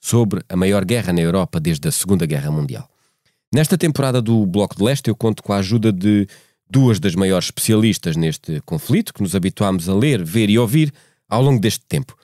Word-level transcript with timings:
sobre 0.00 0.42
a 0.48 0.56
maior 0.56 0.84
guerra 0.84 1.12
na 1.12 1.20
Europa 1.20 1.60
desde 1.60 1.86
a 1.88 1.92
Segunda 1.92 2.24
Guerra 2.24 2.50
Mundial. 2.50 2.88
Nesta 3.52 3.76
temporada 3.76 4.22
do 4.22 4.46
Bloco 4.46 4.76
de 4.76 4.82
Leste, 4.82 5.08
eu 5.08 5.16
conto 5.16 5.42
com 5.42 5.52
a 5.52 5.58
ajuda 5.58 5.92
de 5.92 6.26
duas 6.70 7.00
das 7.00 7.14
maiores 7.14 7.46
especialistas 7.46 8.16
neste 8.16 8.60
conflito, 8.60 9.12
que 9.12 9.22
nos 9.22 9.34
habituámos 9.34 9.88
a 9.88 9.94
ler, 9.94 10.24
ver 10.24 10.48
e 10.48 10.58
ouvir 10.58 10.92
ao 11.28 11.42
longo 11.42 11.60
deste 11.60 11.84
tempo. 11.86 12.16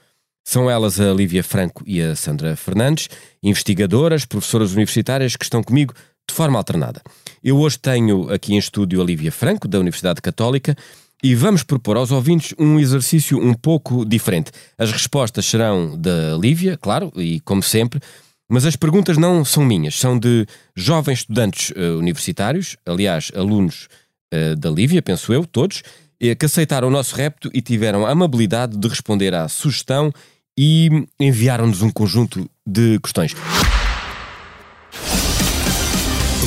São 0.44 0.70
elas 0.70 1.00
a 1.00 1.12
Lívia 1.12 1.42
Franco 1.42 1.82
e 1.84 2.00
a 2.00 2.14
Sandra 2.14 2.54
Fernandes, 2.54 3.08
investigadoras, 3.42 4.24
professoras 4.24 4.72
universitárias 4.72 5.34
que 5.34 5.44
estão 5.44 5.62
comigo 5.62 5.92
de 6.28 6.34
forma 6.34 6.58
alternada. 6.58 7.02
Eu 7.42 7.58
hoje 7.58 7.78
tenho 7.78 8.32
aqui 8.32 8.54
em 8.54 8.58
estúdio 8.58 9.00
a 9.00 9.04
Lívia 9.04 9.32
Franco, 9.32 9.66
da 9.66 9.78
Universidade 9.80 10.22
Católica, 10.22 10.76
e 11.22 11.34
vamos 11.34 11.62
propor 11.62 11.96
aos 11.96 12.10
ouvintes 12.10 12.54
um 12.58 12.78
exercício 12.78 13.38
um 13.38 13.54
pouco 13.54 14.04
diferente. 14.04 14.50
As 14.78 14.92
respostas 14.92 15.46
serão 15.46 15.96
da 15.98 16.36
Lívia, 16.36 16.76
claro, 16.76 17.12
e 17.16 17.40
como 17.40 17.62
sempre, 17.62 18.00
mas 18.48 18.64
as 18.64 18.76
perguntas 18.76 19.16
não 19.16 19.44
são 19.44 19.64
minhas, 19.64 19.98
são 19.98 20.18
de 20.18 20.46
jovens 20.76 21.20
estudantes 21.20 21.70
uh, 21.70 21.98
universitários, 21.98 22.76
aliás, 22.86 23.32
alunos 23.34 23.88
uh, 24.32 24.54
da 24.56 24.70
Lívia, 24.70 25.02
penso 25.02 25.32
eu, 25.32 25.44
todos, 25.44 25.80
uh, 25.80 26.36
que 26.38 26.46
aceitaram 26.46 26.88
o 26.88 26.90
nosso 26.90 27.16
repto 27.16 27.50
e 27.52 27.60
tiveram 27.60 28.06
a 28.06 28.10
amabilidade 28.10 28.76
de 28.76 28.88
responder 28.88 29.34
à 29.34 29.48
sugestão 29.48 30.12
e 30.56 30.88
enviaram-nos 31.18 31.82
um 31.82 31.90
conjunto 31.90 32.48
de 32.66 33.00
questões. 33.00 33.34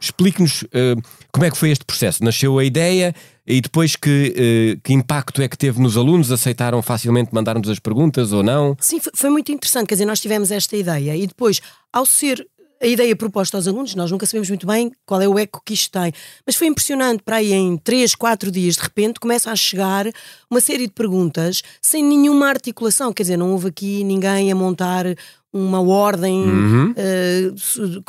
explique-nos 0.00 0.62
uh, 0.62 1.00
como 1.32 1.44
é 1.44 1.50
que 1.50 1.56
foi 1.56 1.70
este 1.70 1.84
processo. 1.84 2.24
Nasceu 2.24 2.58
a 2.58 2.64
ideia 2.64 3.14
e 3.46 3.60
depois 3.60 3.96
que, 3.96 4.76
uh, 4.76 4.80
que 4.82 4.92
impacto 4.92 5.42
é 5.42 5.48
que 5.48 5.58
teve 5.58 5.80
nos 5.80 5.96
alunos? 5.96 6.32
Aceitaram 6.32 6.80
facilmente 6.82 7.34
mandar-nos 7.34 7.68
as 7.68 7.78
perguntas 7.78 8.32
ou 8.32 8.42
não? 8.42 8.76
Sim, 8.80 9.00
foi, 9.00 9.12
foi 9.14 9.30
muito 9.30 9.52
interessante. 9.52 9.88
Quer 9.88 9.94
dizer, 9.94 10.06
nós 10.06 10.20
tivemos 10.20 10.50
esta 10.50 10.76
ideia 10.76 11.16
e 11.16 11.26
depois, 11.26 11.60
ao 11.92 12.06
ser 12.06 12.46
a 12.82 12.86
ideia 12.86 13.14
proposta 13.14 13.58
aos 13.58 13.68
alunos, 13.68 13.94
nós 13.94 14.10
nunca 14.10 14.24
sabemos 14.24 14.48
muito 14.48 14.66
bem 14.66 14.90
qual 15.04 15.20
é 15.20 15.28
o 15.28 15.38
eco 15.38 15.60
que 15.64 15.74
isto 15.74 15.90
tem, 15.90 16.12
mas 16.46 16.56
foi 16.56 16.66
impressionante 16.66 17.22
para 17.22 17.36
aí 17.36 17.52
em 17.52 17.76
3, 17.76 18.14
4 18.14 18.50
dias, 18.50 18.76
de 18.76 18.82
repente, 18.82 19.20
começa 19.20 19.52
a 19.52 19.56
chegar 19.56 20.06
uma 20.50 20.62
série 20.62 20.86
de 20.86 20.92
perguntas 20.92 21.62
sem 21.82 22.02
nenhuma 22.02 22.48
articulação, 22.48 23.12
quer 23.12 23.24
dizer, 23.24 23.36
não 23.36 23.52
houve 23.52 23.68
aqui 23.68 24.02
ninguém 24.02 24.50
a 24.50 24.54
montar 24.54 25.04
uma 25.52 25.80
ordem 25.80 26.42
Uhum. 26.44 26.90
uh, 26.92 28.04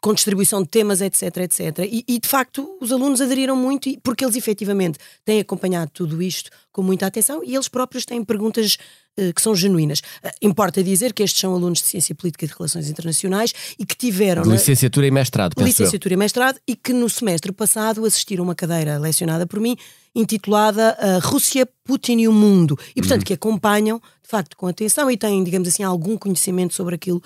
com 0.00 0.14
distribuição 0.14 0.62
de 0.62 0.68
temas, 0.68 1.00
etc, 1.00 1.36
etc. 1.38 1.78
E, 1.90 2.04
e, 2.06 2.18
de 2.20 2.28
facto 2.28 2.68
os 2.80 2.92
alunos 2.92 3.20
aderiram 3.20 3.56
muito 3.56 3.90
porque 4.02 4.24
eles 4.24 4.36
efetivamente 4.36 4.98
têm 5.24 5.40
acompanhado 5.40 5.90
tudo 5.92 6.22
isto 6.22 6.50
com 6.70 6.82
muita 6.82 7.06
atenção 7.06 7.42
e 7.42 7.54
eles 7.54 7.66
próprios 7.66 8.04
têm 8.04 8.22
perguntas 8.22 8.76
uh, 9.18 9.32
que 9.32 9.40
são 9.42 9.54
genuínas. 9.54 10.00
Uh, 10.22 10.30
importa 10.42 10.82
dizer 10.82 11.12
que 11.12 11.22
estes 11.22 11.40
são 11.40 11.54
alunos 11.54 11.80
de 11.80 11.86
Ciência 11.86 12.14
Política 12.14 12.44
e 12.44 12.48
de 12.48 12.54
Relações 12.54 12.88
Internacionais 12.90 13.52
e 13.78 13.86
que 13.86 13.96
tiveram 13.96 14.44
na- 14.44 14.52
Licenciatura 14.52 15.06
e 15.06 15.10
mestrado, 15.10 15.54
penso 15.54 15.66
licenciatura 15.66 16.14
e 16.14 16.16
mestrado 16.16 16.60
e 16.68 16.76
que 16.76 16.92
no 16.92 17.08
semestre 17.08 17.50
passado 17.52 18.04
assistiram 18.04 18.44
a 18.44 18.48
uma 18.48 18.54
cadeira 18.54 18.98
lecionada 18.98 19.46
por 19.46 19.58
mim 19.60 19.76
intitulada 20.16 20.96
uh, 20.98 21.28
Rússia, 21.28 21.68
Putin 21.84 22.20
e 22.20 22.28
o 22.28 22.32
Mundo 22.32 22.76
e 22.96 23.00
portanto 23.00 23.24
que 23.24 23.34
acompanham 23.34 24.00
de 24.22 24.28
facto 24.28 24.56
com 24.56 24.66
atenção 24.66 25.10
e 25.10 25.16
têm 25.16 25.44
digamos 25.44 25.68
assim 25.68 25.82
algum 25.82 26.16
conhecimento 26.16 26.74
sobre 26.74 26.94
aquilo 26.94 27.22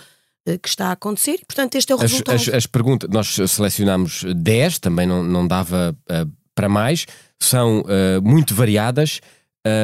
uh, 0.47 0.59
que 0.59 0.69
está 0.69 0.89
a 0.89 0.93
acontecer 0.93 1.39
e 1.41 1.45
portanto 1.45 1.77
este 1.77 1.93
é 1.93 1.95
o 1.95 1.99
eu. 1.99 2.05
As, 2.05 2.11
resultado. 2.11 2.35
as, 2.35 2.49
as 2.49 2.67
perguntas, 2.67 3.09
nós 3.09 3.29
selecionámos 3.51 4.25
10, 4.37 4.81
também 4.81 5.07
não, 5.07 5.23
não 5.23 5.47
dava 5.47 5.97
uh, 6.11 6.41
para 6.55 6.69
mais, 6.69 7.07
são 7.39 7.81
uh, 7.81 8.21
muito 8.23 8.55
variadas, 8.55 9.21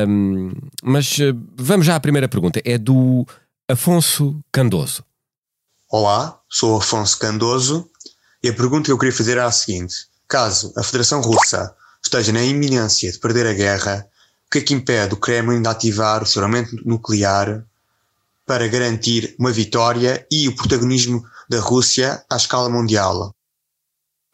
um, 0.09 0.53
mas 0.83 1.17
uh, 1.19 1.33
vamos 1.57 1.87
já 1.87 1.97
à 1.97 2.01
primeira 2.01 2.29
pergunta. 2.29 2.61
É 2.65 2.77
do 2.77 3.25
Afonso 3.69 4.39
Candoso. 4.53 5.05
Olá, 5.89 6.41
sou 6.51 6.77
Afonso 6.77 7.19
Candoso 7.19 7.89
e 8.43 8.49
a 8.49 8.53
pergunta 8.53 8.87
que 8.87 8.93
eu 8.93 8.99
queria 8.99 9.15
fazer 9.15 9.39
é 9.39 9.43
a 9.43 9.51
seguinte: 9.51 9.95
caso 10.29 10.73
a 10.77 10.83
Federação 10.83 11.21
Russa 11.21 11.75
esteja 12.07 12.33
na 12.33 12.43
iminência 12.43 13.11
de 13.11 13.19
perder 13.19 13.47
a 13.47 13.53
guerra, 13.53 14.07
o 14.47 14.51
que 14.51 14.59
é 14.59 14.61
que 14.61 14.75
impede 14.75 15.15
o 15.15 15.17
Kremlin 15.17 15.63
de 15.63 15.69
ativar 15.69 16.23
o 16.23 16.27
seu 16.27 16.43
armamento 16.43 16.77
nuclear 16.85 17.65
para 18.47 18.69
garantir 18.69 19.35
uma 19.39 19.51
vitória 19.51 20.27
e 20.31 20.49
o 20.49 20.55
protagonismo 20.55 21.25
da 21.49 21.61
Rússia 21.61 22.25
à 22.31 22.37
escala 22.37 22.71
mundial? 22.71 23.35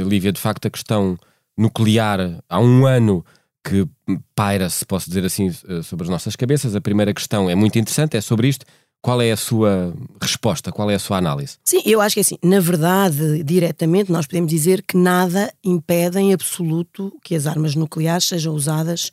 Lívia, 0.00 0.32
de 0.32 0.40
facto, 0.40 0.66
a 0.66 0.70
questão 0.70 1.18
nuclear 1.56 2.42
há 2.48 2.60
um 2.60 2.86
ano 2.86 3.24
que 3.64 3.88
paira, 4.34 4.68
se 4.68 4.84
posso 4.84 5.08
dizer 5.08 5.24
assim, 5.24 5.48
eh, 5.68 5.82
sobre 5.82 6.04
as 6.04 6.10
nossas 6.10 6.34
cabeças. 6.34 6.74
A 6.74 6.80
primeira 6.80 7.14
questão 7.14 7.48
é 7.48 7.54
muito 7.54 7.78
interessante, 7.78 8.16
é 8.16 8.20
sobre 8.20 8.48
isto. 8.48 8.66
Qual 9.02 9.20
é 9.20 9.32
a 9.32 9.36
sua 9.36 9.92
resposta? 10.20 10.70
Qual 10.70 10.88
é 10.88 10.94
a 10.94 10.98
sua 10.98 11.18
análise? 11.18 11.58
Sim, 11.64 11.82
eu 11.84 12.00
acho 12.00 12.14
que 12.14 12.20
é 12.20 12.22
assim, 12.22 12.38
na 12.40 12.60
verdade, 12.60 13.42
diretamente, 13.42 14.12
nós 14.12 14.26
podemos 14.28 14.48
dizer 14.48 14.80
que 14.80 14.96
nada 14.96 15.52
impede 15.64 16.20
em 16.20 16.32
absoluto 16.32 17.12
que 17.20 17.34
as 17.34 17.48
armas 17.48 17.74
nucleares 17.74 18.28
sejam 18.28 18.54
usadas 18.54 19.10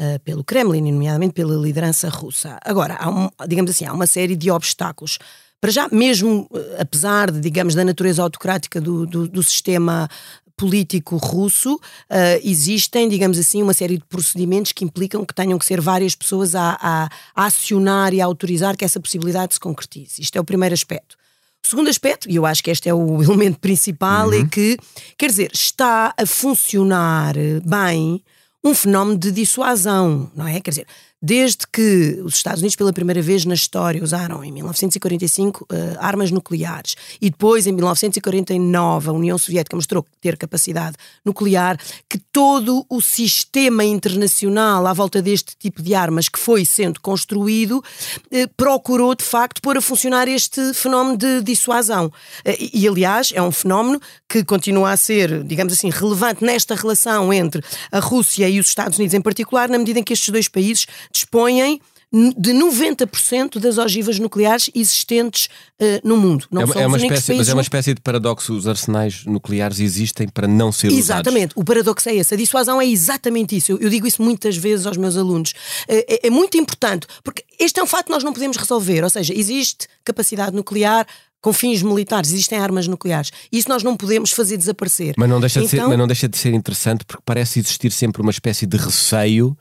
uh, 0.00 0.18
pelo 0.24 0.42
Kremlin, 0.42 0.90
nomeadamente 0.90 1.34
pela 1.34 1.54
liderança 1.54 2.08
russa. 2.08 2.58
Agora, 2.64 2.96
há 2.98 3.10
um, 3.10 3.28
digamos 3.46 3.70
assim, 3.70 3.84
há 3.84 3.92
uma 3.92 4.06
série 4.06 4.34
de 4.34 4.50
obstáculos. 4.50 5.18
Para 5.60 5.70
já, 5.70 5.86
mesmo 5.92 6.48
uh, 6.50 6.80
apesar 6.80 7.30
de, 7.30 7.38
digamos, 7.38 7.74
da 7.74 7.84
natureza 7.84 8.22
autocrática 8.22 8.80
do, 8.80 9.04
do, 9.04 9.28
do 9.28 9.42
sistema 9.42 10.08
político 10.56 11.16
russo, 11.16 11.74
uh, 11.74 12.40
existem, 12.42 13.08
digamos 13.08 13.38
assim, 13.38 13.62
uma 13.62 13.74
série 13.74 13.98
de 13.98 14.04
procedimentos 14.04 14.72
que 14.72 14.84
implicam 14.84 15.24
que 15.24 15.34
tenham 15.34 15.58
que 15.58 15.66
ser 15.66 15.80
várias 15.80 16.14
pessoas 16.14 16.54
a, 16.54 16.78
a, 16.80 17.08
a 17.34 17.44
acionar 17.44 18.14
e 18.14 18.20
a 18.20 18.24
autorizar 18.24 18.76
que 18.76 18.84
essa 18.84 18.98
possibilidade 18.98 19.54
se 19.54 19.60
concretize. 19.60 20.20
Isto 20.20 20.36
é 20.36 20.40
o 20.40 20.44
primeiro 20.44 20.72
aspecto. 20.72 21.16
O 21.62 21.68
segundo 21.68 21.90
aspecto, 21.90 22.30
e 22.30 22.36
eu 22.36 22.46
acho 22.46 22.62
que 22.62 22.70
este 22.70 22.88
é 22.88 22.94
o 22.94 23.20
elemento 23.22 23.58
principal, 23.58 24.32
é 24.32 24.46
que, 24.46 24.78
quer 25.18 25.28
dizer, 25.28 25.50
está 25.52 26.14
a 26.16 26.24
funcionar 26.24 27.34
bem 27.64 28.22
um 28.64 28.74
fenómeno 28.74 29.18
de 29.18 29.30
dissuasão, 29.30 30.30
não 30.34 30.46
é? 30.46 30.60
Quer 30.60 30.70
dizer, 30.70 30.86
desde 31.20 31.66
que 31.72 32.20
os 32.22 32.34
Estados 32.34 32.60
Unidos, 32.60 32.76
pela 32.76 32.92
primeira 32.92 33.22
vez 33.22 33.44
na 33.44 33.54
história, 33.54 34.02
usaram 34.02 34.44
em 34.44 34.52
1945 34.52 35.64
uh, 35.64 35.76
armas 35.98 36.30
nucleares 36.30 36.94
e 37.20 37.30
depois, 37.30 37.66
em 37.66 37.72
1949, 37.72 39.08
a 39.08 39.12
União 39.12 39.38
Soviética 39.38 39.74
mostrou 39.74 40.04
ter 40.20 40.36
capacidade 40.36 40.96
nuclear, 41.24 41.78
que 42.08 42.18
todo 42.30 42.84
o 42.88 43.00
sistema 43.00 43.82
internacional 43.82 44.86
à 44.86 44.92
volta 44.92 45.22
deste 45.22 45.56
tipo 45.58 45.82
de 45.82 45.94
armas 45.94 46.28
que 46.28 46.38
foi 46.38 46.64
sendo 46.64 47.00
construído 47.00 47.78
uh, 47.78 48.48
procurou, 48.56 49.14
de 49.14 49.24
facto, 49.24 49.62
pôr 49.62 49.78
a 49.78 49.80
funcionar 49.80 50.28
este 50.28 50.74
fenómeno 50.74 51.16
de 51.16 51.40
dissuasão. 51.40 52.06
Uh, 52.06 52.56
e, 52.58 52.82
e, 52.82 52.88
aliás, 52.88 53.32
é 53.34 53.40
um 53.40 53.50
fenómeno 53.50 54.00
que 54.28 54.44
continua 54.44 54.90
a 54.90 54.96
ser, 54.96 55.42
digamos 55.44 55.72
assim, 55.72 55.88
relevante 55.88 56.44
nesta 56.44 56.74
relação 56.74 57.32
entre 57.32 57.62
a 57.90 58.00
Rússia 58.00 58.48
e 58.50 58.60
os 58.60 58.68
Estados 58.68 58.98
Unidos 58.98 59.14
em 59.14 59.20
particular, 59.22 59.68
na 59.70 59.78
medida 59.78 59.98
em 59.98 60.04
que 60.04 60.12
estes 60.12 60.28
dois 60.28 60.46
países 60.46 60.86
dispõem 61.16 61.80
de 62.12 62.52
90% 62.52 63.58
das 63.58 63.78
ogivas 63.78 64.18
nucleares 64.18 64.70
existentes 64.74 65.48
uh, 65.80 66.06
no 66.06 66.16
mundo. 66.16 66.46
Não 66.50 66.62
é, 66.62 66.66
são 66.66 66.80
é 66.80 66.86
uma 66.86 66.96
espécie, 66.96 67.34
Mas 67.34 67.48
é 67.48 67.52
uma 67.52 67.62
espécie 67.62 67.94
de 67.94 68.00
paradoxo. 68.00 68.54
Os 68.54 68.66
arsenais 68.66 69.24
nucleares 69.26 69.80
existem 69.80 70.28
para 70.28 70.46
não 70.46 70.70
ser 70.70 70.86
exatamente. 70.86 71.00
usados. 71.00 71.26
Exatamente. 71.26 71.52
O 71.56 71.64
paradoxo 71.64 72.08
é 72.08 72.14
esse. 72.14 72.32
A 72.32 72.36
dissuasão 72.36 72.80
é 72.80 72.86
exatamente 72.86 73.56
isso. 73.56 73.72
Eu, 73.72 73.78
eu 73.78 73.90
digo 73.90 74.06
isso 74.06 74.22
muitas 74.22 74.56
vezes 74.56 74.86
aos 74.86 74.96
meus 74.96 75.16
alunos. 75.16 75.50
Uh, 75.50 76.04
é, 76.08 76.28
é 76.28 76.30
muito 76.30 76.56
importante, 76.56 77.06
porque 77.24 77.44
este 77.58 77.80
é 77.80 77.82
um 77.82 77.86
fato 77.86 78.06
que 78.06 78.12
nós 78.12 78.22
não 78.22 78.32
podemos 78.32 78.56
resolver. 78.56 79.02
Ou 79.02 79.10
seja, 79.10 79.34
existe 79.34 79.88
capacidade 80.04 80.54
nuclear, 80.54 81.06
com 81.40 81.52
fins 81.52 81.82
militares, 81.82 82.30
existem 82.30 82.58
armas 82.58 82.86
nucleares. 82.86 83.30
Isso 83.52 83.68
nós 83.68 83.82
não 83.82 83.96
podemos 83.96 84.30
fazer 84.30 84.56
desaparecer. 84.56 85.14
Mas 85.18 85.28
não 85.28 85.40
deixa, 85.40 85.58
então... 85.58 85.64
de, 85.64 85.70
ser, 85.70 85.76
então 85.76 85.88
mas 85.88 85.98
não 85.98 86.06
deixa 86.06 86.28
de 86.28 86.38
ser 86.38 86.54
interessante 86.54 87.04
porque 87.04 87.22
parece 87.26 87.58
existir 87.58 87.92
sempre 87.92 88.22
uma 88.22 88.30
espécie 88.30 88.64
de 88.64 88.76
receio 88.76 89.56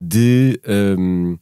de 0.00 0.60
um, 0.98 1.32
uh, 1.32 1.36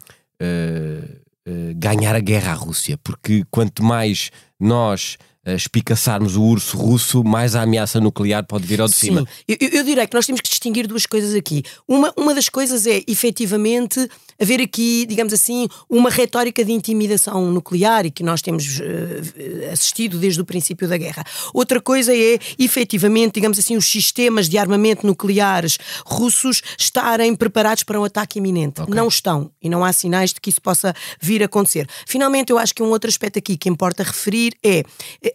uh, 1.49 1.75
ganhar 1.77 2.15
a 2.15 2.21
guerra 2.21 2.53
à 2.53 2.55
Rússia, 2.55 2.99
porque 3.03 3.45
quanto 3.51 3.83
mais 3.83 4.31
nós 4.59 5.17
uh, 5.47 5.51
espicaçarmos 5.51 6.37
o 6.37 6.43
urso 6.43 6.77
russo, 6.77 7.25
mais 7.25 7.55
a 7.55 7.63
ameaça 7.63 8.01
nuclear 8.01 8.45
pode 8.47 8.67
vir 8.67 8.81
ao 8.81 8.89
de 8.89 8.95
Sim. 8.95 9.07
cima. 9.07 9.29
Eu, 9.47 9.57
eu 9.61 9.85
direi 9.85 10.07
que 10.07 10.15
nós 10.15 10.27
temos 10.27 10.41
que 10.41 10.49
distinguir 10.49 10.87
duas 10.87 11.07
coisas 11.07 11.35
aqui. 11.35 11.63
Uma, 11.87 12.13
uma 12.17 12.35
das 12.35 12.49
coisas 12.49 12.87
é, 12.87 13.03
efetivamente, 13.07 14.09
haver 14.41 14.61
aqui, 14.61 15.07
digamos 15.07 15.33
assim, 15.33 15.69
uma 15.89 16.11
retórica 16.11 16.65
de 16.65 16.73
intimidação 16.73 17.51
nuclear 17.51 18.07
e 18.07 18.11
que 18.11 18.23
nós 18.23 18.43
temos 18.43 18.79
uh, 18.79 19.73
assistido 19.73 20.19
desde 20.19 20.41
o 20.41 20.45
princípio 20.45 20.89
da 20.89 20.97
guerra. 20.97 21.25
Outra 21.53 21.81
coisa 21.81 22.15
é, 22.15 22.39
efetivamente, 22.59 23.35
digamos 23.35 23.59
assim, 23.59 23.77
os 23.77 23.87
sistemas 23.87 24.49
de 24.49 24.59
armamento 24.59 25.07
nucleares 25.07 25.79
russos 26.05 26.63
estarem 26.79 27.35
preparados 27.35 27.83
para 27.83 28.01
um 28.01 28.05
ataque 28.05 28.39
iminente. 28.39 28.83
Okay. 28.83 28.95
Não 28.95 29.09
estão 29.09 29.51
e 29.63 29.69
não 29.69 29.85
há 29.85 29.93
sinais 29.93 30.33
de 30.33 30.41
que 30.41 30.51
isso 30.51 30.61
possa 30.61 30.95
vir 31.21 31.43
a 31.43 31.47
acontecer. 31.47 31.89
Finalmente, 32.07 32.51
eu 32.51 32.59
acho 32.59 32.75
que 32.75 32.83
um 32.83 32.89
outro 32.89 33.09
aspecto 33.09 33.39
aqui 33.39 33.57
que 33.57 33.69
importa 33.69 34.03
referir 34.03 34.55
é 34.65 34.83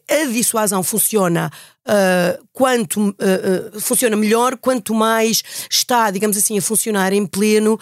a 0.10 0.26
dissuasão 0.26 0.84
funciona 0.84 1.52
uh, 1.88 2.46
quanto 2.52 3.10
uh, 3.10 3.80
funciona 3.80 4.16
melhor, 4.16 4.58
quanto 4.58 4.94
mais 4.94 5.44
está, 5.70 6.12
digamos 6.12 6.38
assim, 6.38 6.58
a 6.58 6.62
funcionar 6.62 7.14
em 7.14 7.26
pleno 7.26 7.80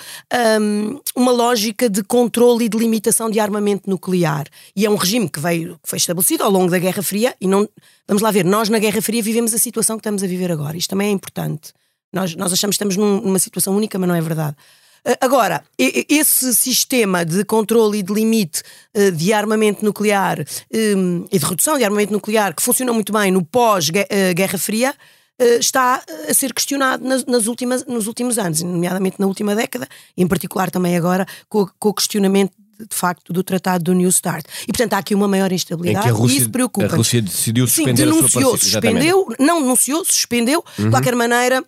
um, 0.62 1.00
uma 1.16 1.32
lógica 1.32 1.90
de 1.90 2.04
controle 2.04 2.66
e 2.66 2.70
de 2.70 2.78
limitação 2.78 3.30
de 3.30 3.40
armamento 3.40 3.90
nuclear. 3.90 4.48
E 4.76 4.86
é 4.86 4.90
um 4.90 4.96
regime 4.96 5.30
que, 5.30 5.40
veio, 5.40 5.80
que 5.82 5.90
foi 5.90 5.98
estabelecido 5.98 6.44
ao 6.44 6.52
longo 6.52 6.70
da 6.70 6.80
Guerra 6.80 7.04
Fria 7.04 7.36
e 7.40 7.48
não. 7.48 7.68
Vamos 8.08 8.24
lá 8.24 8.32
ver, 8.32 8.46
nós 8.46 8.70
na 8.70 8.80
Guerra 8.80 9.02
Fria 9.02 9.22
vivemos 9.22 9.54
a 9.54 9.58
situação 9.58 9.98
que 9.98 10.02
estamos 10.02 10.24
a 10.24 10.28
viver 10.28 10.52
agora. 10.52 10.78
Isto 10.78 10.92
também 10.92 11.10
é 11.10 11.12
importante. 11.12 11.74
Nós, 12.14 12.36
nós 12.36 12.54
achamos 12.54 12.78
que 12.78 12.84
estamos 12.84 12.96
num, 12.96 13.22
numa 13.22 13.40
situação 13.40 13.76
única, 13.76 14.00
mas 14.00 14.08
não 14.08 14.16
é 14.16 14.22
verdade. 14.22 14.56
Agora, 15.22 15.64
esse 15.78 16.54
sistema 16.54 17.24
de 17.24 17.46
controle 17.46 18.00
e 18.00 18.04
de 18.04 18.14
limite 18.14 18.62
eh, 18.94 19.12
de 19.12 19.32
armamento 19.32 19.84
nuclear 19.86 20.40
ehm, 20.72 21.26
e 21.32 21.40
de 21.40 21.46
redução 21.46 21.78
de 21.78 21.84
armamento 21.84 22.12
nuclear 22.12 22.54
que 22.54 22.62
funcionou 22.62 22.94
muito 22.94 23.14
bem 23.14 23.32
no 23.32 23.46
pós-Guerra 23.46 24.06
eh, 24.10 24.58
Fria 24.58 24.94
eh, 25.40 25.58
está 25.60 26.04
a 26.28 26.34
ser 26.34 26.54
questionado 26.54 27.04
nas, 27.06 27.48
últimas, 27.48 27.86
nos 27.86 28.08
últimos 28.08 28.38
anos, 28.38 28.62
nomeadamente 28.64 29.20
na 29.20 29.28
última 29.28 29.56
década, 29.56 29.88
em 30.18 30.28
particular 30.28 30.72
também 30.72 30.98
agora 30.98 31.26
com, 31.48 31.68
com 31.80 31.90
o 31.90 31.94
questionamento 31.94 32.52
de 32.80 32.96
facto 32.96 33.32
do 33.32 33.44
tratado 33.44 33.84
do 33.84 33.94
New 33.94 34.10
Start. 34.10 34.46
E 34.64 34.68
portanto 34.68 34.94
há 34.94 34.98
aqui 34.98 35.16
uma 35.16 35.28
maior 35.28 35.52
instabilidade 35.52 36.10
Rússia, 36.10 36.36
e 36.36 36.38
isso 36.40 36.50
preocupa. 36.50 36.94
A 36.94 36.98
Rússia 36.98 37.22
decidiu 37.22 37.68
suspender 37.68 38.06
Sim, 38.06 38.12
denunciou, 38.12 38.54
a 38.54 38.58
sua 38.58 38.58
suspendeu, 38.58 39.28
não 39.40 39.62
denunciou, 39.62 40.06
suspendeu, 40.06 40.64
uhum. 40.78 40.86
de 40.86 40.92
qualquer 40.92 41.16
maneira 41.16 41.64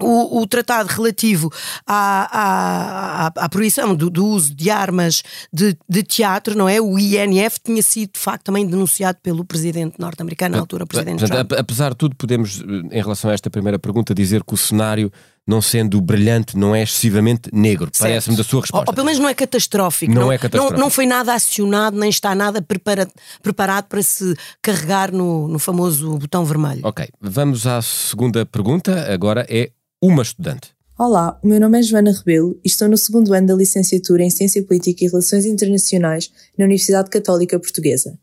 o, 0.00 0.40
o, 0.40 0.46
tratado 0.46 0.88
relativo 0.88 1.52
à, 1.86 2.28
à, 2.32 3.26
à, 3.26 3.44
à 3.44 3.48
proibição 3.48 3.94
do, 3.94 4.10
do, 4.10 4.26
uso 4.26 4.52
de 4.52 4.68
armas 4.68 5.22
de, 5.52 5.76
de, 5.88 6.02
teatro, 6.02 6.56
não 6.56 6.68
é? 6.68 6.80
O 6.80 6.98
INF 6.98 7.58
tinha 7.62 7.82
sido 7.82 8.14
de 8.14 8.18
facto 8.18 8.44
também 8.44 8.66
denunciado 8.66 9.18
pelo 9.22 9.44
presidente 9.44 9.94
norte-americano, 10.00 10.56
na 10.56 10.60
altura, 10.60 10.84
presidente 10.84 11.20
Portanto, 11.20 11.48
Trump. 11.48 11.60
Apesar 11.60 11.90
de 11.90 11.96
tudo, 11.96 12.16
podemos, 12.16 12.60
em 12.90 13.00
relação 13.00 13.30
a 13.30 13.34
esta 13.34 13.48
primeira 13.48 13.78
pergunta, 13.78 14.12
dizer 14.12 14.42
que 14.42 14.54
o 14.54 14.56
cenário 14.56 15.12
não 15.46 15.60
sendo 15.60 16.00
brilhante, 16.00 16.56
não 16.56 16.74
é 16.74 16.82
excessivamente 16.82 17.50
negro. 17.52 17.90
Parece-me 17.96 18.36
da 18.36 18.42
sua 18.42 18.62
resposta. 18.62 18.86
Ou, 18.86 18.90
ou, 18.90 18.94
pelo 18.94 19.04
menos 19.04 19.20
não 19.20 19.28
é 19.28 19.34
catastrófico. 19.34 20.12
Não, 20.12 20.22
não 20.22 20.32
é 20.32 20.38
catastrófico. 20.38 20.78
Não, 20.78 20.84
não, 20.86 20.90
foi 20.90 21.06
nada 21.06 21.34
acionado, 21.34 21.98
nem 21.98 22.08
está 22.08 22.34
nada 22.34 22.62
prepara, 22.62 23.06
preparado 23.42 23.84
para 23.84 24.02
se 24.02 24.34
carregar 24.62 25.12
no, 25.12 25.46
no 25.46 25.58
famoso 25.58 26.16
botão 26.16 26.44
vermelho. 26.44 26.80
Ok, 26.82 27.06
vamos 27.20 27.66
à 27.66 27.80
segunda 27.82 28.46
pergunta. 28.46 29.12
Agora 29.12 29.46
é 29.48 29.70
uma 30.06 30.22
estudante. 30.22 30.74
Olá, 30.98 31.40
o 31.42 31.48
meu 31.48 31.58
nome 31.58 31.78
é 31.78 31.82
Joana 31.82 32.12
Rebelo 32.12 32.60
e 32.62 32.68
estou 32.68 32.86
no 32.90 32.98
segundo 32.98 33.32
ano 33.32 33.46
da 33.46 33.54
licenciatura 33.54 34.22
em 34.22 34.28
Ciência 34.28 34.62
Política 34.62 35.02
e 35.02 35.08
Relações 35.08 35.46
Internacionais 35.46 36.30
na 36.58 36.66
Universidade 36.66 37.08
Católica 37.08 37.58
Portuguesa. 37.58 38.18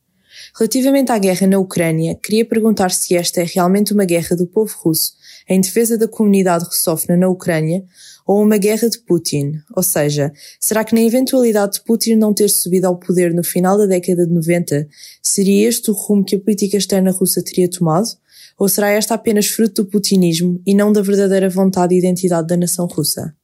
Relativamente 0.56 1.12
à 1.12 1.18
guerra 1.18 1.48
na 1.48 1.57
Ucrânia, 1.57 2.13
queria 2.22 2.45
perguntar 2.45 2.92
se 2.92 3.16
esta 3.16 3.42
é 3.42 3.45
realmente 3.45 3.94
uma 3.94 4.06
guerra 4.06 4.36
do 4.36 4.45
povo 4.45 4.72
russo 4.83 5.13
em 5.50 5.60
defesa 5.60 5.98
da 5.98 6.07
comunidade 6.07 6.66
russófona 6.66 7.18
na 7.18 7.28
Ucrânia 7.28 7.83
ou 8.28 8.44
uma 8.44 8.60
guerra 8.60 8.88
de 8.88 9.00
Putin, 9.00 9.54
ou 9.75 9.81
seja, 9.81 10.31
será 10.60 10.83
que 10.83 10.94
na 10.94 11.01
eventualidade 11.01 11.80
de 11.80 11.81
Putin 11.81 12.13
não 12.13 12.31
ter 12.31 12.50
subido 12.50 12.86
ao 12.86 12.95
poder 12.95 13.33
no 13.33 13.44
final 13.44 13.75
da 13.75 13.88
década 13.88 14.28
de 14.28 14.31
90, 14.31 14.88
seria 15.19 15.68
este 15.68 15.89
o 15.89 15.95
rumo 15.95 16.24
que 16.24 16.36
a 16.36 16.39
política 16.39 16.78
externa 16.78 17.10
russa 17.10 17.42
teria 17.42 17.68
tomado? 17.68 18.20
Ou 18.61 18.69
será 18.69 18.91
esta 18.91 19.15
apenas 19.15 19.47
fruto 19.47 19.81
do 19.81 19.89
putinismo 19.89 20.61
e 20.67 20.75
não 20.75 20.93
da 20.93 21.01
verdadeira 21.01 21.49
vontade 21.49 21.95
e 21.95 21.97
identidade 21.97 22.45
da 22.45 22.55
nação 22.55 22.85
russa? 22.85 23.35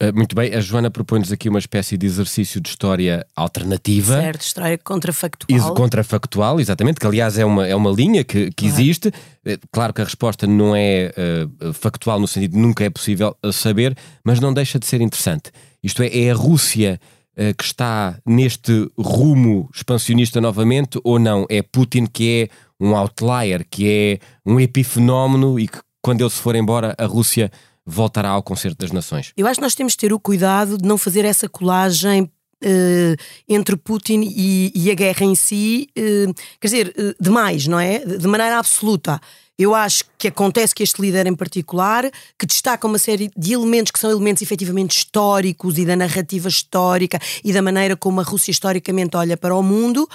Eh, 0.00 0.10
muito 0.10 0.34
bem, 0.34 0.52
a 0.52 0.60
Joana 0.60 0.90
propõe-nos 0.90 1.30
aqui 1.30 1.48
uma 1.48 1.60
espécie 1.60 1.96
de 1.96 2.04
exercício 2.04 2.60
de 2.60 2.68
história 2.68 3.24
alternativa. 3.36 4.20
Certo, 4.20 4.40
história 4.40 4.76
contrafactual. 4.76 5.74
Contrafactual, 5.74 6.58
exatamente, 6.58 6.98
que 6.98 7.06
aliás 7.06 7.38
é 7.38 7.44
uma, 7.44 7.64
é 7.64 7.76
uma 7.76 7.92
linha 7.92 8.24
que, 8.24 8.50
que 8.50 8.66
claro. 8.66 8.74
existe. 8.74 9.12
Eh, 9.44 9.56
claro 9.70 9.94
que 9.94 10.00
a 10.00 10.04
resposta 10.04 10.48
não 10.48 10.74
é 10.74 11.14
uh, 11.62 11.72
factual 11.72 12.18
no 12.18 12.26
sentido 12.26 12.54
de 12.54 12.58
nunca 12.58 12.82
é 12.82 12.90
possível 12.90 13.36
saber, 13.52 13.96
mas 14.24 14.40
não 14.40 14.52
deixa 14.52 14.80
de 14.80 14.86
ser 14.86 15.00
interessante. 15.00 15.52
Isto 15.80 16.02
é, 16.02 16.08
é 16.08 16.32
a 16.32 16.34
Rússia 16.34 17.00
uh, 17.38 17.54
que 17.56 17.62
está 17.62 18.18
neste 18.26 18.90
rumo 18.98 19.70
expansionista 19.72 20.40
novamente 20.40 20.98
ou 21.04 21.20
não? 21.20 21.46
É 21.48 21.62
Putin 21.62 22.06
que 22.06 22.50
é 22.50 22.71
um 22.82 22.96
outlier, 22.96 23.64
que 23.70 23.88
é 23.88 24.18
um 24.44 24.58
epifenómeno 24.58 25.58
e 25.58 25.68
que 25.68 25.78
quando 26.02 26.20
ele 26.20 26.30
se 26.30 26.40
for 26.40 26.56
embora 26.56 26.94
a 26.98 27.06
Rússia 27.06 27.50
voltará 27.86 28.30
ao 28.30 28.42
concerto 28.42 28.78
das 28.78 28.90
nações. 28.90 29.32
Eu 29.36 29.46
acho 29.46 29.58
que 29.58 29.62
nós 29.62 29.74
temos 29.74 29.92
de 29.92 29.98
ter 29.98 30.12
o 30.12 30.18
cuidado 30.18 30.76
de 30.76 30.86
não 30.86 30.98
fazer 30.98 31.24
essa 31.24 31.48
colagem 31.48 32.30
Uh, 32.64 33.18
entre 33.48 33.74
Putin 33.74 34.20
e, 34.22 34.70
e, 34.72 34.88
a 34.88 34.94
guerra 34.94 35.26
em 35.26 35.34
si, 35.34 35.88
uh, 35.98 36.32
quer 36.60 36.68
dizer, 36.68 36.94
uh, 36.96 37.12
demais, 37.20 37.66
não 37.66 37.80
é? 37.80 37.98
De 37.98 38.28
maneira 38.28 38.56
absoluta. 38.56 39.20
Eu 39.58 39.74
acho 39.74 40.04
que 40.16 40.28
acontece 40.28 40.72
que 40.72 40.82
este 40.82 41.02
líder 41.02 41.26
em 41.26 41.34
particular, 41.34 42.08
que 42.38 42.46
destaca 42.46 42.86
uma 42.86 43.00
série 43.00 43.32
de 43.36 43.52
elementos 43.52 43.90
que 43.90 43.98
são 43.98 44.12
elementos 44.12 44.42
efetivamente 44.42 44.96
históricos 44.96 45.76
e 45.76 45.84
da 45.84 45.96
narrativa 45.96 46.48
histórica 46.48 47.18
e 47.42 47.52
da 47.52 47.60
maneira 47.60 47.96
como 47.96 48.20
a 48.20 48.22
Rússia 48.22 48.52
historicamente 48.52 49.16
olha 49.16 49.36
para 49.36 49.56
o 49.56 49.62
mundo, 49.62 50.08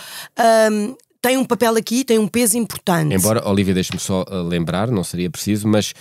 um, 0.72 0.96
tem 1.22 1.38
um 1.38 1.46
papel 1.46 1.76
aqui, 1.76 2.04
tem 2.04 2.20
um 2.20 2.28
peso 2.28 2.58
importante. 2.58 3.14
Embora, 3.14 3.48
Olivia, 3.48 3.74
deixe-me 3.74 4.00
só 4.00 4.24
uh, 4.24 4.44
lembrar, 4.44 4.90
não 4.90 5.04
seria 5.04 5.30
preciso, 5.30 5.68
mas 5.68 5.94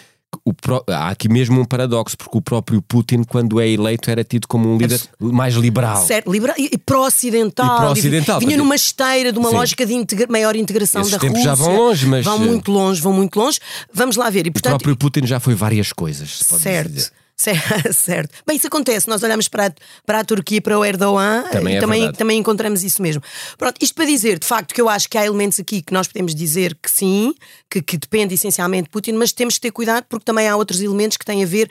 Pro... 0.61 0.85
há 0.89 1.09
aqui 1.09 1.29
mesmo 1.29 1.61
um 1.61 1.65
paradoxo, 1.65 2.17
porque 2.17 2.37
o 2.37 2.43
próprio 2.43 2.83
Putin, 2.83 3.23
quando 3.23 3.61
é 3.61 3.69
eleito, 3.69 4.11
era 4.11 4.23
tido 4.23 4.47
como 4.47 4.69
um 4.69 4.77
líder 4.77 5.01
mais 5.21 5.55
liberal. 5.55 6.05
Certo, 6.05 6.31
liberal 6.31 6.57
e 6.59 6.77
pró-ocidental. 6.77 7.79
Pró-ocidental. 7.79 8.41
Vinha 8.41 8.57
numa 8.57 8.75
esteira 8.75 9.33
de 9.33 9.39
uma 9.39 9.49
Sim. 9.49 9.55
lógica 9.57 9.87
de 9.87 9.95
integra... 9.95 10.27
maior 10.29 10.55
integração 10.57 11.01
Esses 11.01 11.13
da 11.13 11.19
tempos 11.19 11.39
Rússia. 11.39 11.51
já 11.51 11.55
vão 11.55 11.77
longe, 11.77 12.07
mas. 12.07 12.25
Vão 12.25 12.39
muito 12.39 12.71
longe, 12.71 13.01
vão 13.01 13.13
muito 13.13 13.39
longe. 13.39 13.59
Vamos 13.93 14.17
lá 14.17 14.29
ver. 14.29 14.47
E, 14.47 14.51
portanto... 14.51 14.75
O 14.75 14.79
próprio 14.79 14.97
Putin 14.97 15.27
já 15.27 15.41
foi 15.41 15.55
várias 15.55 15.93
coisas, 15.93 16.43
pode 16.43 16.63
Certo. 16.63 16.93
dizer. 16.93 17.11
Certo. 17.93 18.35
Bem, 18.47 18.57
isso 18.57 18.67
acontece. 18.67 19.09
Nós 19.09 19.23
olhamos 19.23 19.47
para 19.47 19.67
a, 19.67 19.73
para 20.05 20.21
a 20.21 20.25
Turquia, 20.25 20.61
para 20.61 20.79
o 20.79 20.85
Erdogan 20.85 21.45
Também 21.53 21.75
e 21.75 21.77
é 21.77 21.81
também, 21.81 22.13
também 22.13 22.39
encontramos 22.39 22.83
isso 22.83 23.03
mesmo. 23.03 23.23
Pronto, 23.59 23.77
isto 23.81 23.95
para 23.95 24.07
dizer, 24.07 24.39
de 24.39 24.47
facto, 24.47 24.75
que 24.75 24.81
eu 24.81 24.89
acho 24.89 25.09
que 25.09 25.19
há 25.19 25.25
elementos 25.25 25.61
aqui 25.61 25.83
que 25.83 25.93
nós 25.93 26.09
podemos 26.09 26.35
dizer 26.35 26.77
que 26.83 26.91
sim, 26.91 27.35
que, 27.71 27.83
que 27.83 27.99
depende 27.99 28.35
essencialmente 28.35 28.85
de 28.85 28.91
Putin, 28.91 29.13
mas 29.13 29.33
temos 29.33 29.55
que 29.55 29.61
ter 29.61 29.71
cuidado 29.71 30.05
porque 30.09 30.25
também 30.25 30.49
há 30.49 30.57
outros 30.57 30.81
elementos 30.81 31.17
que 31.17 31.25
têm 31.25 31.43
a 31.43 31.47
ver, 31.47 31.71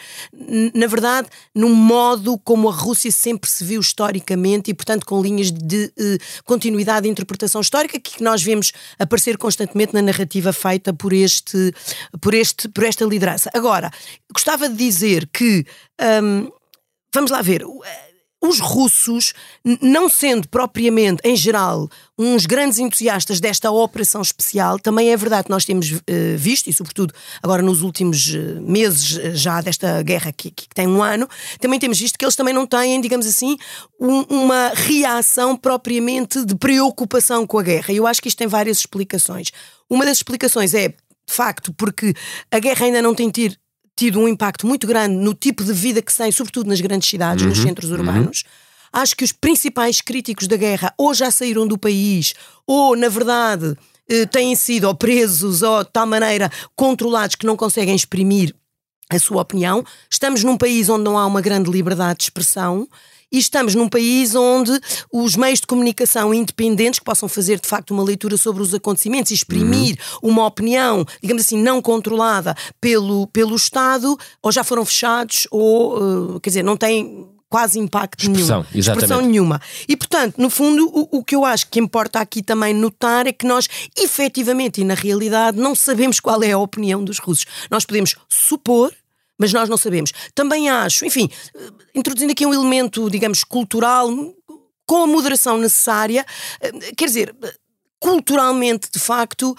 na 0.74 0.88
verdade, 0.88 1.28
no 1.54 1.70
modo 1.70 2.38
como 2.40 2.70
a 2.70 2.74
Rússia 2.74 3.12
sempre 3.12 3.50
se 3.50 3.64
viu 3.64 3.82
historicamente 3.82 4.70
e, 4.70 4.74
portanto, 4.74 5.06
com 5.06 5.22
linhas 5.22 5.52
de 5.52 5.92
eh, 5.98 6.18
continuidade 6.44 7.04
de 7.04 7.10
interpretação 7.10 7.62
histórica 7.62 8.00
que 8.00 8.22
nós 8.22 8.42
vemos 8.44 8.72
aparecer 9.00 9.38
constantemente 9.38 9.94
na 9.94 10.02
narrativa 10.02 10.54
feita 10.54 10.94
por 10.94 11.12
este, 11.12 11.74
por 12.22 12.34
este, 12.34 12.68
por 12.70 12.84
esta 12.84 13.04
liderança. 13.06 13.50
Agora, 13.54 13.92
gostava 14.32 14.70
de 14.70 14.76
dizer 14.76 15.28
que 15.32 15.55
hum, 16.24 16.52
vamos 17.14 17.32
lá 17.32 17.42
ver. 17.42 17.62
eh, 17.62 18.06
Os 18.42 18.60
russos, 18.60 19.34
não 19.82 20.08
sendo 20.08 20.48
propriamente, 20.48 21.20
em 21.24 21.36
geral, 21.36 21.90
uns 22.20 22.46
grandes 22.46 22.78
entusiastas 22.78 23.40
desta 23.40 23.72
operação 23.72 24.22
especial, 24.22 24.78
também 24.78 25.10
é 25.12 25.18
verdade 25.18 25.46
que 25.46 25.50
nós 25.50 25.66
temos 25.66 25.88
eh, 26.06 26.36
visto, 26.38 26.70
e 26.70 26.74
sobretudo 26.74 27.12
agora 27.42 27.64
nos 27.64 27.82
últimos 27.82 28.32
eh, 28.36 28.60
meses 28.62 29.04
já 29.40 29.62
desta 29.62 30.04
guerra 30.04 30.32
que, 30.32 30.52
que 30.52 30.68
tem 30.76 30.86
um 30.88 31.02
ano, 31.02 31.28
também 31.60 31.80
temos 31.80 32.00
visto 32.00 32.20
que 32.20 32.26
eles 32.26 32.36
também 32.36 32.54
não 32.54 32.68
têm, 32.68 33.02
digamos 33.02 33.26
assim, 33.26 33.58
um- 34.00 34.26
uma 34.30 34.70
reação 34.76 35.58
propriamente 35.58 36.46
de 36.46 36.54
preocupação 36.56 37.48
com 37.48 37.58
a 37.58 37.64
guerra. 37.64 37.92
E 37.92 37.98
eu 37.98 38.06
acho 38.06 38.22
que 38.22 38.28
isto 38.28 38.38
tem 38.38 38.48
várias 38.48 38.78
explicações. 38.78 39.48
Uma 39.90 40.06
das 40.06 40.18
explicações 40.18 40.76
é, 40.76 40.90
de 40.90 41.34
facto, 41.34 41.74
porque 41.74 42.14
a 42.52 42.60
guerra 42.60 42.86
ainda 42.86 43.02
não 43.02 43.16
tem 43.16 43.32
tido 43.32 43.56
tido 43.96 44.20
um 44.20 44.28
impacto 44.28 44.68
muito 44.68 44.86
grande 44.86 45.16
no 45.16 45.34
tipo 45.34 45.64
de 45.64 45.72
vida 45.72 46.02
que 46.02 46.12
se 46.12 46.18
tem, 46.18 46.32
sobretudo 46.32 46.68
nas 46.68 46.82
grandes 46.82 47.10
cidades, 47.10 47.46
nos 47.46 47.58
centros 47.60 47.92
urbanos. 47.92 48.44
Acho 48.92 49.16
que 49.16 49.24
os 49.24 49.32
principais 49.32 50.02
críticos 50.02 50.48
da 50.48 50.56
guerra 50.56 50.94
ou 50.98 51.14
já 51.14 51.30
saíram 51.32 51.68
do 51.68 51.78
país, 51.78 52.34
ou, 52.66 52.96
na 52.96 53.10
verdade, 53.10 53.76
eh, 54.10 54.26
têm 54.26 54.56
sido 54.56 54.86
ou 54.86 54.96
presos 54.96 55.62
ou 55.62 55.84
de 55.84 55.90
tal 55.92 56.06
maneira 56.06 56.52
controlados 56.76 57.36
que 57.36 57.46
não 57.46 57.58
conseguem 57.58 57.96
exprimir 57.96 58.56
a 59.10 59.20
sua 59.20 59.42
opinião. 59.42 59.84
Estamos 60.10 60.44
num 60.44 60.58
país 60.58 60.90
onde 60.90 61.04
não 61.04 61.18
há 61.18 61.26
uma 61.26 61.42
grande 61.42 61.70
liberdade 61.70 62.20
de 62.20 62.24
expressão. 62.24 62.88
E 63.32 63.38
estamos 63.38 63.76
num 63.76 63.90
país 63.90 64.36
onde 64.36 64.72
os 65.12 65.36
meios 65.36 65.60
de 65.60 65.68
comunicação 65.68 66.34
independentes 66.34 67.00
que 67.00 67.06
possam 67.06 67.28
fazer 67.28 67.60
de 67.60 67.68
facto 67.68 67.92
uma 67.92 68.04
leitura 68.04 68.38
sobre 68.38 68.62
os 68.62 68.74
acontecimentos 68.74 69.32
e 69.32 69.36
exprimir 69.36 69.98
uma 70.22 70.46
opinião, 70.46 71.06
digamos 71.22 71.44
assim, 71.44 71.58
não 71.58 71.82
controlada 71.82 72.56
pelo, 72.80 73.28
pelo 73.28 73.56
Estado, 73.56 74.18
ou 74.42 74.52
já 74.52 74.64
foram 74.64 74.86
fechados, 74.86 75.48
ou, 75.52 76.36
eh, 76.36 76.40
quer 76.42 76.50
dizer, 76.50 76.64
não 76.64 76.78
têm 76.78 77.28
quase 77.50 77.80
impacto 77.80 78.24
Expressão, 78.24 78.62
nenhum. 78.62 78.80
exatamente. 78.80 79.04
Expressão 79.06 79.22
nenhuma. 79.22 79.62
E, 79.88 79.96
portanto, 79.96 80.38
no 80.38 80.50
fundo, 80.50 80.88
o, 80.88 81.20
o 81.20 81.24
que 81.24 81.36
eu 81.36 81.46
acho 81.46 81.70
que 81.70 81.80
importa 81.80 82.20
aqui 82.20 82.42
também 82.42 82.74
notar 82.74 83.28
é 83.28 83.32
que 83.32 83.46
nós, 83.46 83.68
efetivamente 83.98 84.82
e 84.82 84.84
na 84.84 84.94
realidade, 84.94 85.58
não 85.58 85.74
sabemos 85.74 86.20
qual 86.20 86.44
é 86.44 86.52
a 86.52 86.58
opinião 86.58 87.04
dos 87.04 87.20
russos. 87.20 87.46
Nós 87.72 87.86
podemos 87.86 88.16
supor. 88.28 88.92
Mas 89.38 89.52
nós 89.52 89.68
não 89.68 89.78
sabemos. 89.78 90.12
Também 90.34 90.70
acho, 90.70 91.06
enfim, 91.06 91.30
eh, 91.56 91.70
introduzindo 91.94 92.32
aqui 92.32 92.46
um 92.46 92.54
elemento, 92.54 93.10
digamos, 93.10 93.44
cultural, 93.44 94.10
com 94.86 95.04
a 95.04 95.08
moderação 95.08 95.58
necessária, 95.58 96.26
eh, 96.62 96.72
quer 96.96 97.06
dizer, 97.06 97.36
culturalmente, 98.00 98.90
de 98.92 99.00
facto, 99.00 99.56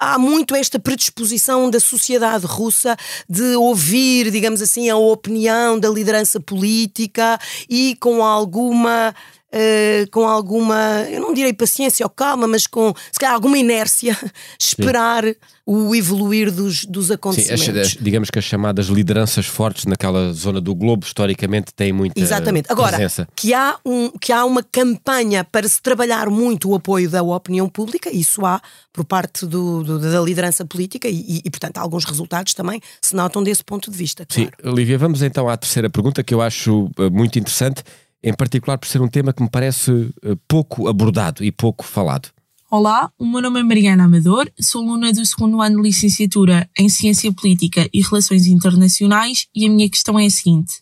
há 0.00 0.18
muito 0.18 0.54
esta 0.54 0.78
predisposição 0.80 1.70
da 1.70 1.78
sociedade 1.78 2.46
russa 2.46 2.96
de 3.28 3.54
ouvir, 3.54 4.30
digamos 4.30 4.62
assim, 4.62 4.88
a 4.88 4.96
opinião 4.96 5.78
da 5.78 5.90
liderança 5.90 6.40
política 6.40 7.38
e 7.68 7.96
com 8.00 8.24
alguma. 8.24 9.14
Eh, 9.52 10.06
com 10.12 10.26
alguma, 10.28 11.02
eu 11.10 11.20
não 11.20 11.34
direi 11.34 11.52
paciência 11.52 12.04
ou 12.06 12.10
calma, 12.10 12.46
mas 12.46 12.66
com 12.66 12.92
se 13.12 13.18
calhar 13.18 13.34
alguma 13.34 13.58
inércia, 13.58 14.16
esperar 14.58 15.24
o 15.66 15.94
evoluir 15.94 16.50
dos, 16.50 16.84
dos 16.84 17.06
Sim, 17.08 17.12
acontecimentos. 17.14 17.68
as- 17.68 17.86
as- 17.88 17.92
digamos 18.00 18.28
que 18.30 18.38
as 18.38 18.44
chamadas 18.44 18.86
lideranças 18.86 19.46
fortes 19.46 19.84
naquela 19.84 20.32
zona 20.32 20.60
do 20.60 20.74
globo, 20.74 21.04
historicamente, 21.06 21.72
têm 21.74 21.92
muita 21.92 22.18
Exatamente. 22.20 22.66
Agora, 22.72 22.96
presença. 22.96 23.28
que 23.36 23.54
há, 23.54 23.76
um, 23.84 24.10
que 24.20 24.32
há 24.32 24.44
uma 24.44 24.62
campanha 24.62 25.44
para 25.44 25.68
se 25.68 25.80
trabalhar 25.80 26.28
muito 26.28 26.70
o 26.70 26.74
apoio 26.74 27.08
da 27.08 27.22
opinião 27.22 27.68
pública, 27.68 28.10
isso 28.14 28.44
há 28.44 28.60
por 28.92 29.04
parte 29.04 29.46
do, 29.46 29.84
do- 29.84 29.98
da 30.00 30.20
liderança 30.20 30.64
política 30.64 31.08
e, 31.08 31.40
e, 31.44 31.50
portanto, 31.50 31.78
alguns 31.78 32.04
resultados 32.04 32.52
também 32.54 32.80
se 33.00 33.14
notam 33.14 33.42
desse 33.42 33.62
ponto 33.62 33.90
de 33.90 33.96
vista. 33.96 34.26
Sim, 34.28 34.48
Claro. 34.58 34.72
Olivia, 34.74 34.98
vamos 34.98 35.22
então 35.22 35.48
à 35.48 35.56
terceira 35.56 35.88
pergunta 35.88 36.24
que 36.24 36.34
eu 36.34 36.40
acho 36.40 36.90
eh, 36.98 37.08
muito 37.10 37.38
interessante, 37.38 37.82
em 38.22 38.34
particular 38.34 38.78
por 38.78 38.86
ser 38.86 39.00
um 39.00 39.08
tema 39.08 39.32
que 39.32 39.42
me 39.42 39.50
parece 39.50 40.10
eh, 40.22 40.36
pouco 40.46 40.88
abordado 40.88 41.42
e 41.44 41.50
pouco 41.50 41.84
falado. 41.84 42.28
Olá, 42.70 43.10
o 43.18 43.26
meu 43.26 43.42
nome 43.42 43.60
é 43.60 43.62
Mariana 43.64 44.04
Amador, 44.04 44.48
sou 44.60 44.82
aluna 44.82 45.12
do 45.12 45.26
segundo 45.26 45.60
ano 45.60 45.76
de 45.76 45.88
licenciatura 45.88 46.70
em 46.78 46.88
Ciência 46.88 47.32
Política 47.32 47.88
e 47.92 48.00
Relações 48.00 48.46
Internacionais 48.46 49.48
e 49.52 49.66
a 49.66 49.70
minha 49.70 49.90
questão 49.90 50.18
é 50.18 50.26
a 50.26 50.30
seguinte. 50.30 50.74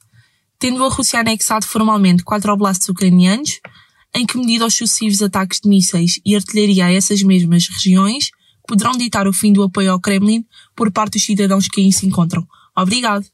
Tendo 0.58 0.84
a 0.84 0.88
Rússia 0.90 1.20
anexado 1.20 1.64
formalmente 1.64 2.24
quatro 2.24 2.52
oblastos 2.52 2.88
ucranianos, 2.90 3.60
em 4.14 4.26
que 4.26 4.36
medida 4.36 4.66
os 4.66 4.74
sucessivos 4.74 5.22
ataques 5.22 5.60
de 5.60 5.68
mísseis 5.68 6.20
e 6.26 6.34
artilharia 6.34 6.86
a 6.86 6.92
essas 6.92 7.22
mesmas 7.22 7.68
regiões 7.68 8.30
poderão 8.66 8.92
ditar 8.92 9.26
o 9.26 9.32
fim 9.32 9.52
do 9.52 9.62
apoio 9.62 9.92
ao 9.92 10.00
Kremlin 10.00 10.44
por 10.76 10.92
parte 10.92 11.14
dos 11.14 11.24
cidadãos 11.24 11.68
que 11.68 11.80
aí 11.80 11.90
se 11.90 12.06
encontram? 12.06 12.46
Obrigado. 12.76 13.24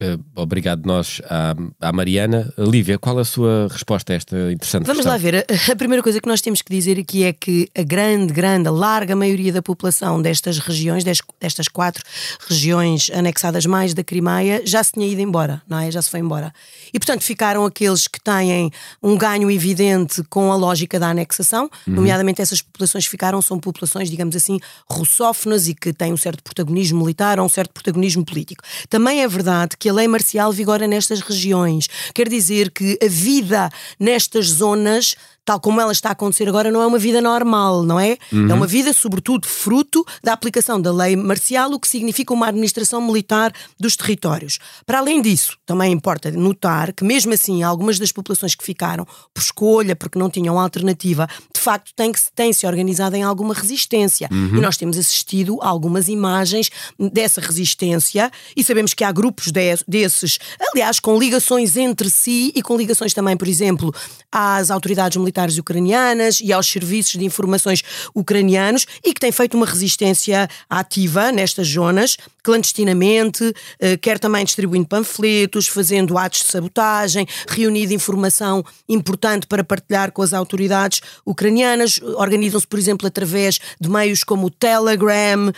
Eh, 0.00 0.16
obrigado 0.36 0.86
nós 0.86 1.20
à, 1.28 1.56
à 1.80 1.92
Mariana. 1.92 2.52
Lívia, 2.56 2.96
qual 3.00 3.18
a 3.18 3.24
sua 3.24 3.66
resposta 3.68 4.12
a 4.12 4.16
esta 4.16 4.36
interessante 4.52 4.84
Vamos 4.86 5.04
questão? 5.04 5.10
lá 5.12 5.18
ver. 5.18 5.44
A 5.72 5.74
primeira 5.74 6.00
coisa 6.04 6.20
que 6.20 6.28
nós 6.28 6.40
temos 6.40 6.62
que 6.62 6.70
dizer 6.72 7.00
aqui 7.00 7.24
é 7.24 7.32
que 7.32 7.68
a 7.76 7.82
grande, 7.82 8.32
grande, 8.32 8.68
a 8.68 8.70
larga 8.70 9.16
maioria 9.16 9.52
da 9.52 9.60
população 9.60 10.22
destas 10.22 10.60
regiões, 10.60 11.02
des- 11.02 11.20
destas 11.40 11.66
quatro 11.66 12.04
regiões 12.48 13.10
anexadas 13.12 13.66
mais 13.66 13.92
da 13.92 14.04
Crimeia, 14.04 14.62
já 14.64 14.84
se 14.84 14.92
tinha 14.92 15.04
ido 15.08 15.20
embora, 15.20 15.60
não 15.68 15.80
é? 15.80 15.90
Já 15.90 16.00
se 16.00 16.10
foi 16.10 16.20
embora. 16.20 16.52
E, 16.94 16.98
portanto, 17.00 17.22
ficaram 17.24 17.64
aqueles 17.64 18.06
que 18.06 18.20
têm 18.20 18.70
um 19.02 19.18
ganho 19.18 19.50
evidente 19.50 20.22
com 20.30 20.52
a 20.52 20.56
lógica 20.56 21.00
da 21.00 21.08
anexação, 21.08 21.68
nomeadamente 21.88 22.40
essas 22.40 22.62
populações 22.62 23.02
que 23.04 23.10
ficaram 23.10 23.42
são 23.42 23.58
populações, 23.58 24.08
digamos 24.08 24.36
assim, 24.36 24.60
russófonas 24.88 25.66
e 25.66 25.74
que 25.74 25.92
têm 25.92 26.12
um 26.12 26.16
certo 26.16 26.40
protagonismo 26.44 27.00
militar 27.00 27.40
ou 27.40 27.46
um 27.46 27.48
certo 27.48 27.72
protagonismo 27.72 28.24
político. 28.24 28.62
Também 28.88 29.22
é 29.24 29.26
verdade 29.28 29.76
que 29.76 29.87
a 29.88 29.92
lei 29.92 30.08
marcial 30.08 30.52
vigora 30.52 30.86
nestas 30.86 31.20
regiões. 31.20 31.88
Quer 32.14 32.28
dizer 32.28 32.70
que 32.70 32.98
a 33.02 33.08
vida 33.08 33.70
nestas 33.98 34.46
zonas 34.46 35.14
tal 35.48 35.58
como 35.58 35.80
ela 35.80 35.92
está 35.92 36.10
a 36.10 36.12
acontecer 36.12 36.46
agora, 36.46 36.70
não 36.70 36.82
é 36.82 36.86
uma 36.86 36.98
vida 36.98 37.22
normal, 37.22 37.82
não 37.82 37.98
é? 37.98 38.18
É 38.50 38.52
uma 38.52 38.66
vida, 38.66 38.92
sobretudo, 38.92 39.48
fruto 39.48 40.04
da 40.22 40.34
aplicação 40.34 40.78
da 40.78 40.92
lei 40.92 41.16
marcial, 41.16 41.72
o 41.72 41.80
que 41.80 41.88
significa 41.88 42.34
uma 42.34 42.48
administração 42.48 43.00
militar 43.00 43.50
dos 43.80 43.96
territórios. 43.96 44.58
Para 44.84 44.98
além 44.98 45.22
disso, 45.22 45.56
também 45.64 45.90
importa 45.90 46.30
notar 46.30 46.92
que, 46.92 47.02
mesmo 47.02 47.32
assim, 47.32 47.62
algumas 47.62 47.98
das 47.98 48.12
populações 48.12 48.54
que 48.54 48.62
ficaram 48.62 49.06
por 49.32 49.40
escolha, 49.40 49.96
porque 49.96 50.18
não 50.18 50.28
tinham 50.28 50.58
alternativa, 50.60 51.26
de 51.54 51.58
facto 51.58 51.92
têm, 51.96 52.12
que, 52.12 52.20
têm 52.36 52.52
se 52.52 52.66
organizado 52.66 53.16
em 53.16 53.22
alguma 53.22 53.54
resistência. 53.54 54.28
E 54.30 54.60
nós 54.60 54.76
temos 54.76 54.98
assistido 54.98 55.58
a 55.62 55.68
algumas 55.68 56.08
imagens 56.08 56.70
dessa 57.10 57.40
resistência 57.40 58.30
e 58.54 58.62
sabemos 58.62 58.92
que 58.92 59.02
há 59.02 59.10
grupos 59.10 59.50
de- 59.50 59.78
desses, 59.88 60.38
aliás, 60.74 61.00
com 61.00 61.18
ligações 61.18 61.74
entre 61.78 62.10
si 62.10 62.52
e 62.54 62.60
com 62.60 62.76
ligações 62.76 63.14
também, 63.14 63.34
por 63.34 63.48
exemplo, 63.48 63.94
às 64.30 64.70
autoridades 64.70 65.16
militares 65.16 65.37
ucranianas 65.58 66.40
e 66.40 66.52
aos 66.52 66.66
serviços 66.66 67.12
de 67.12 67.24
informações 67.24 67.82
ucranianos 68.14 68.86
e 69.04 69.14
que 69.14 69.20
têm 69.20 69.30
feito 69.30 69.56
uma 69.56 69.66
resistência 69.66 70.48
ativa 70.68 71.30
nestas 71.30 71.68
zonas, 71.68 72.16
clandestinamente, 72.42 73.52
eh, 73.78 73.96
quer 73.96 74.18
também 74.18 74.44
distribuindo 74.44 74.88
panfletos, 74.88 75.68
fazendo 75.68 76.18
atos 76.18 76.40
de 76.40 76.46
sabotagem, 76.46 77.26
reunindo 77.48 77.92
informação 77.92 78.64
importante 78.88 79.46
para 79.46 79.62
partilhar 79.62 80.12
com 80.12 80.22
as 80.22 80.32
autoridades 80.32 81.00
ucranianas, 81.24 82.00
organizam-se, 82.16 82.66
por 82.66 82.78
exemplo, 82.78 83.06
através 83.06 83.58
de 83.80 83.88
meios 83.88 84.24
como 84.24 84.46
o 84.46 84.50
Telegram. 84.50 85.52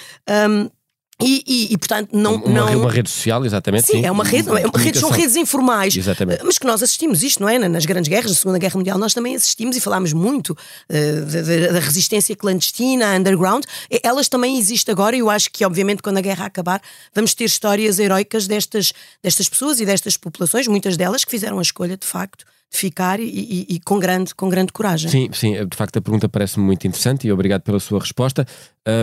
hum, 0.48 0.70
e, 1.22 1.42
e- 1.46 1.72
e, 1.74 1.78
portanto, 1.78 2.10
não. 2.12 2.34
uma, 2.36 2.48
não... 2.48 2.80
uma 2.82 2.90
rede 2.90 3.08
social, 3.10 3.44
exatamente. 3.44 3.86
Sim, 3.86 4.04
é 4.04 4.10
uma 4.10 4.24
rede, 4.24 4.48
é 4.48 4.66
uma 4.66 4.78
rede, 4.78 4.98
são 4.98 5.10
redes 5.10 5.36
informais. 5.36 5.96
Exatamente. 5.96 6.42
Mas 6.44 6.58
que 6.58 6.66
nós 6.66 6.82
assistimos 6.82 7.22
isto, 7.22 7.40
não 7.40 7.48
é? 7.48 7.58
Nas 7.58 7.84
grandes 7.86 8.08
guerras, 8.08 8.30
na 8.30 8.36
Segunda 8.36 8.58
Guerra 8.58 8.76
Mundial, 8.76 8.98
nós 8.98 9.14
também 9.14 9.34
assistimos 9.34 9.76
e 9.76 9.80
falámos 9.80 10.12
muito 10.12 10.56
eh, 10.88 11.12
da, 11.20 11.72
da- 11.72 11.78
resistência 11.80 12.34
clandestina, 12.36 13.14
underground. 13.16 13.64
Elas 14.02 14.28
também 14.28 14.58
existem 14.58 14.92
agora 14.92 15.14
e 15.16 15.20
eu 15.20 15.30
acho 15.30 15.50
que, 15.50 15.64
obviamente, 15.64 16.02
quando 16.02 16.18
a 16.18 16.20
guerra 16.20 16.46
acabar, 16.46 16.80
vamos 17.14 17.34
ter 17.34 17.44
histórias 17.44 17.98
heroicas 17.98 18.46
destas, 18.46 18.92
destas 19.22 19.48
pessoas 19.48 19.80
e 19.80 19.86
destas 19.86 20.16
populações, 20.16 20.66
muitas 20.68 20.96
delas 20.96 21.24
que 21.24 21.30
fizeram 21.30 21.58
a 21.58 21.62
escolha, 21.62 21.96
de 21.96 22.06
facto, 22.06 22.44
de 22.72 22.78
ficar 22.78 23.18
e, 23.18 23.24
e- 23.24 23.66
e 23.68 23.80
com, 23.80 23.98
grande, 23.98 24.32
com 24.34 24.48
grande 24.48 24.72
coragem. 24.72 25.10
Sim, 25.10 25.28
sim, 25.32 25.52
de 25.66 25.76
facto 25.76 25.96
a 25.96 26.00
pergunta 26.00 26.28
parece-me 26.28 26.64
muito 26.64 26.86
interessante 26.86 27.26
e 27.26 27.32
obrigado 27.32 27.62
pela 27.62 27.80
sua 27.80 27.98
resposta. 27.98 28.46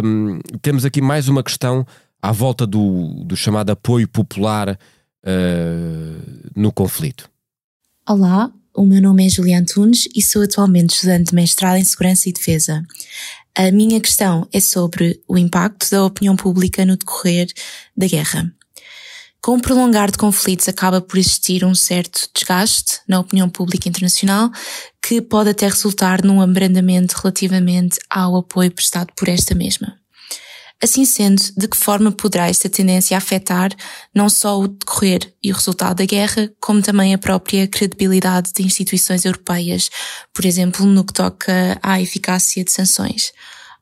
Hum, 0.04 0.40
temos 0.62 0.86
aqui 0.86 1.02
mais 1.02 1.28
uma 1.28 1.44
questão 1.44 1.86
à 2.22 2.32
volta 2.32 2.66
do, 2.66 3.24
do 3.24 3.36
chamado 3.36 3.70
apoio 3.70 4.08
popular 4.08 4.70
uh, 4.72 6.50
no 6.56 6.72
conflito. 6.72 7.30
Olá, 8.08 8.52
o 8.76 8.86
meu 8.86 9.02
nome 9.02 9.26
é 9.26 9.30
Juliana 9.30 9.66
Tunes 9.66 10.08
e 10.16 10.22
sou 10.22 10.44
atualmente 10.44 10.94
estudante 10.94 11.30
de 11.30 11.36
mestrado 11.36 11.78
em 11.78 11.84
Segurança 11.84 12.30
e 12.30 12.34
Defesa. 12.34 12.84
A 13.56 13.72
minha 13.72 14.00
questão 14.00 14.48
é 14.54 14.60
sobre 14.60 15.20
o 15.28 15.38
impacto 15.38 15.90
da 15.90 16.06
opinião 16.06 16.36
pública 16.36 16.86
no 16.86 16.96
decorrer 16.96 17.48
da 17.96 18.08
guerra. 18.08 18.54
Com 19.42 19.56
o 19.56 19.62
prolongar 19.62 20.12
de 20.12 20.18
conflitos 20.18 20.68
acaba 20.68 21.00
por 21.00 21.18
existir 21.18 21.64
um 21.64 21.74
certo 21.74 22.30
desgaste 22.34 23.00
na 23.08 23.20
opinião 23.20 23.50
pública 23.50 23.88
internacional 23.88 24.52
que 25.02 25.22
pode 25.22 25.50
até 25.50 25.68
resultar 25.68 26.24
num 26.24 26.42
abrandamento 26.42 27.16
relativamente 27.16 27.98
ao 28.10 28.36
apoio 28.36 28.72
prestado 28.72 29.12
por 29.16 29.28
esta 29.28 29.56
mesma. 29.56 29.98
Assim 30.82 31.06
sendo, 31.06 31.42
de 31.58 31.68
que 31.68 31.76
forma 31.76 32.12
poderá 32.12 32.50
esta 32.50 32.70
tendência 32.70 33.18
afetar 33.18 33.72
não 34.14 34.30
só 34.30 34.60
o 34.60 34.68
decorrer 34.68 35.34
e 35.44 35.52
o 35.52 35.56
resultado 35.56 35.98
da 35.98 36.06
guerra, 36.06 36.52
como 36.60 36.84
também 36.84 37.16
a 37.16 37.18
própria 37.18 37.68
credibilidade 37.68 38.52
de 38.54 38.62
instituições 38.62 39.26
europeias, 39.26 39.90
por 40.32 40.46
exemplo, 40.46 40.86
no 40.86 41.04
que 41.04 41.14
toca 41.14 41.80
à 41.82 42.00
eficácia 42.00 42.64
de 42.64 42.72
sanções? 42.72 43.32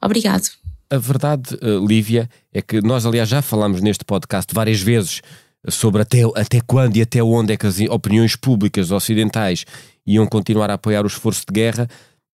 Obrigado. 0.02 0.50
A 0.90 0.98
verdade, 0.98 1.58
eh, 1.62 1.80
Lívia, 1.86 2.30
é 2.54 2.62
que 2.62 2.80
nós, 2.80 3.06
aliás, 3.06 3.28
já 3.28 3.42
falámos 3.42 3.82
neste 3.82 4.06
podcast 4.06 4.54
várias 4.54 4.80
vezes 4.80 5.22
sobre 5.68 6.02
até, 6.02 6.20
até 6.36 6.62
quando 6.62 6.96
e 6.96 7.02
até 7.02 7.22
onde 7.22 7.54
é 7.54 7.58
que 7.58 7.68
as 7.68 7.80
opiniões 7.90 8.36
públicas 8.36 8.92
ocidentais 8.92 9.66
iam 10.06 10.26
continuar 10.28 10.70
a 10.70 10.76
apoiar 10.76 11.04
o 11.04 11.08
esforço 11.08 11.44
de 11.48 11.54
guerra. 11.54 11.90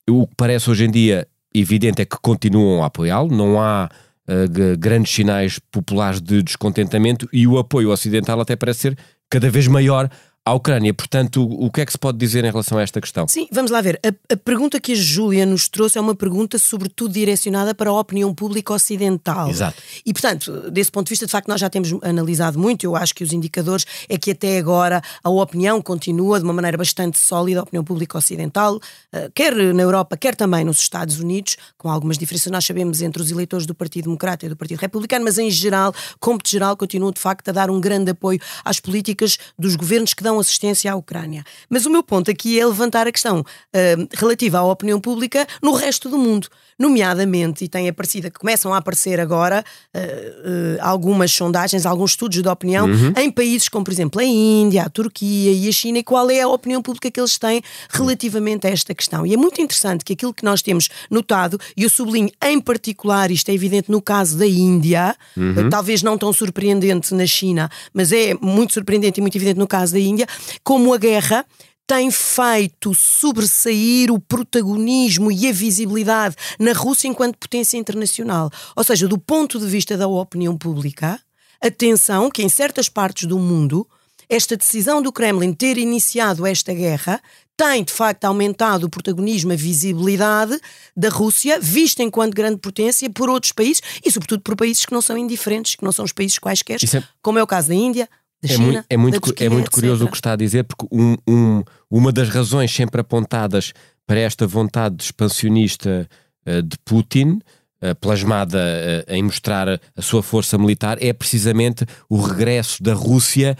O 0.07 0.27
que 0.27 0.35
parece 0.35 0.69
hoje 0.69 0.85
em 0.85 0.91
dia 0.91 1.27
evidente 1.53 2.01
é 2.01 2.05
que 2.05 2.17
continuam 2.21 2.83
a 2.83 2.87
apoiá-lo, 2.87 3.33
não 3.35 3.59
há 3.59 3.89
uh, 4.31 4.77
grandes 4.77 5.13
sinais 5.13 5.59
populares 5.71 6.21
de 6.21 6.41
descontentamento 6.41 7.27
e 7.33 7.45
o 7.45 7.57
apoio 7.57 7.91
ocidental 7.91 8.39
até 8.39 8.55
parece 8.55 8.79
ser 8.79 8.97
cada 9.29 9.49
vez 9.49 9.67
maior 9.67 10.09
à 10.43 10.53
Ucrânia. 10.53 10.93
Portanto, 10.93 11.43
o 11.43 11.69
que 11.69 11.81
é 11.81 11.85
que 11.85 11.91
se 11.91 11.97
pode 11.97 12.17
dizer 12.17 12.43
em 12.43 12.49
relação 12.49 12.77
a 12.77 12.81
esta 12.81 12.99
questão? 12.99 13.27
Sim, 13.27 13.47
vamos 13.51 13.69
lá 13.69 13.79
ver. 13.79 13.99
A, 14.03 14.33
a, 14.33 14.37
pergunta 14.37 14.79
que 14.79 14.93
a 14.93 14.95
Júlia 14.95 15.45
nos 15.45 15.67
trouxe 15.67 15.97
é 15.97 16.01
uma 16.01 16.15
pergunta, 16.15 16.57
sobretudo, 16.57 17.13
direcionada 17.13 17.75
para 17.75 17.89
a 17.89 17.93
opinião 17.93 18.33
pública 18.33 18.73
ocidental. 18.73 19.49
Exato. 19.49 19.81
E, 20.05 20.11
portanto, 20.11 20.71
desse 20.71 20.91
ponto 20.91 21.07
de 21.07 21.11
vista, 21.11 21.25
de 21.27 21.31
facto, 21.31 21.47
nós 21.47 21.61
já 21.61 21.69
temos 21.69 21.91
analisado 22.01 22.57
muito. 22.57 22.83
Eu 22.85 22.95
acho 22.95 23.13
que 23.13 23.23
os 23.23 23.33
indicadores 23.33 23.85
é 24.09 24.17
que 24.17 24.31
até 24.31 24.57
agora 24.57 25.01
a 25.23 25.29
opinião 25.29 25.79
continua 25.81 26.39
de 26.39 26.45
uma 26.45 26.53
maneira 26.53 26.77
bastante 26.77 27.19
sólida, 27.19 27.59
a 27.59 27.63
opinião 27.63 27.83
pública 27.83 28.17
ocidental, 28.17 28.79
eh, 29.13 29.29
quer 29.33 29.53
na 29.55 29.83
Europa, 29.83 30.17
quer 30.17 30.35
também 30.35 30.63
nos 30.63 30.79
Estados 30.79 31.19
Unidos, 31.19 31.57
com 31.77 31.89
algumas 31.89 32.17
diferenças, 32.17 32.51
nós 32.51 32.65
sabemos, 32.65 33.01
entre 33.01 33.21
os 33.21 33.29
eleitores 33.29 33.67
do 33.67 33.75
Partido 33.75 34.05
Democrata 34.05 34.45
e 34.45 34.49
do 34.49 34.55
Partido 34.55 34.79
Republicano, 34.79 35.23
mas 35.23 35.37
em 35.37 35.51
geral, 35.51 35.93
como 36.19 36.39
de 36.41 36.49
geral, 36.49 36.75
continuam 36.75 37.11
de 37.11 37.19
facto 37.19 37.49
a 37.49 37.51
dar 37.51 37.69
um 37.69 37.79
grande 37.79 38.11
apoio 38.11 38.39
às 38.65 38.79
políticas 38.79 39.37
dos 39.57 39.75
governos 39.75 40.13
que 40.13 40.23
dão 40.23 40.30
dão 40.31 40.39
assistência 40.39 40.91
à 40.91 40.95
Ucrânia. 40.95 41.43
Mas 41.69 41.85
o 41.85 41.89
meu 41.89 42.01
ponto 42.01 42.31
aqui 42.31 42.59
é 42.59 42.65
levantar 42.65 43.05
a 43.05 43.11
questão 43.11 43.41
uh, 43.41 44.07
relativa 44.13 44.59
à 44.59 44.63
opinião 44.63 44.99
pública 44.99 45.45
no 45.61 45.73
resto 45.73 46.09
do 46.09 46.17
mundo, 46.17 46.47
nomeadamente, 46.79 47.65
e 47.65 47.67
tem 47.67 47.89
aparecido, 47.89 48.31
começam 48.31 48.73
a 48.73 48.77
aparecer 48.77 49.19
agora 49.19 49.63
uh, 49.93 49.99
uh, 49.99 50.77
algumas 50.79 51.31
sondagens, 51.31 51.85
alguns 51.85 52.11
estudos 52.11 52.41
de 52.41 52.47
opinião 52.47 52.87
uhum. 52.87 53.13
em 53.17 53.29
países 53.29 53.67
como, 53.67 53.83
por 53.83 53.91
exemplo, 53.91 54.21
a 54.21 54.23
Índia, 54.23 54.83
a 54.83 54.89
Turquia 54.89 55.51
e 55.51 55.67
a 55.67 55.71
China, 55.71 55.99
e 55.99 56.03
qual 56.03 56.29
é 56.31 56.41
a 56.41 56.47
opinião 56.47 56.81
pública 56.81 57.11
que 57.11 57.19
eles 57.19 57.37
têm 57.37 57.61
relativamente 57.89 58.65
a 58.65 58.69
esta 58.69 58.95
questão. 58.95 59.25
E 59.25 59.33
é 59.33 59.37
muito 59.37 59.61
interessante 59.61 60.05
que 60.05 60.13
aquilo 60.13 60.33
que 60.33 60.45
nós 60.45 60.61
temos 60.61 60.89
notado, 61.09 61.59
e 61.75 61.83
eu 61.83 61.89
sublinho 61.89 62.31
em 62.43 62.59
particular, 62.59 63.29
isto 63.29 63.49
é 63.49 63.53
evidente 63.53 63.91
no 63.91 64.01
caso 64.01 64.37
da 64.37 64.47
Índia, 64.47 65.15
uhum. 65.35 65.69
talvez 65.69 66.01
não 66.01 66.17
tão 66.17 66.31
surpreendente 66.31 67.13
na 67.13 67.25
China, 67.25 67.69
mas 67.93 68.11
é 68.11 68.33
muito 68.41 68.73
surpreendente 68.73 69.19
e 69.19 69.21
muito 69.21 69.37
evidente 69.37 69.59
no 69.59 69.67
caso 69.67 69.93
da 69.93 69.99
Índia 69.99 70.20
como 70.63 70.93
a 70.93 70.97
guerra 70.97 71.45
tem 71.85 72.09
feito 72.09 72.95
sobressair 72.95 74.11
o 74.11 74.19
protagonismo 74.19 75.31
e 75.31 75.47
a 75.47 75.51
visibilidade 75.51 76.35
na 76.57 76.71
Rússia 76.71 77.07
enquanto 77.07 77.37
potência 77.37 77.77
internacional. 77.77 78.49
Ou 78.75 78.83
seja, 78.83 79.07
do 79.07 79.17
ponto 79.17 79.59
de 79.59 79.65
vista 79.65 79.97
da 79.97 80.07
opinião 80.07 80.57
pública, 80.57 81.19
atenção 81.61 82.31
que 82.31 82.41
em 82.41 82.47
certas 82.47 82.87
partes 82.87 83.27
do 83.27 83.37
mundo 83.37 83.85
esta 84.29 84.55
decisão 84.55 85.01
do 85.01 85.11
Kremlin 85.11 85.51
ter 85.51 85.77
iniciado 85.77 86.45
esta 86.45 86.73
guerra 86.73 87.21
tem 87.57 87.83
de 87.83 87.91
facto 87.91 88.23
aumentado 88.23 88.85
o 88.85 88.89
protagonismo, 88.89 89.51
a 89.51 89.55
visibilidade 89.57 90.57
da 90.95 91.09
Rússia, 91.09 91.59
vista 91.59 92.01
enquanto 92.01 92.33
grande 92.33 92.57
potência 92.57 93.09
por 93.09 93.29
outros 93.29 93.51
países 93.51 93.81
e, 94.03 94.09
sobretudo, 94.09 94.41
por 94.41 94.55
países 94.55 94.85
que 94.85 94.93
não 94.93 95.01
são 95.01 95.17
indiferentes, 95.17 95.75
que 95.75 95.83
não 95.83 95.91
são 95.91 96.05
os 96.05 96.13
países 96.13 96.39
quaisquer, 96.39 96.79
é... 96.81 97.03
como 97.21 97.37
é 97.37 97.43
o 97.43 97.47
caso 97.47 97.67
da 97.67 97.75
Índia, 97.75 98.09
é, 98.43 98.47
China, 98.47 98.63
muito, 98.63 98.85
é, 98.89 98.97
muito, 98.97 99.21
Turquia, 99.21 99.47
é 99.47 99.49
muito 99.49 99.71
curioso 99.71 100.05
o 100.05 100.09
que 100.09 100.17
está 100.17 100.33
a 100.33 100.35
dizer, 100.35 100.63
porque 100.63 100.87
um, 100.91 101.15
um, 101.27 101.63
uma 101.89 102.11
das 102.11 102.29
razões 102.29 102.73
sempre 102.73 103.01
apontadas 103.01 103.73
para 104.07 104.19
esta 104.19 104.47
vontade 104.47 105.03
expansionista 105.03 106.09
uh, 106.47 106.61
de 106.63 106.77
Putin, 106.83 107.39
uh, 107.81 107.95
plasmada 107.99 108.57
uh, 108.59 109.13
em 109.13 109.23
mostrar 109.23 109.67
a 109.69 110.01
sua 110.01 110.23
força 110.23 110.57
militar, 110.57 110.97
é 111.01 111.13
precisamente 111.13 111.85
o 112.09 112.19
regresso 112.19 112.81
da 112.81 112.93
Rússia 112.93 113.55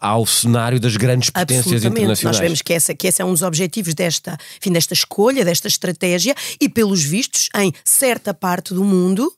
ao 0.00 0.24
cenário 0.24 0.80
das 0.80 0.96
grandes 0.96 1.28
potências 1.28 1.84
internacionais. 1.84 2.22
Nós 2.22 2.38
vemos 2.38 2.62
que, 2.62 2.72
essa, 2.72 2.94
que 2.94 3.06
esse 3.06 3.20
é 3.20 3.24
um 3.24 3.32
dos 3.32 3.42
objetivos 3.42 3.92
desta, 3.92 4.38
enfim, 4.58 4.72
desta 4.72 4.94
escolha, 4.94 5.44
desta 5.44 5.68
estratégia, 5.68 6.34
e 6.58 6.70
pelos 6.70 7.02
vistos, 7.02 7.50
em 7.54 7.70
certa 7.84 8.32
parte 8.32 8.72
do 8.72 8.82
mundo, 8.82 9.30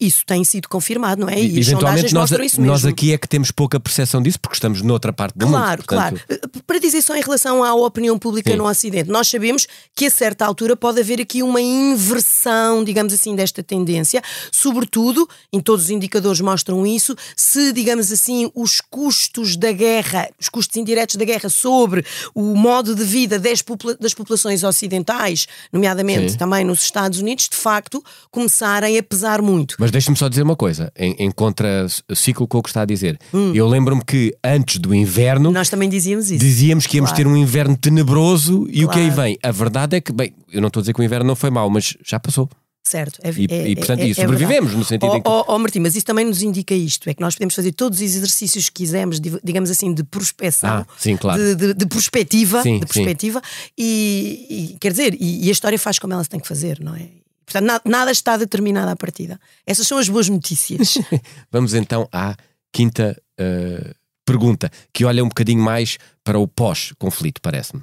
isso 0.00 0.24
tem 0.26 0.42
sido 0.44 0.68
confirmado, 0.68 1.20
não 1.20 1.28
é? 1.28 1.38
E, 1.38 1.56
e 1.56 1.60
eventualmente 1.60 2.12
nós, 2.12 2.30
nós 2.58 2.84
aqui 2.84 3.12
é 3.12 3.18
que 3.18 3.28
temos 3.28 3.50
pouca 3.50 3.78
percepção 3.78 4.20
disso 4.20 4.38
porque 4.40 4.56
estamos 4.56 4.82
noutra 4.82 5.12
parte 5.12 5.36
do 5.36 5.46
claro, 5.46 5.78
mundo. 5.78 5.86
Claro, 5.86 6.16
claro. 6.16 6.20
Eh, 6.28 6.60
para 6.66 6.78
dizer 6.78 7.02
só 7.02 7.14
em 7.14 7.20
relação 7.20 7.62
à 7.62 7.74
opinião 7.74 8.18
pública 8.18 8.50
Sim. 8.50 8.56
no 8.56 8.68
Ocidente, 8.68 9.08
nós 9.08 9.28
sabemos 9.28 9.66
que 9.94 10.06
a 10.06 10.10
certa 10.10 10.44
altura 10.44 10.76
pode 10.76 11.00
haver 11.00 11.20
aqui 11.20 11.42
uma 11.42 11.60
inversão, 11.60 12.82
digamos 12.82 13.12
assim, 13.12 13.36
desta 13.36 13.62
tendência, 13.62 14.22
sobretudo, 14.50 15.28
em 15.52 15.60
todos 15.60 15.84
os 15.86 15.90
indicadores 15.90 16.40
mostram 16.40 16.86
isso, 16.86 17.14
se, 17.36 17.72
digamos 17.72 18.10
assim, 18.10 18.50
os 18.54 18.80
custos 18.80 19.56
da 19.56 19.72
guerra, 19.72 20.28
os 20.40 20.48
custos 20.48 20.76
indiretos 20.76 21.16
da 21.16 21.24
guerra 21.24 21.48
sobre 21.48 22.04
o 22.34 22.42
modo 22.54 22.94
de 22.94 23.04
vida 23.04 23.38
das, 23.38 23.62
popula 23.62 23.96
das 24.00 24.14
populações 24.14 24.64
ocidentais, 24.64 25.46
nomeadamente 25.72 26.32
Sim. 26.32 26.38
também 26.38 26.64
nos 26.64 26.82
Estados 26.82 27.20
Unidos, 27.20 27.48
de 27.48 27.56
facto, 27.56 28.02
começarem 28.30 28.98
a 28.98 29.02
pesar 29.02 29.42
muito 29.42 29.67
muito. 29.68 29.76
Mas 29.78 29.90
deixa-me 29.90 30.16
só 30.16 30.28
dizer 30.28 30.42
uma 30.42 30.56
coisa, 30.56 30.90
em, 30.96 31.14
em 31.18 31.30
contra-ciclo 31.30 32.46
com 32.46 32.58
o 32.58 32.62
que 32.62 32.70
está 32.70 32.82
a 32.82 32.84
dizer. 32.84 33.18
Hum. 33.32 33.52
Eu 33.54 33.68
lembro-me 33.68 34.02
que 34.04 34.34
antes 34.42 34.78
do 34.78 34.94
inverno. 34.94 35.50
Nós 35.50 35.68
também 35.68 35.88
dizíamos 35.88 36.30
isso. 36.30 36.38
Dizíamos 36.38 36.86
que 36.86 36.96
íamos 36.96 37.10
claro. 37.10 37.24
ter 37.24 37.28
um 37.28 37.36
inverno 37.36 37.76
tenebroso 37.76 38.66
e 38.68 38.82
claro. 38.84 38.88
o 38.88 38.92
que 38.92 38.98
aí 38.98 39.10
vem? 39.10 39.38
A 39.42 39.50
verdade 39.50 39.96
é 39.96 40.00
que, 40.00 40.12
bem, 40.12 40.32
eu 40.50 40.60
não 40.60 40.68
estou 40.68 40.80
a 40.80 40.82
dizer 40.82 40.94
que 40.94 41.00
o 41.00 41.04
inverno 41.04 41.26
não 41.26 41.36
foi 41.36 41.50
mau, 41.50 41.68
mas 41.68 41.96
já 42.04 42.18
passou. 42.18 42.48
Certo. 42.84 43.20
É, 43.22 43.30
e, 43.30 43.46
é, 43.50 43.68
e, 43.68 43.76
portanto, 43.76 44.00
é, 44.00 44.14
sobrevivemos 44.14 44.72
no 44.72 44.82
sentido 44.82 45.10
oh, 45.12 45.16
em 45.16 45.20
que. 45.20 45.28
Oh, 45.28 45.44
oh, 45.46 45.58
Martim, 45.58 45.80
mas 45.80 45.94
isso 45.94 46.06
também 46.06 46.24
nos 46.24 46.40
indica 46.40 46.74
isto: 46.74 47.10
é 47.10 47.12
que 47.12 47.20
nós 47.20 47.34
podemos 47.34 47.54
fazer 47.54 47.72
todos 47.72 47.98
os 47.98 48.02
exercícios 48.02 48.70
que 48.70 48.82
quisermos, 48.82 49.20
digamos 49.20 49.68
assim, 49.68 49.92
de 49.92 50.02
prospecção, 50.02 50.70
ah, 50.70 50.86
sim, 50.96 51.14
claro. 51.14 51.38
de, 51.38 51.54
de, 51.54 51.74
de 51.74 51.86
perspectiva, 51.86 52.62
sim, 52.62 52.80
de 52.80 52.86
perspectiva 52.86 53.42
e, 53.76 54.46
e, 54.72 54.78
quer 54.80 54.92
dizer, 54.92 55.14
e, 55.20 55.44
e, 55.44 55.48
a 55.50 55.52
história 55.52 55.78
faz 55.78 55.98
como 55.98 56.14
ela 56.14 56.24
se 56.24 56.30
tem 56.30 56.40
que 56.40 56.48
fazer, 56.48 56.80
não 56.80 56.94
é? 56.94 57.08
Portanto, 57.48 57.64
nada, 57.64 57.82
nada 57.86 58.10
está 58.10 58.36
determinado 58.36 58.90
à 58.90 58.96
partida. 58.96 59.40
Essas 59.66 59.88
são 59.88 59.96
as 59.96 60.06
boas 60.06 60.28
notícias. 60.28 60.98
Vamos 61.50 61.72
então 61.72 62.06
à 62.12 62.36
quinta 62.70 63.16
uh, 63.40 63.94
pergunta, 64.26 64.70
que 64.92 65.06
olha 65.06 65.24
um 65.24 65.28
bocadinho 65.28 65.62
mais 65.62 65.96
para 66.22 66.38
o 66.38 66.46
pós-conflito, 66.46 67.40
parece-me. 67.40 67.82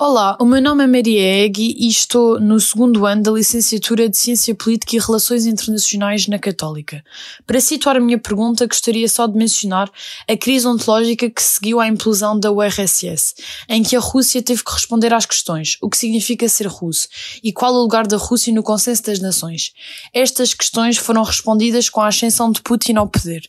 Olá, 0.00 0.36
o 0.40 0.44
meu 0.44 0.62
nome 0.62 0.84
é 0.84 0.86
Maria 0.86 1.44
Egui 1.44 1.74
e 1.76 1.88
estou 1.88 2.38
no 2.38 2.60
segundo 2.60 3.04
ano 3.04 3.20
da 3.20 3.32
licenciatura 3.32 4.08
de 4.08 4.16
Ciência 4.16 4.54
Política 4.54 4.94
e 4.94 5.00
Relações 5.00 5.44
Internacionais 5.44 6.28
na 6.28 6.38
Católica. 6.38 7.04
Para 7.44 7.60
situar 7.60 7.96
a 7.96 8.00
minha 8.00 8.16
pergunta, 8.16 8.64
gostaria 8.64 9.08
só 9.08 9.26
de 9.26 9.36
mencionar 9.36 9.90
a 10.28 10.36
crise 10.36 10.68
ontológica 10.68 11.28
que 11.28 11.42
seguiu 11.42 11.80
à 11.80 11.88
implosão 11.88 12.38
da 12.38 12.52
URSS, 12.52 13.34
em 13.68 13.82
que 13.82 13.96
a 13.96 13.98
Rússia 13.98 14.40
teve 14.40 14.62
que 14.62 14.70
responder 14.70 15.12
às 15.12 15.26
questões: 15.26 15.76
o 15.80 15.90
que 15.90 15.98
significa 15.98 16.48
ser 16.48 16.68
russo 16.68 17.08
e 17.42 17.52
qual 17.52 17.74
o 17.74 17.82
lugar 17.82 18.06
da 18.06 18.18
Rússia 18.18 18.54
no 18.54 18.62
consenso 18.62 19.02
das 19.02 19.18
nações. 19.18 19.72
Estas 20.14 20.54
questões 20.54 20.96
foram 20.96 21.24
respondidas 21.24 21.90
com 21.90 22.00
a 22.00 22.06
ascensão 22.06 22.52
de 22.52 22.62
Putin 22.62 22.94
ao 22.94 23.08
poder. 23.08 23.42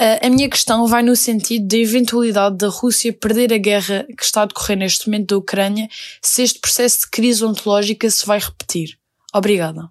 Uh, 0.00 0.26
a 0.26 0.30
minha 0.30 0.48
questão 0.48 0.86
vai 0.86 1.02
no 1.02 1.16
sentido 1.16 1.66
da 1.66 1.76
eventualidade 1.76 2.56
da 2.56 2.68
Rússia 2.68 3.12
perder 3.12 3.52
a 3.52 3.58
guerra 3.58 4.06
que 4.16 4.22
está 4.22 4.42
a 4.42 4.46
decorrer 4.46 4.78
neste 4.78 5.08
momento 5.08 5.30
da 5.30 5.38
Ucrânia 5.38 5.88
se 6.22 6.42
este 6.42 6.60
processo 6.60 7.00
de 7.00 7.10
crise 7.10 7.44
ontológica 7.44 8.08
se 8.08 8.24
vai 8.24 8.38
repetir. 8.38 8.96
Obrigada. 9.34 9.90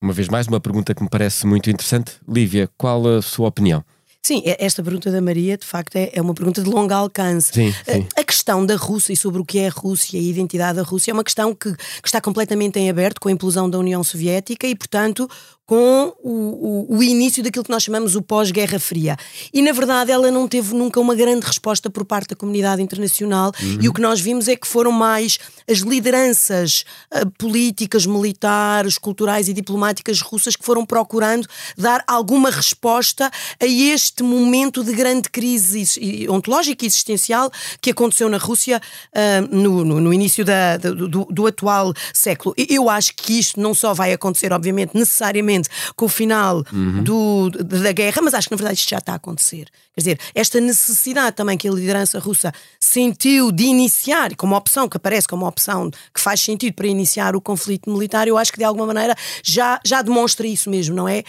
Uma 0.00 0.12
vez 0.12 0.28
mais, 0.28 0.46
uma 0.46 0.60
pergunta 0.60 0.94
que 0.94 1.02
me 1.02 1.08
parece 1.08 1.44
muito 1.44 1.68
interessante. 1.68 2.12
Lívia, 2.28 2.70
qual 2.78 3.04
a 3.08 3.20
sua 3.20 3.48
opinião? 3.48 3.84
Sim, 4.26 4.42
esta 4.44 4.82
pergunta 4.82 5.08
da 5.10 5.20
Maria, 5.20 5.56
de 5.56 5.64
facto, 5.64 5.94
é, 5.94 6.10
é 6.12 6.20
uma 6.20 6.34
pergunta 6.34 6.60
de 6.60 6.68
longo 6.68 6.92
alcance. 6.92 7.52
Sim, 7.52 7.72
sim. 7.72 8.08
A, 8.16 8.20
a, 8.20 8.24
questão 8.24 8.66
da 8.66 8.74
Rússia 8.74 9.12
e 9.12 9.16
sobre 9.16 9.40
o 9.40 9.44
que 9.44 9.60
é 9.60 9.68
a 9.68 9.70
Rússia 9.70 10.18
e 10.18 10.26
a 10.26 10.30
identidade 10.30 10.76
da 10.76 10.82
Rússia 10.82 11.12
é 11.12 11.14
uma 11.14 11.22
questão 11.22 11.54
que, 11.54 11.72
que 11.76 12.08
está 12.08 12.20
completamente 12.20 12.76
em 12.76 12.90
aberto 12.90 13.20
com 13.20 13.28
a 13.28 13.32
implosão 13.32 13.70
da 13.70 13.78
União 13.78 14.02
Soviética 14.02 14.66
e, 14.66 14.74
portanto, 14.74 15.30
com 15.66 16.14
o, 16.22 16.30
o, 16.30 16.96
o, 16.96 17.02
início 17.02 17.42
daquilo 17.42 17.64
que 17.64 17.70
nós 17.70 17.82
chamamos 17.82 18.14
o 18.14 18.22
pós-Guerra 18.22 18.78
Fria. 18.78 19.16
E, 19.52 19.60
na 19.60 19.72
verdade, 19.72 20.12
ela 20.12 20.30
não 20.30 20.46
teve 20.46 20.72
nunca 20.72 21.00
uma 21.00 21.14
grande 21.14 21.44
resposta 21.44 21.90
por 21.90 22.04
parte 22.04 22.28
da 22.28 22.36
comunidade 22.36 22.80
internacional, 22.80 23.52
uhum. 23.60 23.78
e 23.82 23.88
o 23.88 23.92
que 23.92 24.00
nós 24.00 24.20
vimos 24.20 24.46
é 24.46 24.54
que 24.54 24.66
foram 24.66 24.92
mais 24.92 25.38
as 25.68 25.78
lideranças 25.78 26.84
uh, 27.12 27.28
políticas, 27.36 28.06
militares, 28.06 28.96
culturais 28.96 29.48
e 29.48 29.52
diplomáticas 29.52 30.20
russas 30.20 30.54
que 30.54 30.64
foram 30.64 30.86
procurando 30.86 31.48
dar 31.76 32.04
alguma 32.06 32.48
resposta 32.48 33.28
a 33.60 33.66
este 33.66 34.22
momento 34.22 34.84
de 34.84 34.92
grande 34.92 35.28
crise 35.28 35.84
ontológica 36.30 36.84
e 36.84 36.86
existencial 36.86 37.50
que 37.80 37.90
aconteceu 37.90 38.28
na 38.28 38.38
Rússia 38.38 38.80
uh, 39.12 39.56
no, 39.56 39.84
no, 39.84 40.00
no, 40.00 40.14
início 40.14 40.44
da, 40.44 40.76
do, 40.76 41.08
do 41.08 41.46
atual 41.46 41.92
século. 42.14 42.54
Eu 42.56 42.88
acho 42.88 43.14
que 43.16 43.36
isto 43.36 43.58
não 43.60 43.74
só 43.74 43.92
vai 43.92 44.12
acontecer, 44.12 44.52
obviamente, 44.52 44.92
necessariamente 44.94 45.55
com 45.94 46.06
o 46.06 46.08
final 46.08 46.64
uhum. 46.72 47.02
do, 47.02 47.50
da 47.50 47.92
guerra, 47.92 48.22
mas 48.22 48.34
acho 48.34 48.48
que 48.48 48.54
na 48.54 48.56
verdade 48.56 48.78
isto 48.78 48.90
já 48.90 48.98
está 48.98 49.12
a 49.12 49.16
acontecer. 49.16 49.68
Quer 49.94 50.00
dizer, 50.00 50.20
esta 50.34 50.60
necessidade 50.60 51.34
também 51.34 51.56
que 51.56 51.66
a 51.66 51.72
liderança 51.72 52.18
russa 52.18 52.52
sentiu 52.78 53.50
de 53.50 53.64
iniciar, 53.64 54.34
como 54.36 54.54
opção, 54.54 54.88
que 54.88 54.98
aparece 54.98 55.26
como 55.26 55.46
opção 55.46 55.90
que 56.12 56.20
faz 56.20 56.40
sentido 56.40 56.74
para 56.74 56.86
iniciar 56.86 57.34
o 57.34 57.40
conflito 57.40 57.90
militar, 57.90 58.28
eu 58.28 58.36
acho 58.36 58.52
que 58.52 58.58
de 58.58 58.64
alguma 58.64 58.86
maneira 58.86 59.16
já, 59.42 59.80
já 59.84 60.02
demonstra 60.02 60.46
isso 60.46 60.68
mesmo, 60.68 60.94
não 60.94 61.08
é? 61.08 61.24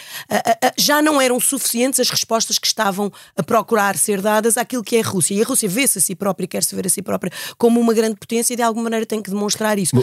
Já 0.77 1.01
não 1.01 1.21
eram 1.21 1.39
suficientes 1.39 1.99
as 1.99 2.09
respostas 2.09 2.59
que 2.59 2.67
estavam 2.67 3.11
a 3.37 3.43
procurar 3.43 3.97
ser 3.97 4.21
dadas 4.21 4.57
àquilo 4.57 4.83
que 4.83 4.97
é 4.97 5.01
a 5.01 5.07
Rússia. 5.07 5.33
E 5.33 5.41
a 5.41 5.45
Rússia 5.45 5.69
vê-se 5.69 5.99
a 5.99 6.01
si 6.01 6.13
própria, 6.13 6.47
quer 6.47 6.63
se 6.63 6.75
ver 6.75 6.85
a 6.85 6.89
si 6.89 7.01
própria 7.01 7.31
como 7.57 7.79
uma 7.79 7.93
grande 7.93 8.15
potência 8.15 8.53
e 8.53 8.57
de 8.57 8.61
alguma 8.61 8.83
maneira 8.83 9.05
tem 9.05 9.21
que 9.21 9.29
demonstrar 9.29 9.79
isso. 9.79 9.95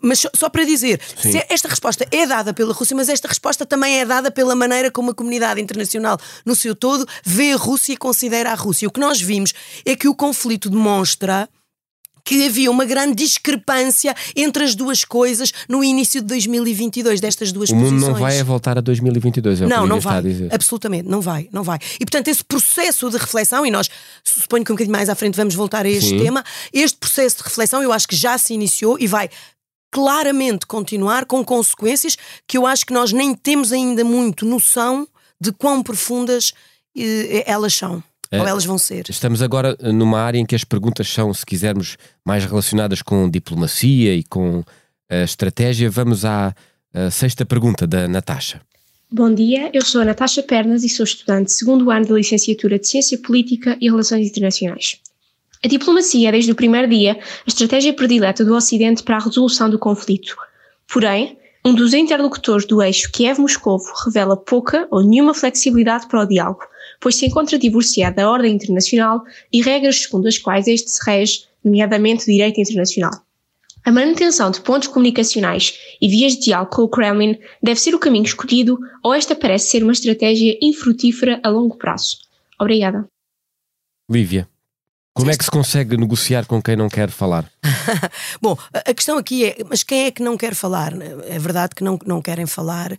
Mas 0.00 0.24
só 0.34 0.48
para 0.48 0.64
dizer, 0.64 1.00
esta 1.48 1.68
resposta 1.68 2.06
é 2.12 2.26
dada 2.26 2.54
pela 2.54 2.72
Rússia, 2.72 2.96
mas 2.96 3.08
esta 3.08 3.26
resposta 3.26 3.63
também 3.66 4.00
é 4.00 4.04
dada 4.04 4.30
pela 4.30 4.54
maneira 4.54 4.90
como 4.90 5.10
a 5.10 5.14
comunidade 5.14 5.60
internacional 5.60 6.18
no 6.44 6.54
seu 6.54 6.74
todo 6.74 7.06
vê 7.24 7.52
a 7.52 7.56
Rússia 7.56 7.96
considera 7.96 8.50
a 8.50 8.54
Rússia. 8.54 8.88
O 8.88 8.90
que 8.90 9.00
nós 9.00 9.20
vimos 9.20 9.52
é 9.84 9.96
que 9.96 10.08
o 10.08 10.14
conflito 10.14 10.68
demonstra 10.70 11.48
que 12.24 12.46
havia 12.46 12.70
uma 12.70 12.84
grande 12.84 13.14
discrepância 13.14 14.14
entre 14.34 14.64
as 14.64 14.74
duas 14.74 15.04
coisas 15.04 15.52
no 15.68 15.84
início 15.84 16.22
de 16.22 16.26
2022, 16.28 17.20
destas 17.20 17.52
duas 17.52 17.68
o 17.68 17.74
posições. 17.74 18.02
O 18.02 18.06
mundo 18.06 18.12
não 18.12 18.18
vai 18.18 18.42
voltar 18.42 18.78
a 18.78 18.80
2022, 18.80 19.60
é 19.60 19.66
o 19.66 19.68
não, 19.68 19.82
que 19.82 19.88
não 19.88 20.00
vai, 20.00 20.18
a 20.18 20.20
dizer. 20.22 20.48
Absolutamente, 20.52 21.08
não 21.08 21.20
vai, 21.20 21.48
não 21.52 21.62
vai. 21.62 21.78
E 21.96 21.98
portanto, 21.98 22.28
esse 22.28 22.42
processo 22.42 23.10
de 23.10 23.18
reflexão, 23.18 23.66
e 23.66 23.70
nós 23.70 23.90
suponho 24.24 24.64
que 24.64 24.72
um 24.72 24.74
bocadinho 24.74 24.96
mais 24.96 25.10
à 25.10 25.14
frente 25.14 25.36
vamos 25.36 25.54
voltar 25.54 25.84
a 25.84 25.88
este 25.88 26.10
Sim. 26.10 26.22
tema, 26.22 26.42
este 26.72 26.96
processo 26.96 27.36
de 27.36 27.42
reflexão 27.42 27.82
eu 27.82 27.92
acho 27.92 28.08
que 28.08 28.16
já 28.16 28.38
se 28.38 28.54
iniciou 28.54 28.96
e 28.98 29.06
vai 29.06 29.28
claramente 29.94 30.66
continuar 30.66 31.24
com 31.24 31.44
consequências 31.44 32.18
que 32.48 32.58
eu 32.58 32.66
acho 32.66 32.84
que 32.84 32.92
nós 32.92 33.12
nem 33.12 33.32
temos 33.32 33.70
ainda 33.70 34.02
muito 34.02 34.44
noção 34.44 35.06
de 35.40 35.52
quão 35.52 35.84
profundas 35.84 36.52
elas 37.46 37.74
são. 37.74 38.02
É, 38.28 38.40
ou 38.40 38.48
elas 38.48 38.64
vão 38.64 38.76
ser. 38.76 39.04
Estamos 39.08 39.40
agora 39.40 39.76
numa 39.92 40.18
área 40.18 40.38
em 40.38 40.44
que 40.44 40.56
as 40.56 40.64
perguntas 40.64 41.08
são, 41.08 41.32
se 41.32 41.46
quisermos, 41.46 41.96
mais 42.24 42.44
relacionadas 42.44 43.02
com 43.02 43.30
diplomacia 43.30 44.16
e 44.16 44.24
com 44.24 44.64
a 45.08 45.22
estratégia. 45.22 45.88
Vamos 45.88 46.24
à, 46.24 46.52
à 46.92 47.10
sexta 47.12 47.46
pergunta 47.46 47.86
da 47.86 48.08
Natasha. 48.08 48.60
Bom 49.12 49.32
dia, 49.32 49.70
eu 49.72 49.82
sou 49.82 50.00
a 50.00 50.04
Natasha 50.04 50.42
Pernas 50.42 50.82
e 50.82 50.88
sou 50.88 51.04
estudante 51.04 51.46
de 51.46 51.52
segundo 51.52 51.88
ano 51.88 52.04
da 52.04 52.14
licenciatura 52.14 52.80
de 52.80 52.88
Ciência 52.88 53.16
Política 53.18 53.76
e 53.80 53.88
Relações 53.88 54.26
Internacionais. 54.26 54.98
A 55.64 55.68
diplomacia 55.68 56.28
é, 56.28 56.32
desde 56.32 56.52
o 56.52 56.54
primeiro 56.54 56.86
dia, 56.86 57.14
a 57.14 57.48
estratégia 57.48 57.94
predileta 57.94 58.44
do 58.44 58.54
Ocidente 58.54 59.02
para 59.02 59.16
a 59.16 59.20
resolução 59.20 59.70
do 59.70 59.78
conflito. 59.78 60.36
Porém, 60.86 61.38
um 61.64 61.74
dos 61.74 61.94
interlocutores 61.94 62.66
do 62.66 62.82
eixo 62.82 63.10
Kiev-Moscovo 63.10 63.90
revela 64.04 64.36
pouca 64.36 64.86
ou 64.90 65.02
nenhuma 65.02 65.32
flexibilidade 65.32 66.06
para 66.06 66.20
o 66.20 66.26
diálogo, 66.26 66.60
pois 67.00 67.16
se 67.16 67.24
encontra 67.24 67.58
divorciado 67.58 68.16
da 68.16 68.30
ordem 68.30 68.54
internacional 68.54 69.22
e 69.50 69.62
regras 69.62 70.02
segundo 70.02 70.28
as 70.28 70.36
quais 70.36 70.68
este 70.68 70.90
se 70.90 71.00
rege, 71.02 71.44
nomeadamente 71.64 72.26
direito 72.26 72.60
internacional. 72.60 73.12
A 73.86 73.90
manutenção 73.90 74.50
de 74.50 74.60
pontos 74.60 74.88
comunicacionais 74.88 75.78
e 75.98 76.08
vias 76.08 76.34
de 76.34 76.42
diálogo 76.42 76.72
com 76.72 76.82
o 76.82 76.88
Kremlin 76.88 77.38
deve 77.62 77.80
ser 77.80 77.94
o 77.94 77.98
caminho 77.98 78.26
escolhido 78.26 78.78
ou 79.02 79.14
esta 79.14 79.34
parece 79.34 79.70
ser 79.70 79.82
uma 79.82 79.92
estratégia 79.92 80.58
infrutífera 80.60 81.40
a 81.42 81.48
longo 81.48 81.78
prazo. 81.78 82.18
Obrigada. 82.60 83.06
Lívia. 84.10 84.46
Como 85.14 85.30
é 85.30 85.36
que 85.36 85.44
se 85.44 85.50
consegue 85.50 85.96
negociar 85.96 86.44
com 86.44 86.60
quem 86.60 86.74
não 86.74 86.88
quer 86.88 87.08
falar? 87.08 87.48
Bom, 88.42 88.58
a 88.72 88.92
questão 88.92 89.16
aqui 89.16 89.46
é, 89.46 89.56
mas 89.70 89.84
quem 89.84 90.06
é 90.06 90.10
que 90.10 90.20
não 90.20 90.36
quer 90.36 90.56
falar? 90.56 90.92
É 91.28 91.38
verdade 91.38 91.74
que 91.76 91.84
não, 91.84 91.96
não 92.04 92.20
querem 92.20 92.46
falar 92.46 92.90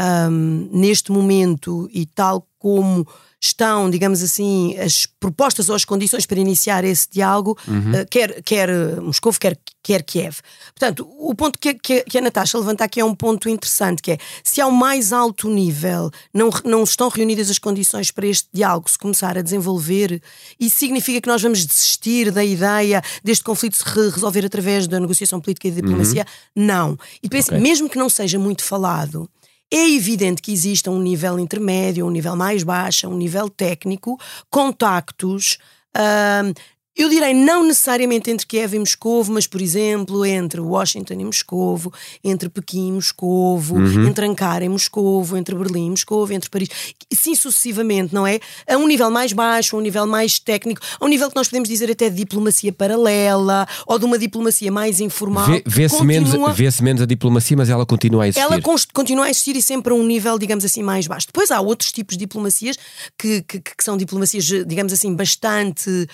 um, 0.00 0.68
neste 0.72 1.10
momento 1.12 1.88
e 1.92 2.06
tal 2.06 2.46
como 2.58 3.06
estão, 3.40 3.88
digamos 3.88 4.20
assim, 4.20 4.76
as 4.78 5.06
propostas 5.06 5.68
ou 5.68 5.76
as 5.76 5.84
condições 5.84 6.26
para 6.26 6.40
iniciar 6.40 6.84
esse 6.84 7.08
diálogo, 7.08 7.56
uhum. 7.68 7.92
uh, 7.92 8.06
quer, 8.10 8.42
quer 8.42 8.68
Moscou, 9.00 9.32
quer, 9.32 9.56
quer 9.80 10.02
Kiev. 10.02 10.38
Portanto, 10.74 11.08
o 11.18 11.32
ponto 11.36 11.56
que, 11.56 11.74
que, 11.74 12.02
que, 12.02 12.18
a 12.18 12.20
Natasha 12.20 12.58
levanta 12.58 12.82
aqui 12.82 12.98
é 12.98 13.04
um 13.04 13.14
ponto 13.14 13.48
interessante, 13.48 14.02
que 14.02 14.12
é, 14.12 14.18
se 14.42 14.60
ao 14.60 14.72
mais 14.72 15.12
alto 15.12 15.48
nível 15.48 16.10
não, 16.34 16.50
não 16.64 16.82
estão 16.82 17.08
reunidas 17.08 17.48
as 17.48 17.60
condições 17.60 18.10
para 18.10 18.26
este 18.26 18.48
diálogo 18.52 18.90
se 18.90 18.98
começar 18.98 19.38
a 19.38 19.42
desenvolver, 19.42 20.20
isso 20.58 20.76
significa 20.76 21.20
que 21.20 21.28
nós 21.28 21.40
vamos 21.40 21.64
desistir 21.64 22.32
da 22.32 22.44
ideia 22.44 23.00
deste 23.22 23.44
conflito 23.44 23.76
se 23.76 23.84
resolver 23.84 24.44
através 24.44 24.88
da 24.88 24.98
negociação 24.98 25.40
política 25.40 25.68
e 25.68 25.70
da 25.70 25.80
diplomacia? 25.80 26.26
Uhum. 26.56 26.66
Não. 26.66 26.98
E 27.22 27.28
depois, 27.28 27.46
okay. 27.46 27.60
mesmo 27.60 27.88
que 27.88 27.98
não 27.98 28.08
seja 28.08 28.36
muito 28.36 28.64
falado, 28.64 29.30
é 29.70 29.90
evidente 29.90 30.40
que 30.40 30.52
exista 30.52 30.90
um 30.90 31.00
nível 31.00 31.38
intermédio, 31.38 32.06
um 32.06 32.10
nível 32.10 32.34
mais 32.36 32.62
baixo, 32.62 33.08
um 33.08 33.16
nível 33.16 33.48
técnico, 33.48 34.18
contactos. 34.50 35.58
Uh, 35.96 36.52
eu 36.98 37.08
direi 37.08 37.32
não 37.32 37.64
necessariamente 37.64 38.28
entre 38.28 38.44
Kiev 38.44 38.74
e 38.74 38.78
Moscovo, 38.80 39.32
mas, 39.32 39.46
por 39.46 39.62
exemplo, 39.62 40.26
entre 40.26 40.60
Washington 40.60 41.14
e 41.14 41.24
Moscovo, 41.24 41.92
entre 42.24 42.48
Pequim 42.48 42.88
e 42.88 42.92
Moscovo, 42.92 43.76
uhum. 43.76 44.08
entre 44.08 44.26
Ankara 44.26 44.64
e 44.64 44.68
Moscovo, 44.68 45.36
entre 45.36 45.54
Berlim 45.54 45.86
e 45.86 45.90
Moscovo, 45.90 46.32
entre 46.32 46.50
Paris, 46.50 46.68
sim 47.12 47.36
sucessivamente, 47.36 48.12
não 48.12 48.26
é? 48.26 48.40
A 48.66 48.76
um 48.76 48.88
nível 48.88 49.12
mais 49.12 49.32
baixo, 49.32 49.76
a 49.76 49.78
um 49.78 49.82
nível 49.82 50.08
mais 50.08 50.40
técnico, 50.40 50.80
a 50.98 51.04
um 51.04 51.08
nível 51.08 51.30
que 51.30 51.36
nós 51.36 51.46
podemos 51.46 51.68
dizer 51.68 51.88
até 51.88 52.10
de 52.10 52.16
diplomacia 52.16 52.72
paralela 52.72 53.68
ou 53.86 53.96
de 53.96 54.04
uma 54.04 54.18
diplomacia 54.18 54.72
mais 54.72 54.98
informal. 54.98 55.46
Vê-se 55.64 56.02
menos, 56.02 56.32
vê 56.56 56.68
menos 56.82 57.02
a 57.02 57.06
diplomacia, 57.06 57.56
mas 57.56 57.70
ela 57.70 57.86
continua 57.86 58.24
a 58.24 58.28
existir. 58.28 58.44
Ela 58.44 58.60
continua 58.92 59.26
a 59.26 59.30
existir 59.30 59.54
e 59.54 59.62
sempre 59.62 59.92
a 59.92 59.96
um 59.96 60.04
nível, 60.04 60.36
digamos 60.36 60.64
assim, 60.64 60.82
mais 60.82 61.06
baixo. 61.06 61.28
Depois 61.28 61.52
há 61.52 61.60
outros 61.60 61.92
tipos 61.92 62.16
de 62.16 62.24
diplomacias 62.24 62.76
que, 63.16 63.42
que, 63.42 63.60
que 63.60 63.84
são 63.84 63.96
diplomacias, 63.96 64.44
digamos 64.66 64.92
assim, 64.92 65.14
bastante 65.14 66.08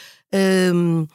um, 0.74 1.06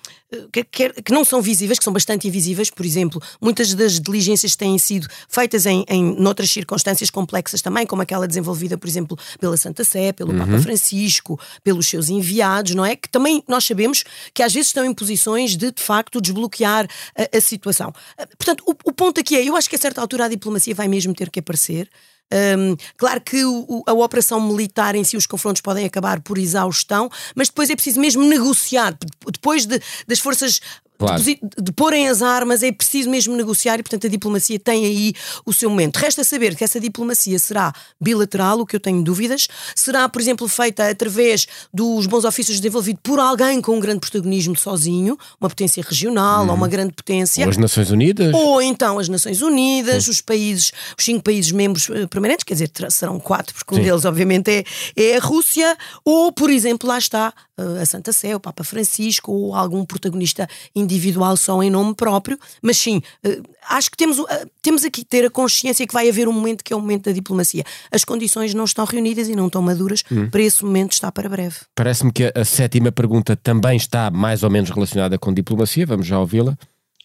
que, 0.51 0.63
que, 1.01 1.12
não 1.12 1.25
são 1.25 1.41
visíveis, 1.41 1.79
que 1.79 1.84
são 1.84 1.91
bastante 1.91 2.27
invisíveis. 2.27 2.69
Por 2.69 2.86
exemplo, 2.86 3.21
muitas 3.41 3.73
das 3.73 3.99
diligências 3.99 4.55
têm 4.55 4.77
sido 4.77 5.08
feitas 5.27 5.65
em, 5.65 5.84
em 5.89 6.03
noutras 6.15 6.51
circunstâncias 6.51 7.10
complexas 7.10 7.62
também, 7.62 7.86
como 7.86 8.01
aquela 8.01 8.27
desenvolvida, 8.27 8.77
por 8.77 8.88
exemplo, 8.88 9.17
pela 9.39 9.58
Santa 9.58 9.84
Sé, 9.84 10.13
pelo 10.13 10.32
uhum. 10.32 10.39
Papa 10.39 10.60
Francisco, 10.60 11.39
pelos 11.63 11.88
seus 11.88 12.10
enviados, 12.10 12.75
não 12.75 12.86
é? 12.86 12.95
Que 12.95 13.10
também 13.10 13.43
nós 13.47 13.65
sabemos 13.65 14.03
que 14.34 14.43
às 14.43 14.53
vezes 14.53 14.69
estão 14.69 14.86
em 14.86 14.93
posições 14.93 15.58
de, 15.58 15.71
de 15.71 15.82
facto, 15.82 16.21
desbloquear 16.21 16.88
a, 17.17 17.38
a 17.38 17.41
situação. 17.41 17.91
Portanto, 18.38 18.63
o, 18.65 18.71
o 18.89 18.93
ponto 18.93 19.19
aqui 19.19 19.36
é: 19.36 19.43
eu 19.43 19.55
acho 19.55 19.69
que 19.69 19.75
a 19.75 19.79
certa 19.79 19.99
altura 19.99 20.25
a 20.25 20.29
diplomacia 20.29 20.75
vai 20.75 20.88
mesmo 20.88 21.13
ter 21.13 21.29
que 21.29 21.39
aparecer. 21.39 21.89
Um, 22.32 22.76
claro 22.96 23.22
que 23.22 23.44
o, 23.44 23.84
a 23.88 23.94
operação 23.94 24.39
militar 24.39 24.96
em 24.96 25.04
si, 25.04 25.18
os 25.18 25.26
confrontos 25.26 25.62
podem 25.62 25.86
acabar 25.86 26.20
por 26.20 26.38
exaustão, 26.38 27.10
mas 27.36 27.50
depois 27.50 27.70
é 27.70 27.76
preciso 27.76 28.00
mesmo 28.00 28.24
negociar. 28.24 28.98
Depois 29.32 29.65
de, 29.65 29.82
das 30.08 30.20
forças 30.20 30.62
Claro. 30.99 31.23
De, 31.23 31.39
de 31.57 31.71
porem 31.71 32.09
as 32.09 32.21
armas, 32.21 32.62
é 32.62 32.73
preciso 32.73 33.09
mesmo 33.09 33.33
negociar 33.33 33.79
e, 33.79 33.83
portanto, 33.83 34.05
a 34.05 34.09
diplomacia 34.09 34.59
tem 34.59 34.85
aí 34.85 35.13
o 35.45 35.53
seu 35.53 35.69
momento. 35.69 35.95
Resta 35.95 36.25
saber 36.25 36.57
que 36.57 36.63
essa 36.63 36.77
diplomacia 36.77 37.39
será 37.39 37.71
bilateral, 38.01 38.59
o 38.59 38.65
que 38.65 38.75
eu 38.75 38.81
tenho 38.81 39.01
dúvidas, 39.01 39.47
será, 39.73 40.09
por 40.09 40.21
exemplo, 40.21 40.45
feita 40.49 40.89
através 40.89 41.47
dos 41.73 42.05
bons 42.05 42.25
ofícios 42.25 42.59
desenvolvidos 42.59 42.99
por 43.01 43.17
alguém 43.17 43.62
com 43.62 43.77
um 43.77 43.79
grande 43.79 44.01
protagonismo 44.01 44.57
sozinho, 44.57 45.17
uma 45.39 45.49
potência 45.49 45.81
regional 45.81 46.45
ou 46.45 46.53
uma 46.53 46.65
uhum. 46.65 46.69
grande 46.69 46.91
potência. 46.91 47.45
Ou 47.45 47.49
as 47.49 47.57
Nações 47.57 47.91
Unidas. 47.91 48.33
Ou 48.33 48.62
então 48.62 48.99
as 48.99 49.07
Nações 49.07 49.41
Unidas, 49.41 50.09
os 50.09 50.19
países, 50.19 50.73
os 50.97 51.05
cinco 51.05 51.23
países 51.23 51.53
membros 51.53 51.88
uh, 51.88 52.09
permanentes, 52.09 52.43
quer 52.43 52.55
dizer, 52.55 52.71
serão 52.89 53.21
quatro, 53.21 53.55
porque 53.55 53.73
Sim. 53.73 53.79
um 53.79 53.83
deles, 53.85 54.03
obviamente, 54.03 54.51
é, 54.51 54.65
é 54.97 55.15
a 55.15 55.21
Rússia, 55.21 55.77
ou, 56.03 56.29
por 56.33 56.49
exemplo, 56.49 56.89
lá 56.89 56.97
está 56.97 57.33
uh, 57.57 57.81
a 57.81 57.85
Santa 57.85 58.12
Sé, 58.12 58.35
o 58.35 58.39
Papa 58.39 58.65
Francisco, 58.65 59.31
ou 59.31 59.55
algum 59.55 59.85
protagonista 59.85 60.45
individual 60.89 61.38
só 61.38 61.62
em 61.62 61.69
nome 61.69 61.93
próprio, 61.93 62.38
mas 62.62 62.78
sim, 62.78 63.02
eh, 63.23 63.41
acho 63.69 63.91
que 63.91 63.97
temos, 63.97 64.17
eh, 64.19 64.45
temos 64.62 64.84
aqui 64.84 64.99
que 65.04 65.06
ter 65.06 65.25
a 65.25 65.30
consciência 65.30 65.86
que 65.86 65.93
vai 65.93 66.10
haver 66.10 66.28
um 66.28 66.34
momento 66.34 66.63
que 66.63 66.73
é 66.73 66.75
o 66.75 66.80
momento 66.80 67.06
da 67.06 67.12
diplomacia. 67.12 67.63
As 67.91 68.04
condições 68.04 68.54
não 68.54 68.65
estão 68.65 68.86
reunidas 68.86 69.30
e 69.30 69.36
não 69.36 69.47
estão 69.47 69.62
maduras 69.62 70.04
hum. 70.12 70.30
para 70.30 70.41
esse 70.41 70.63
momento 70.63 70.91
está 70.93 71.12
para 71.12 71.30
breve. 71.30 71.56
Parece-me 71.75 72.12
que 72.12 72.32
a 72.36 72.45
sétima 72.45 72.91
pergunta 72.91 73.36
também 73.36 73.78
está 73.78 74.12
mais 74.12 74.43
ou 74.43 74.49
menos 74.49 74.69
relacionada 74.69 75.17
com 75.17 75.34
diplomacia, 75.34 75.86
vamos 75.86 76.08
já 76.08 76.19
ouvi-la. 76.19 76.58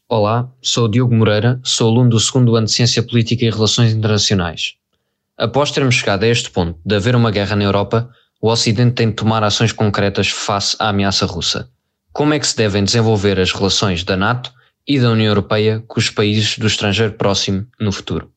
Olá, 0.09 0.51
sou 0.61 0.89
Diogo 0.89 1.15
Moreira, 1.15 1.61
sou 1.63 1.91
aluno 1.91 2.11
do 2.11 2.21
segundo 2.21 2.55
ano 2.57 2.67
de 2.67 2.73
Ciência 2.73 3.03
Política 3.03 3.45
e 3.45 3.51
Relações 3.51 3.93
Internacionais. 3.93 4.75
Após 5.37 5.71
termos 5.71 5.97
chegado 5.97 6.25
a 6.25 6.29
este 6.29 6.51
ponto 6.51 6.79
de 6.85 6.95
haver 6.95 7.17
uma 7.17 7.31
guerra 7.31 7.57
na 7.57 7.65
Europa, 7.65 8.11
o 8.41 8.51
Ocidente 8.51 8.95
tem 8.95 9.09
de 9.09 9.15
tomar 9.15 9.43
ações 9.43 9.73
concretas 9.73 10.29
face 10.29 10.77
à 10.79 10.91
ameaça 10.91 11.27
russa. 11.27 11.71
Como 12.15 12.33
é 12.33 12.39
que 12.39 12.47
se 12.47 12.57
devem 12.57 12.85
desenvolver 12.85 13.41
as 13.41 13.51
relações 13.51 14.05
da 14.05 14.17
NATO 14.17 14.55
e 14.87 15.01
da 15.01 15.11
União 15.11 15.27
Europeia 15.27 15.83
com 15.89 15.99
os 15.99 16.09
países 16.09 16.57
do 16.57 16.69
estrangeiro 16.69 17.15
próximo 17.15 17.67
no 17.81 17.91
futuro? 17.91 18.33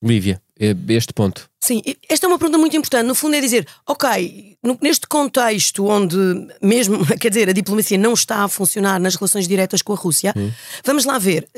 Lívia, 0.00 0.40
eh, 0.60 0.76
este 0.90 1.12
ponto. 1.12 1.50
Sim, 1.60 1.82
esta 2.08 2.26
é 2.26 2.28
uma 2.28 2.38
pergunta 2.38 2.56
muito 2.56 2.76
importante. 2.76 3.08
No 3.08 3.16
fundo, 3.16 3.34
é 3.34 3.40
dizer, 3.40 3.66
ok, 3.84 4.56
neste 4.80 5.08
contexto 5.08 5.86
onde 5.88 6.16
mesmo, 6.62 7.04
quer 7.18 7.30
dizer, 7.30 7.48
a 7.48 7.52
diplomacia 7.52 7.98
não 7.98 8.14
está 8.14 8.44
a 8.44 8.48
funcionar 8.48 9.00
nas 9.00 9.16
relações 9.16 9.48
diretas 9.48 9.82
com 9.82 9.92
a 9.92 9.96
Rússia, 9.96 10.32
hum. 10.36 10.52
vamos 10.84 11.04
lá 11.04 11.18
ver. 11.18 11.48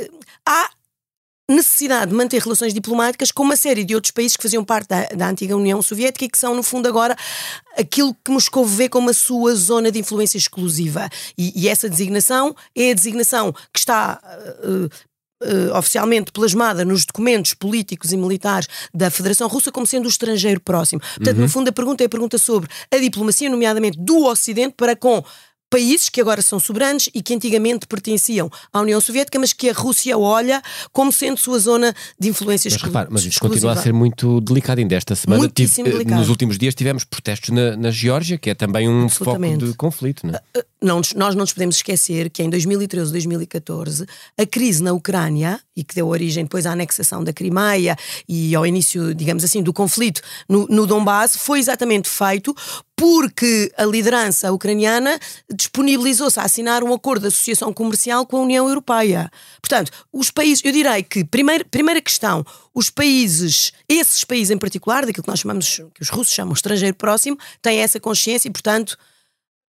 Há 0.49 0.71
necessidade 1.51 2.11
de 2.11 2.17
manter 2.17 2.41
relações 2.41 2.73
diplomáticas 2.73 3.31
com 3.31 3.43
uma 3.43 3.57
série 3.57 3.85
de 3.85 3.95
outros 3.95 4.11
países 4.11 4.37
que 4.37 4.43
faziam 4.43 4.65
parte 4.65 4.89
da, 4.89 5.07
da 5.07 5.29
antiga 5.29 5.57
União 5.57 5.83
Soviética 5.83 6.25
e 6.25 6.29
que 6.29 6.39
são, 6.39 6.55
no 6.55 6.63
fundo, 6.63 6.89
agora 6.89 7.17
aquilo 7.77 8.15
que 8.25 8.31
Moscou 8.31 8.65
vê 8.65 8.89
como 8.89 9.11
a 9.11 9.15
sua 9.15 9.55
zona 9.55 9.91
de 9.91 9.99
influência 9.99 10.39
exclusiva. 10.39 11.09
E, 11.37 11.53
e 11.55 11.69
essa 11.69 11.89
designação 11.89 12.55
é 12.77 12.91
a 12.91 12.95
designação 12.95 13.53
que 13.73 13.79
está 13.79 14.21
uh, 14.65 14.89
Uh, 15.43 15.75
oficialmente 15.75 16.31
plasmada 16.33 16.85
nos 16.85 17.07
documentos 17.07 17.55
políticos 17.55 18.13
e 18.13 18.17
militares 18.19 18.69
da 18.93 19.11
Federação 19.11 19.49
Russa 19.49 19.73
como 19.73 19.87
sendo 19.87 20.05
o 20.05 20.11
estrangeiro 20.11 20.61
próximo. 20.61 21.01
Portanto, 21.01 21.37
uhum. 21.37 21.43
no 21.45 21.49
fundo, 21.49 21.69
a 21.69 21.73
pergunta 21.73 22.05
é 22.05 22.07
a 22.07 22.11
pergunta 22.11 22.37
sobre 22.37 22.69
a 22.91 22.99
diplomacia, 22.99 23.49
nomeadamente 23.49 23.99
do 23.99 24.27
Ocidente, 24.27 24.75
para 24.77 24.95
com 24.95 25.25
países 25.71 26.09
que 26.09 26.21
agora 26.21 26.43
são 26.43 26.59
soberanos 26.59 27.09
e 27.15 27.23
que 27.23 27.33
antigamente 27.33 27.87
pertenciam 27.87 28.51
à 28.73 28.81
União 28.81 29.01
Soviética, 29.01 29.39
mas 29.39 29.53
que 29.53 29.71
a 29.71 29.73
Rússia 29.73 30.19
olha 30.19 30.61
como 30.93 31.13
sendo 31.13 31.39
sua 31.39 31.59
zona 31.61 31.95
de 32.19 32.29
influência 32.29 32.69
mas, 32.71 32.83
repare, 32.83 33.09
mas 33.11 33.25
isso 33.25 33.41
continua 33.41 33.73
a 33.73 33.77
ser 33.77 33.93
muito 33.93 34.41
delicado 34.41 34.81
ainda 34.81 34.97
esta 34.97 35.15
semana. 35.15 35.49
Tive, 35.49 35.83
eh, 35.83 36.05
nos 36.05 36.29
últimos 36.29 36.59
dias 36.59 36.75
tivemos 36.75 37.05
protestos 37.05 37.51
na, 37.51 37.77
na 37.77 37.91
Geórgia, 37.91 38.37
que 38.37 38.51
é 38.51 38.55
também 38.55 38.89
um 38.89 39.09
foco 39.09 39.39
de 39.57 39.75
conflito. 39.75 40.27
Não, 40.27 40.35
é? 40.35 40.65
Não 40.83 41.01
nós 41.17 41.35
não 41.35 41.43
nos 41.43 41.53
podemos 41.53 41.77
esquecer 41.77 42.31
que 42.31 42.43
em 42.43 42.51
2013, 42.51 43.13
2014, 43.13 44.07
a 44.37 44.47
crise 44.47 44.83
na 44.83 44.93
Ucrânia, 44.93 45.61
e 45.81 45.85
que 45.85 45.95
deu 45.95 46.09
origem 46.09 46.45
depois 46.45 46.67
à 46.67 46.73
anexação 46.73 47.25
da 47.25 47.33
Crimeia 47.33 47.97
e 48.29 48.55
ao 48.55 48.67
início, 48.67 49.15
digamos 49.15 49.43
assim, 49.43 49.63
do 49.63 49.73
conflito 49.73 50.21
no, 50.49 50.67
no 50.69 50.87
Donbass, 50.87 51.37
foi 51.37 51.59
exatamente 51.59 52.09
feito 52.09 52.55
porque 52.95 53.73
a 53.79 53.85
liderança 53.87 54.53
ucraniana 54.53 55.19
disponibilizou-se 55.51 56.39
a 56.39 56.43
assinar 56.43 56.83
um 56.83 56.93
acordo 56.93 57.23
de 57.23 57.29
associação 57.29 57.73
comercial 57.73 58.27
com 58.27 58.37
a 58.37 58.41
União 58.41 58.69
Europeia. 58.69 59.31
Portanto, 59.63 59.91
os 60.13 60.31
países, 60.31 60.63
eu 60.63 60.71
direi 60.71 61.03
que, 61.03 61.25
primeira, 61.25 61.65
primeira 61.65 62.03
questão, 62.03 62.45
os 62.75 62.91
países, 62.91 63.73
esses 63.89 64.23
países 64.23 64.51
em 64.51 64.59
particular, 64.59 65.07
daquilo 65.07 65.25
que 65.25 65.31
nós 65.31 65.41
chamamos, 65.41 65.81
que 65.95 66.03
os 66.03 66.11
russos 66.11 66.35
chamam 66.35 66.53
estrangeiro 66.53 66.95
próximo, 66.95 67.39
têm 67.63 67.79
essa 67.79 67.99
consciência 67.99 68.49
e, 68.49 68.51
portanto, 68.51 68.99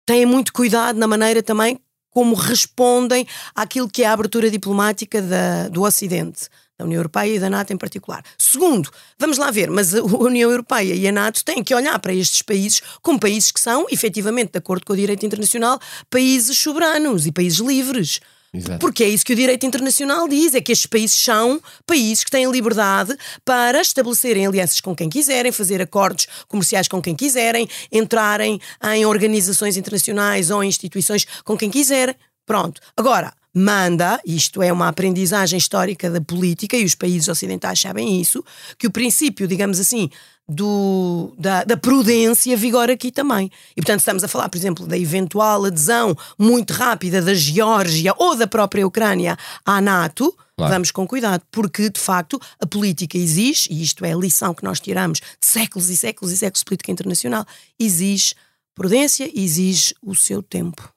têm 0.07 0.27
muito 0.27 0.53
cuidado 0.53 0.99
na 0.99 1.07
maneira 1.07 1.43
também 1.43 1.79
como 2.11 2.35
respondem 2.35 3.27
àquilo 3.55 3.89
que 3.89 4.03
é 4.03 4.07
a 4.07 4.13
abertura 4.13 4.51
diplomática 4.51 5.23
da, 5.23 5.69
do 5.69 5.83
Ocidente 5.83 6.49
da 6.81 6.85
União 6.85 6.99
Europeia 6.99 7.37
e 7.37 7.39
da 7.39 7.51
NATO 7.51 7.73
em 7.73 7.77
particular. 7.77 8.25
Segundo, 8.39 8.91
vamos 9.19 9.39
lá 9.39 9.51
ver, 9.51 9.71
mas 9.71 9.95
a 9.95 10.03
União 10.03 10.51
Europeia 10.51 10.95
e 10.95 11.07
a 11.07 11.13
NATO 11.13 11.45
têm 11.45 11.63
que 11.63 11.75
olhar 11.75 11.99
para 11.99 12.13
estes 12.13 12.43
países 12.43 12.81
como 13.03 13.21
países 13.21 13.53
que 13.53 13.61
são, 13.61 13.87
efetivamente, 13.91 14.53
de 14.53 14.59
acordo 14.59 14.85
com 14.85 14.93
o 14.93 14.97
direito 14.97 15.25
internacional, 15.25 15.79
países 16.09 16.57
soberanos 16.59 17.27
e 17.27 17.33
países 17.33 17.59
livres. 17.59 18.21
Exato. 18.53 18.81
Porque 18.81 19.05
é 19.05 19.09
isso 19.09 19.25
que 19.25 19.33
o 19.33 19.37
direito 19.37 19.65
internacional 19.65 20.27
diz: 20.27 20.55
é 20.55 20.61
que 20.61 20.73
estes 20.73 20.87
países 20.87 21.17
são 21.17 21.61
países 21.87 22.25
que 22.25 22.31
têm 22.31 22.51
liberdade 22.51 23.17
para 23.45 23.81
estabelecerem 23.81 24.47
alianças 24.47 24.81
com 24.81 24.95
quem 24.95 25.09
quiserem, 25.09 25.53
fazer 25.53 25.81
acordos 25.81 26.27
comerciais 26.49 26.89
com 26.89 27.01
quem 27.01 27.15
quiserem, 27.15 27.69
entrarem 27.93 28.61
em 28.93 29.07
organizações 29.07 29.77
internacionais 29.77 30.51
ou 30.51 30.65
instituições 30.65 31.27
com 31.45 31.57
quem 31.57 31.71
quiserem. 31.71 32.17
Pronto. 32.45 32.81
Agora, 32.97 33.33
manda, 33.55 34.21
isto 34.25 34.63
é 34.63 34.73
uma 34.73 34.89
aprendizagem 34.89 35.59
histórica 35.59 36.11
da 36.11 36.21
política, 36.21 36.77
e 36.77 36.85
os 36.85 36.95
países 36.95 37.29
ocidentais 37.29 37.81
sabem 37.81 38.21
isso, 38.21 38.45
que 38.79 38.87
o 38.87 38.91
princípio, 38.91 39.49
digamos 39.49 39.81
assim, 39.81 40.09
do, 40.51 41.33
da, 41.39 41.63
da, 41.63 41.77
prudência 41.77 42.57
vigora 42.57 42.93
aqui 42.93 43.13
também. 43.13 43.51
E 43.77 43.81
portanto 43.81 44.01
estamos 44.01 44.25
a 44.25 44.29
falar, 44.29 44.49
por 44.49 44.59
exemplo, 44.59 44.87
da 44.87 44.99
eventual 44.99 45.65
adesão 45.65 46.17
muito 46.37 46.73
rápida 46.73 47.23
da 47.23 47.33
Geórgia 47.33 48.13
ou 48.19 48.35
da 48.35 48.49
própria 48.49 48.85
Ucrânia 48.85 49.37
à 49.65 49.81
NATO. 49.81 50.37
Claro. 50.57 50.75
Vamos 50.75 50.91
com 50.91 51.07
cuidado, 51.07 51.43
porque 51.51 51.89
de 51.89 52.01
facto 52.01 52.41
a 52.61 52.67
política 52.67 53.17
exige, 53.17 53.69
e 53.71 53.83
isto 53.83 54.05
é 54.05 54.13
a 54.13 54.17
lição 54.17 54.53
que 54.53 54.65
nós 54.65 54.81
tiramos 54.81 55.21
de 55.21 55.47
séculos 55.47 55.89
e 55.89 55.97
séculos 55.97 56.33
e 56.33 56.37
séculos 56.37 56.61
de 56.61 56.65
política 56.65 56.91
internacional, 56.91 57.47
exige 57.79 58.35
prudência 58.75 59.31
e 59.33 59.45
exige 59.45 59.95
o 60.03 60.15
seu 60.15 60.43
tempo. 60.43 60.93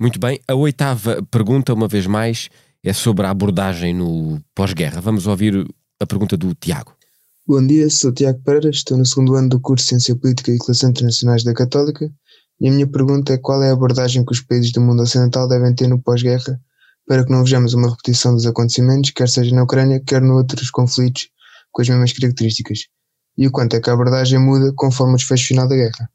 Muito 0.00 0.18
bem, 0.18 0.40
a 0.48 0.54
oitava 0.54 1.22
pergunta, 1.30 1.72
uma 1.72 1.86
vez 1.86 2.06
mais, 2.06 2.48
é 2.82 2.92
sobre 2.92 3.26
a 3.26 3.30
abordagem 3.30 3.94
no 3.94 4.40
pós-guerra. 4.54 5.00
Vamos 5.00 5.26
ouvir 5.26 5.66
a 6.00 6.06
pergunta 6.06 6.36
do 6.36 6.54
Tiago. 6.54 6.94
Bom 7.46 7.64
dia, 7.66 7.88
sou 7.90 8.12
Tiago 8.12 8.40
Pereira, 8.42 8.70
estou 8.70 8.96
no 8.96 9.04
segundo 9.04 9.34
ano 9.34 9.50
do 9.50 9.60
curso 9.60 9.84
de 9.84 9.88
Ciência 9.90 10.16
Política 10.16 10.50
e 10.50 10.58
Relações 10.58 10.90
Internacionais 10.90 11.44
da 11.44 11.52
Católica 11.52 12.10
e 12.60 12.68
a 12.68 12.72
minha 12.72 12.86
pergunta 12.86 13.32
é 13.32 13.38
qual 13.38 13.62
é 13.62 13.70
a 13.70 13.72
abordagem 13.72 14.24
que 14.24 14.32
os 14.32 14.40
países 14.40 14.72
do 14.72 14.80
mundo 14.80 15.02
ocidental 15.02 15.48
devem 15.48 15.74
ter 15.74 15.88
no 15.88 16.00
pós-guerra 16.00 16.60
para 17.06 17.24
que 17.24 17.30
não 17.30 17.44
vejamos 17.44 17.74
uma 17.74 17.90
repetição 17.90 18.34
dos 18.34 18.46
acontecimentos, 18.46 19.10
quer 19.10 19.28
seja 19.28 19.54
na 19.54 19.64
Ucrânia, 19.64 20.00
quer 20.00 20.22
noutros 20.22 20.70
conflitos 20.70 21.28
com 21.70 21.82
as 21.82 21.88
mesmas 21.88 22.12
características. 22.12 22.86
E 23.36 23.46
o 23.46 23.50
quanto 23.50 23.76
é 23.76 23.80
que 23.80 23.90
a 23.90 23.92
abordagem 23.92 24.38
muda 24.38 24.72
conforme 24.74 25.14
o 25.14 25.16
desfecho 25.16 25.48
final 25.48 25.68
da 25.68 25.74
guerra. 25.74 26.10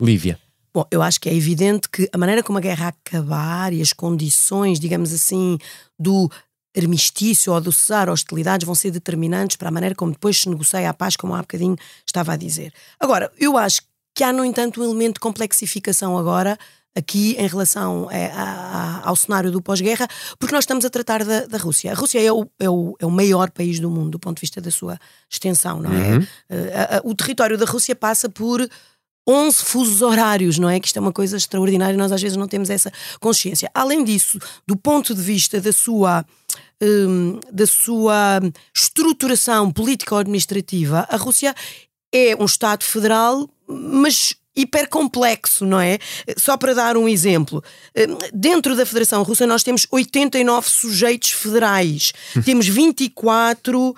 Lívia. 0.00 0.38
Bom, 0.72 0.84
eu 0.90 1.02
acho 1.02 1.20
que 1.20 1.28
é 1.28 1.34
evidente 1.34 1.88
que 1.88 2.08
a 2.12 2.18
maneira 2.18 2.42
como 2.42 2.58
a 2.58 2.60
guerra 2.60 2.88
acabar 2.88 3.72
e 3.72 3.80
as 3.80 3.92
condições, 3.92 4.78
digamos 4.78 5.12
assim, 5.12 5.58
do 5.98 6.30
armistício 6.76 7.52
ou 7.52 7.60
do 7.60 7.72
cessar 7.72 8.08
hostilidades 8.08 8.64
vão 8.64 8.74
ser 8.74 8.90
determinantes 8.90 9.56
para 9.56 9.68
a 9.68 9.72
maneira 9.72 9.94
como 9.94 10.12
depois 10.12 10.40
se 10.40 10.48
negocia 10.48 10.88
a 10.88 10.94
paz, 10.94 11.16
como 11.16 11.34
há 11.34 11.40
bocadinho 11.40 11.76
estava 12.06 12.32
a 12.32 12.36
dizer. 12.36 12.72
Agora, 13.00 13.32
eu 13.38 13.56
acho 13.56 13.82
que 14.14 14.22
há, 14.22 14.32
no 14.32 14.44
entanto, 14.44 14.80
um 14.80 14.84
elemento 14.84 15.14
de 15.14 15.20
complexificação 15.20 16.16
agora 16.16 16.58
aqui 16.94 17.36
em 17.38 17.46
relação 17.46 18.08
a, 18.10 18.42
a, 18.42 19.08
ao 19.08 19.14
cenário 19.14 19.52
do 19.52 19.62
pós-guerra, 19.62 20.08
porque 20.38 20.54
nós 20.54 20.64
estamos 20.64 20.84
a 20.84 20.90
tratar 20.90 21.24
da, 21.24 21.46
da 21.46 21.58
Rússia. 21.58 21.92
A 21.92 21.94
Rússia 21.94 22.20
é 22.20 22.32
o, 22.32 22.46
é, 22.58 22.68
o, 22.68 22.96
é 22.98 23.06
o 23.06 23.10
maior 23.10 23.50
país 23.50 23.78
do 23.78 23.88
mundo 23.88 24.10
do 24.10 24.18
ponto 24.18 24.36
de 24.36 24.40
vista 24.40 24.60
da 24.60 24.70
sua 24.70 24.98
extensão, 25.30 25.80
não 25.80 25.92
é? 25.92 26.14
Uhum. 26.14 26.18
Uh, 26.20 27.10
o 27.10 27.14
território 27.14 27.56
da 27.56 27.64
Rússia 27.64 27.94
passa 27.94 28.28
por 28.28 28.68
11 29.28 29.62
fusos 29.62 30.00
horários, 30.00 30.58
não 30.58 30.70
é? 30.70 30.80
Que 30.80 30.86
isto 30.86 30.96
é 30.96 31.00
uma 31.00 31.12
coisa 31.12 31.36
extraordinária 31.36 31.96
nós 31.98 32.10
às 32.10 32.22
vezes 32.22 32.36
não 32.36 32.48
temos 32.48 32.70
essa 32.70 32.90
consciência. 33.20 33.70
Além 33.74 34.02
disso, 34.02 34.38
do 34.66 34.74
ponto 34.74 35.14
de 35.14 35.20
vista 35.20 35.60
da 35.60 35.72
sua. 35.72 36.24
Um, 36.80 37.40
da 37.52 37.66
sua 37.66 38.40
estruturação 38.72 39.68
político-administrativa, 39.72 41.08
a 41.10 41.16
Rússia 41.16 41.52
é 42.14 42.36
um 42.36 42.44
Estado 42.44 42.84
federal, 42.84 43.50
mas 43.66 44.36
hipercomplexo, 44.58 45.64
não 45.64 45.80
é? 45.80 45.98
Só 46.36 46.56
para 46.56 46.74
dar 46.74 46.96
um 46.96 47.08
exemplo, 47.08 47.62
hum, 47.96 48.18
dentro 48.34 48.74
da 48.74 48.84
Federação 48.84 49.22
Russa 49.22 49.46
nós 49.46 49.62
temos 49.62 49.86
89 49.90 50.68
sujeitos 50.68 51.30
federais, 51.30 52.12
temos 52.44 52.66
24 52.66 53.94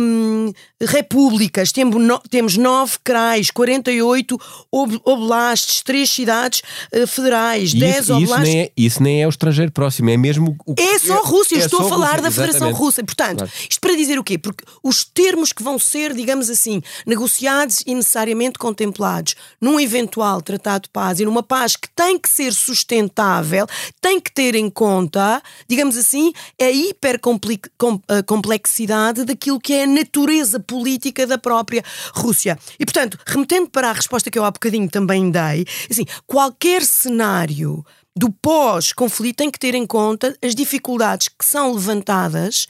hum, 0.00 0.52
repúblicas, 0.80 1.72
temos, 1.72 2.02
no, 2.02 2.18
temos 2.30 2.56
nove 2.56 2.96
CRAs, 3.04 3.50
48 3.50 4.40
ob, 4.70 5.00
oblastes, 5.04 5.82
três 5.82 6.08
cidades 6.10 6.62
uh, 6.94 7.06
federais, 7.06 7.74
e 7.74 7.78
10 7.78 7.98
isso, 7.98 8.14
oblastes. 8.14 8.38
Isso 8.38 8.42
nem, 8.42 8.60
é, 8.60 8.72
isso 8.76 9.02
nem 9.02 9.22
é 9.22 9.26
o 9.26 9.30
estrangeiro 9.30 9.72
próximo, 9.72 10.10
é 10.10 10.16
mesmo 10.16 10.56
o 10.66 10.74
É 10.78 10.98
só 10.98 11.18
a 11.18 11.26
Rússia, 11.26 11.56
é, 11.56 11.58
estou 11.58 11.80
a 11.80 11.88
falar 11.88 12.16
Rússia, 12.16 12.22
da 12.22 12.30
Federação 12.30 12.72
Russa. 12.72 13.04
Portanto, 13.04 13.38
claro. 13.38 13.52
isto 13.68 13.80
para 13.80 13.96
dizer 13.96 14.16
o 14.18 14.24
quê? 14.24 14.38
Porque 14.38 14.64
os 14.82 15.04
termos 15.04 15.52
que 15.52 15.62
vão 15.62 15.78
ser, 15.78 16.14
digamos 16.14 16.48
assim, 16.48 16.80
negociados 17.06 17.82
e 17.86 17.94
necessariamente 17.94 18.58
contemplados 18.58 19.34
num 19.60 19.78
eventual 19.80 20.40
tratado 20.40 20.84
de 20.84 20.90
paz 20.90 21.18
e 21.20 21.24
numa 21.24 21.42
paz 21.42 21.74
que 21.76 21.88
tem 21.90 22.18
que 22.18 22.28
ser 22.28 22.52
sustentável, 22.52 23.66
tem 24.00 24.20
que 24.20 24.32
ter 24.32 24.54
em 24.54 24.70
conta, 24.70 25.42
digamos 25.68 25.96
assim, 25.96 26.32
a 26.60 26.70
hipercomplexidade 26.70 29.24
daquilo 29.24 29.57
aquilo 29.58 29.60
que 29.60 29.74
é 29.74 29.84
a 29.84 29.86
natureza 29.86 30.60
política 30.60 31.26
da 31.26 31.36
própria 31.36 31.84
Rússia. 32.14 32.58
E, 32.78 32.84
portanto, 32.84 33.18
remetendo 33.26 33.68
para 33.68 33.90
a 33.90 33.92
resposta 33.92 34.30
que 34.30 34.38
eu 34.38 34.44
há 34.44 34.50
bocadinho 34.50 34.88
também 34.88 35.30
dei, 35.30 35.66
assim, 35.90 36.04
qualquer 36.26 36.82
cenário 36.82 37.84
do 38.16 38.30
pós-conflito 38.30 39.36
tem 39.36 39.50
que 39.50 39.58
ter 39.58 39.74
em 39.74 39.86
conta 39.86 40.36
as 40.42 40.54
dificuldades 40.54 41.28
que 41.28 41.44
são 41.44 41.72
levantadas 41.72 42.66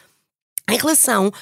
em 0.69 0.77
relação 0.77 1.33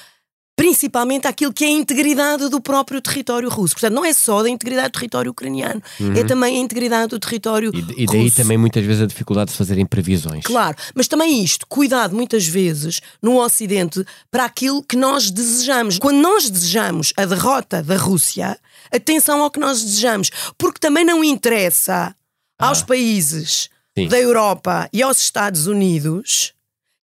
principalmente 0.57 1.27
àquilo 1.27 1.53
que 1.53 1.63
é 1.63 1.67
a 1.67 1.71
integridade 1.71 2.49
do 2.49 2.59
próprio 2.59 2.99
território 2.99 3.47
russo. 3.47 3.75
Portanto, 3.75 3.93
não 3.93 4.03
é 4.03 4.11
só 4.11 4.41
da 4.41 4.49
integridade 4.49 4.89
do 4.89 4.93
território 4.93 5.29
ucraniano, 5.29 5.81
uhum. 5.99 6.13
é 6.13 6.23
também 6.23 6.57
a 6.57 6.59
integridade 6.59 7.09
do 7.09 7.19
território 7.19 7.71
e, 7.73 8.03
e 8.03 8.05
daí 8.07 8.23
russo. 8.23 8.37
também 8.37 8.57
muitas 8.57 8.83
vezes 8.83 9.03
a 9.03 9.05
dificuldade 9.05 9.51
de 9.51 9.57
fazerem 9.57 9.85
previsões. 9.85 10.43
Claro, 10.43 10.75
mas 10.95 11.07
também 11.07 11.43
isto, 11.43 11.67
cuidado 11.67 12.15
muitas 12.15 12.47
vezes 12.47 12.99
no 13.21 13.39
Ocidente 13.39 14.03
para 14.31 14.45
aquilo 14.45 14.81
que 14.81 14.97
nós 14.97 15.29
desejamos. 15.29 15.99
Quando 15.99 16.17
nós 16.17 16.49
desejamos 16.49 17.13
a 17.15 17.25
derrota 17.25 17.83
da 17.83 17.95
Rússia, 17.95 18.59
atenção 18.91 19.43
ao 19.43 19.51
que 19.51 19.59
nós 19.59 19.83
desejamos, 19.83 20.31
porque 20.57 20.79
também 20.79 21.05
não 21.05 21.23
interessa 21.23 22.15
ah. 22.57 22.67
aos 22.67 22.81
países 22.81 23.69
Sim. 23.95 24.07
da 24.07 24.19
Europa 24.19 24.89
e 24.91 25.03
aos 25.03 25.21
Estados 25.21 25.67
Unidos 25.67 26.53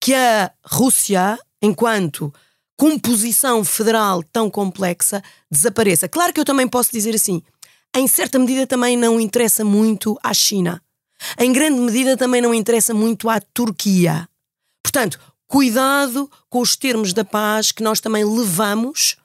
que 0.00 0.14
a 0.14 0.52
Rússia, 0.64 1.36
enquanto 1.60 2.32
composição 2.80 3.62
federal 3.62 4.22
tão 4.22 4.48
complexa 4.48 5.22
desapareça. 5.50 6.08
Claro 6.08 6.32
que 6.32 6.40
eu 6.40 6.46
também 6.46 6.66
posso 6.66 6.90
dizer 6.90 7.14
assim, 7.14 7.42
em 7.94 8.08
certa 8.08 8.38
medida 8.38 8.66
também 8.66 8.96
não 8.96 9.20
interessa 9.20 9.62
muito 9.62 10.18
à 10.22 10.32
China. 10.32 10.80
Em 11.38 11.52
grande 11.52 11.78
medida 11.78 12.16
também 12.16 12.40
não 12.40 12.54
interessa 12.54 12.94
muito 12.94 13.28
à 13.28 13.38
Turquia. 13.38 14.26
Portanto, 14.82 15.20
cuidado 15.46 16.30
com 16.48 16.58
os 16.60 16.74
termos 16.74 17.12
da 17.12 17.22
paz 17.22 17.70
que 17.70 17.82
nós 17.82 18.00
também 18.00 18.24
levamos 18.24 19.18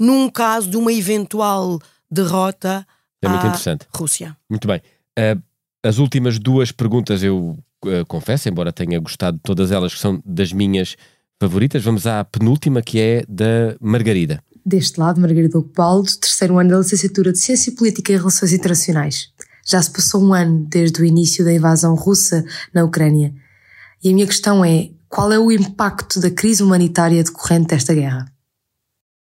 num 0.00 0.30
caso 0.30 0.70
de 0.70 0.78
uma 0.78 0.90
eventual 0.90 1.78
derrota 2.10 2.86
é 3.20 3.28
muito 3.28 3.44
à 3.44 3.48
interessante. 3.48 3.86
Rússia. 3.94 4.34
Muito 4.48 4.66
bem. 4.66 4.80
Uh, 5.18 5.42
as 5.82 5.98
últimas 5.98 6.38
duas 6.38 6.72
perguntas 6.72 7.22
eu 7.22 7.58
uh, 7.84 8.06
confesso, 8.08 8.48
embora 8.48 8.72
tenha 8.72 8.98
gostado 8.98 9.36
de 9.36 9.42
todas 9.42 9.70
elas, 9.70 9.92
que 9.92 10.00
são 10.00 10.22
das 10.24 10.50
minhas 10.50 10.96
favoritas. 11.40 11.82
Vamos 11.82 12.06
à 12.06 12.24
penúltima, 12.24 12.82
que 12.82 13.00
é 13.00 13.24
da 13.28 13.76
Margarida. 13.80 14.42
Deste 14.64 14.98
lado, 14.98 15.20
Margarida 15.20 15.58
Ocubaldo, 15.58 16.10
terceiro 16.16 16.58
ano 16.58 16.70
da 16.70 16.78
licenciatura 16.78 17.32
de 17.32 17.38
Ciência 17.38 17.72
Política 17.72 18.12
e 18.12 18.16
Relações 18.16 18.52
Internacionais. 18.52 19.30
Já 19.64 19.80
se 19.80 19.90
passou 19.92 20.22
um 20.22 20.34
ano 20.34 20.66
desde 20.68 21.00
o 21.00 21.04
início 21.04 21.44
da 21.44 21.52
invasão 21.52 21.94
russa 21.94 22.44
na 22.74 22.84
Ucrânia. 22.84 23.34
E 24.02 24.10
a 24.10 24.12
minha 24.12 24.26
questão 24.26 24.64
é: 24.64 24.90
qual 25.08 25.32
é 25.32 25.38
o 25.38 25.52
impacto 25.52 26.20
da 26.20 26.30
crise 26.30 26.62
humanitária 26.62 27.22
decorrente 27.22 27.68
desta 27.68 27.94
guerra? 27.94 28.26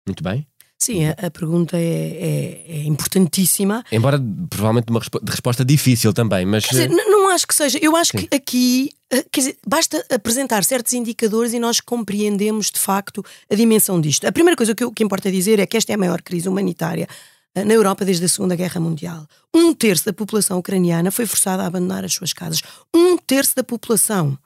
Muito 0.07 0.23
bem. 0.23 0.50
Sim, 0.81 1.05
a, 1.05 1.27
a 1.27 1.31
pergunta 1.31 1.77
é, 1.77 1.83
é, 1.83 2.65
é, 2.69 2.85
importantíssima. 2.85 3.85
Embora 3.93 4.19
provavelmente 4.49 4.89
uma 4.89 4.99
resp 4.99 5.15
resposta 5.29 5.63
difícil 5.63 6.15
também, 6.15 6.47
mas. 6.47 6.65
Quer 6.65 6.71
dizer, 6.71 6.89
não 6.89 7.29
acho 7.29 7.47
que 7.47 7.55
seja. 7.55 7.79
Eu 7.83 7.95
acho 7.95 8.13
Sim. 8.13 8.27
que 8.27 8.35
aqui 8.35 8.91
eh, 9.11 9.25
quer 9.31 9.41
dizer, 9.41 9.59
basta 9.67 10.03
apresentar 10.11 10.65
certos 10.65 10.95
indicadores 10.95 11.53
e 11.53 11.59
nós 11.59 11.81
compreendemos 11.81 12.71
de 12.71 12.79
facto 12.79 13.23
a 13.51 13.55
dimensão 13.55 14.01
disto. 14.01 14.27
A 14.27 14.33
primeira 14.33 14.57
coisa 14.57 14.75
que, 14.75 14.83
eu, 14.83 14.91
que 14.91 15.05
importa 15.05 15.31
dizer 15.31 15.59
é 15.59 15.67
que 15.67 15.77
esta 15.77 15.93
é 15.93 15.97
a 15.97 15.99
maior 15.99 16.23
crise 16.23 16.49
humanitária 16.49 17.07
eh, 17.55 17.65
na 17.65 17.75
Europa 17.75 18.03
desde 18.05 18.25
a 18.25 18.29
Segunda 18.29 18.57
Guerra 18.57 18.81
Mundial. 18.81 19.27
Um 19.55 19.75
terço 19.75 20.07
da 20.07 20.15
população 20.15 20.59
ucraniana 20.59 21.11
foi 21.11 21.27
forçada 21.27 21.63
a 21.63 21.67
abandonar 21.67 22.07
as 22.07 22.15
suas 22.15 22.33
casas. 22.33 22.63
Um 22.95 23.19
terço 23.19 23.55
da 23.55 23.63
população. 23.63 24.39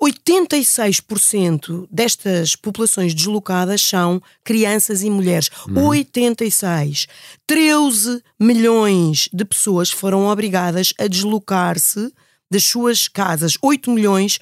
86% 0.00 1.84
eh, 1.84 1.86
destas 1.90 2.54
populações 2.54 3.14
deslocadas 3.14 3.80
são 3.80 4.22
crianças 4.44 5.02
e 5.02 5.10
mulheres. 5.10 5.50
Uhum. 5.68 5.86
86. 5.86 7.06
13 7.46 8.22
milhões 8.38 9.28
de 9.32 9.44
pessoas 9.44 9.90
foram 9.90 10.26
obrigadas 10.26 10.92
a 10.98 11.06
deslocar-se 11.06 12.12
das 12.50 12.64
suas 12.64 13.08
casas. 13.08 13.56
8 13.62 13.90
milhões 13.90 14.38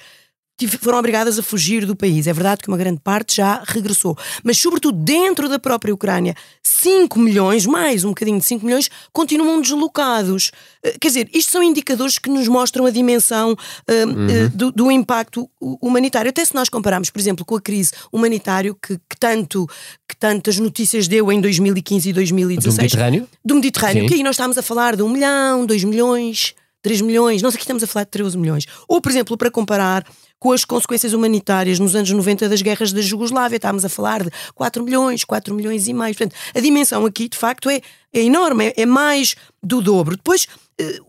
foram 0.67 0.97
obrigadas 0.99 1.39
a 1.39 1.43
fugir 1.43 1.85
do 1.85 1.95
país. 1.95 2.27
É 2.27 2.33
verdade 2.33 2.61
que 2.61 2.67
uma 2.67 2.77
grande 2.77 2.99
parte 2.99 3.37
já 3.37 3.63
regressou. 3.65 4.17
Mas, 4.43 4.57
sobretudo, 4.57 4.97
dentro 4.97 5.47
da 5.47 5.59
própria 5.59 5.93
Ucrânia, 5.93 6.35
5 6.63 7.19
milhões, 7.19 7.65
mais 7.65 8.03
um 8.03 8.09
bocadinho 8.09 8.39
de 8.39 8.45
5 8.45 8.65
milhões, 8.65 8.89
continuam 9.11 9.61
deslocados. 9.61 10.51
Eh, 10.83 10.95
quer 10.99 11.07
dizer, 11.07 11.29
isto 11.33 11.51
são 11.51 11.63
indicadores 11.63 12.17
que 12.17 12.29
nos 12.29 12.47
mostram 12.47 12.85
a 12.85 12.91
dimensão 12.91 13.51
uh, 13.51 14.07
uhum. 14.07 14.45
uh, 14.45 14.49
do, 14.49 14.71
do, 14.71 14.91
impacto 14.91 15.49
humanitário. 15.59 16.29
Até 16.29 16.43
se 16.43 16.55
nós 16.55 16.69
compararmos, 16.69 17.09
por 17.09 17.19
exemplo, 17.19 17.45
com 17.45 17.55
a 17.55 17.61
crise 17.61 17.91
humanitária 18.11 18.73
que, 18.73 18.97
que, 18.97 19.17
tanto, 19.19 19.67
que 20.07 20.15
tantas 20.17 20.57
notícias 20.57 21.07
deu 21.07 21.31
em 21.31 21.41
2015 21.41 22.09
e 22.09 22.13
2016. 22.13 22.75
Do 22.75 22.81
Mediterrâneo? 22.81 23.27
Do 23.43 23.55
Mediterrâneo, 23.55 24.03
Sim. 24.03 24.07
que 24.07 24.13
aí 24.15 24.23
nós 24.23 24.35
estamos 24.35 24.57
a 24.57 24.61
falar 24.61 24.95
de 24.95 25.03
1 25.03 25.09
milhão, 25.09 25.65
2 25.65 25.83
milhões. 25.83 26.55
3 26.81 27.01
milhões, 27.01 27.41
nós 27.41 27.53
aqui 27.55 27.63
estamos 27.63 27.83
a 27.83 27.87
falar 27.87 28.05
de 28.05 28.11
13 28.11 28.37
milhões. 28.37 28.65
Ou, 28.87 29.01
por 29.01 29.11
exemplo, 29.11 29.37
para 29.37 29.51
comparar 29.51 30.05
com 30.39 30.51
as 30.51 30.63
consequências 30.63 31.13
humanitárias 31.13 31.79
nos 31.79 31.95
anos 31.95 32.09
90 32.09 32.47
das 32.47 32.61
guerras 32.61 32.93
da 32.93 33.01
Jugoslávia. 33.01 33.57
Estávamos 33.57 33.83
a 33.83 33.89
falar 33.89 34.23
de 34.23 34.31
4 34.55 34.83
milhões, 34.83 35.23
4 35.23 35.53
milhões 35.53 35.87
e 35.87 35.93
mais. 35.93 36.15
Portanto, 36.15 36.39
a 36.55 36.59
dimensão 36.59 37.05
aqui, 37.05 37.27
de 37.27 37.37
facto, 37.37 37.69
é, 37.69 37.81
é 38.13 38.21
enorme, 38.21 38.67
é, 38.67 38.81
é 38.81 38.85
mais 38.85 39.35
do 39.61 39.81
dobro. 39.81 40.15
Depois, 40.15 40.47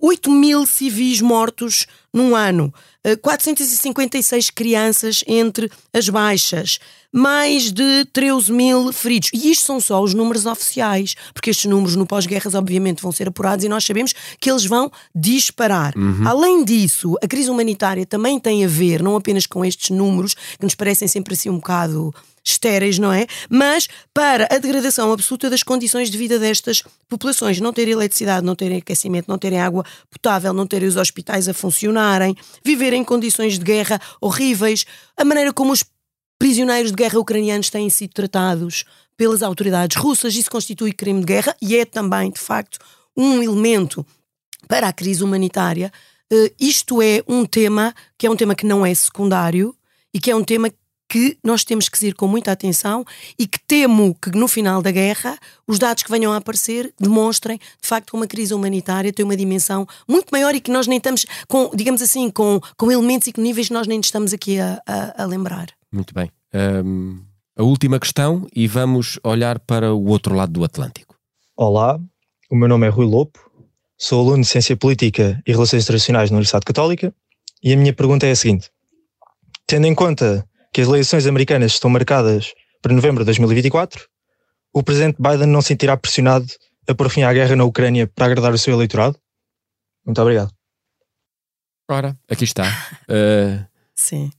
8 0.01 0.29
eh, 0.29 0.33
mil 0.33 0.67
civis 0.67 1.21
mortos 1.21 1.87
num 2.13 2.35
ano, 2.35 2.75
456 3.23 4.49
eh, 4.49 4.53
crianças 4.55 5.25
entre 5.27 5.71
as 5.93 6.09
baixas, 6.09 6.79
mais 7.13 7.73
de 7.73 8.05
13 8.13 8.53
mil 8.53 8.93
feridos. 8.93 9.31
E 9.33 9.51
isto 9.51 9.65
são 9.65 9.81
só 9.81 10.03
os 10.03 10.15
números 10.15 10.47
oficiais, 10.47 11.15
porque 11.33 11.51
estes 11.51 11.67
números 11.67 11.97
no 11.97 12.07
pós-guerras, 12.07 12.55
obviamente, 12.55 13.03
vão 13.03 13.11
ser 13.11 13.29
apurados 13.29 13.65
e 13.65 13.69
nós 13.69 13.85
sabemos 13.85 14.15
que 14.39 14.51
eles 14.51 14.65
vão 14.65 14.91
disparar. 15.15 15.97
Uhum. 15.97 16.27
Além 16.27 16.65
disso, 16.65 17.17
a 17.23 17.27
crise 17.27 17.51
humanitária 17.51 18.07
também 18.07 18.39
tem 18.39 18.65
a 18.65 18.69
ver, 18.69 19.03
não 19.03 19.17
apenas 19.17 19.47
com 19.47 19.65
estes 19.65 19.91
números, 19.91 20.35
que 20.35 20.65
nos 20.65 20.75
parecem 20.75 21.09
sempre 21.09 21.35
assim 21.35 21.51
um 21.51 21.57
bocado 21.57 22.15
estéreis, 22.53 22.99
não 22.99 23.13
é? 23.13 23.27
Mas 23.49 23.89
para 24.13 24.49
a 24.51 24.59
degradação 24.59 25.13
absoluta 25.13 25.51
das 25.51 25.63
condições 25.63 26.11
de 26.11 26.19
vida 26.19 26.39
destas 26.39 26.83
populações. 27.09 27.61
Não 27.61 27.73
terem 27.73 27.93
eletricidade, 27.93 28.45
não 28.45 28.55
terem 28.55 28.79
aquecimento, 28.79 29.27
não 29.29 29.39
terem 29.39 29.61
água 29.61 29.85
potável, 30.11 30.53
não 30.53 30.67
terem 30.67 30.89
os 30.89 30.97
hospitais 30.97 31.49
a 31.49 31.55
funcionarem, 31.55 32.37
viver 32.65 32.93
em 32.93 33.05
condições 33.05 33.59
de 33.59 33.65
guerra 33.65 34.01
horríveis, 34.21 34.85
a 35.17 35.25
maneira 35.25 35.53
como 35.53 35.73
os 35.73 35.85
prisioneiros 36.39 36.91
de 36.91 36.97
guerra 36.97 37.19
ucranianos 37.19 37.69
têm 37.69 37.91
sido 37.91 38.15
tratados 38.15 38.85
pelas 39.17 39.43
autoridades 39.43 39.97
russas. 39.97 40.35
Isso 40.35 40.51
constitui 40.51 40.93
crime 40.93 41.21
de 41.21 41.27
guerra 41.27 41.55
e 41.61 41.77
é 41.77 41.85
também, 41.85 42.31
de 42.31 42.41
facto, 42.41 42.79
um 43.17 43.43
elemento 43.43 44.05
para 44.67 44.89
a 44.89 44.93
crise 44.93 45.23
humanitária. 45.23 45.93
Uh, 46.33 46.49
isto 46.59 47.03
é 47.03 47.23
um 47.29 47.45
tema 47.45 47.95
que 48.17 48.27
é 48.27 48.31
um 48.31 48.37
tema 48.37 48.55
que 48.55 48.65
não 48.65 48.87
é 48.87 48.95
secundário 48.95 49.75
e 50.15 50.19
que 50.19 50.31
é 50.31 50.37
um 50.37 50.43
tema 50.43 50.71
que 51.11 51.37
nós 51.43 51.65
temos 51.65 51.89
que 51.89 52.07
ir 52.07 52.15
com 52.15 52.29
muita 52.29 52.53
atenção 52.53 53.05
e 53.37 53.45
que 53.45 53.59
temo 53.67 54.15
que 54.15 54.31
no 54.31 54.47
final 54.47 54.81
da 54.81 54.93
guerra 54.93 55.37
os 55.67 55.77
dados 55.77 56.05
que 56.05 56.11
venham 56.11 56.33
a 56.33 56.37
aparecer 56.37 56.95
demonstrem 57.01 57.59
de 57.59 57.89
facto 57.89 58.11
que 58.11 58.17
uma 58.17 58.29
crise 58.29 58.55
humanitária 58.55 59.13
tem 59.13 59.25
uma 59.25 59.37
dimensão 59.37 59.89
muito 60.09 60.31
maior 60.31 60.55
e 60.55 60.61
que 60.61 60.71
nós 60.71 60.87
nem 60.87 60.99
estamos 60.99 61.27
com, 61.49 61.69
digamos 61.75 62.01
assim, 62.01 62.31
com, 62.31 62.61
com 62.77 62.93
elementos 62.93 63.27
e 63.27 63.33
com 63.33 63.41
níveis 63.41 63.67
que 63.67 63.75
nós 63.75 63.89
nem 63.89 63.99
estamos 63.99 64.33
aqui 64.33 64.61
a, 64.61 64.81
a, 64.87 65.25
a 65.25 65.27
lembrar. 65.27 65.67
Muito 65.91 66.15
bem. 66.15 66.31
Um, 66.55 67.19
a 67.59 67.65
última 67.65 67.99
questão 67.99 68.47
e 68.55 68.69
vamos 68.69 69.19
olhar 69.25 69.59
para 69.59 69.93
o 69.93 70.07
outro 70.07 70.37
lado 70.37 70.53
do 70.53 70.63
Atlântico. 70.63 71.17
Olá, 71.57 71.99
o 72.49 72.55
meu 72.55 72.69
nome 72.69 72.87
é 72.87 72.89
Rui 72.89 73.05
Lopo, 73.05 73.51
sou 73.99 74.21
aluno 74.21 74.43
de 74.43 74.49
Ciência 74.49 74.77
Política 74.77 75.43
e 75.45 75.51
Relações 75.51 75.83
Internacionais 75.83 76.31
na 76.31 76.37
Universidade 76.37 76.65
Católica 76.65 77.13
e 77.61 77.73
a 77.73 77.77
minha 77.77 77.93
pergunta 77.93 78.27
é 78.27 78.31
a 78.31 78.37
seguinte. 78.37 78.71
Tendo 79.67 79.89
em 79.89 79.95
conta 79.95 80.49
que 80.73 80.81
as 80.81 80.89
eleições 80.89 81.27
americanas 81.27 81.73
estão 81.73 81.91
marcadas 81.91 82.53
para 82.81 82.95
novembro 82.95 83.23
de 83.23 83.27
2024, 83.27 84.09
o 84.73 84.83
presidente 84.83 85.17
Biden 85.21 85.47
não 85.47 85.61
se 85.61 85.69
sentirá 85.69 85.97
pressionado 85.97 86.47
a 86.89 86.95
pôr 86.95 87.11
fim 87.11 87.23
à 87.23 87.33
guerra 87.33 87.57
na 87.57 87.65
Ucrânia 87.65 88.07
para 88.07 88.27
agradar 88.27 88.53
o 88.53 88.59
seu 88.59 88.75
eleitorado? 88.75 89.19
Muito 90.05 90.21
obrigado. 90.21 90.53
Ora, 91.89 92.17
aqui 92.29 92.45
está. 92.45 92.65
Uh... 93.09 93.67
Sim. 93.95 94.31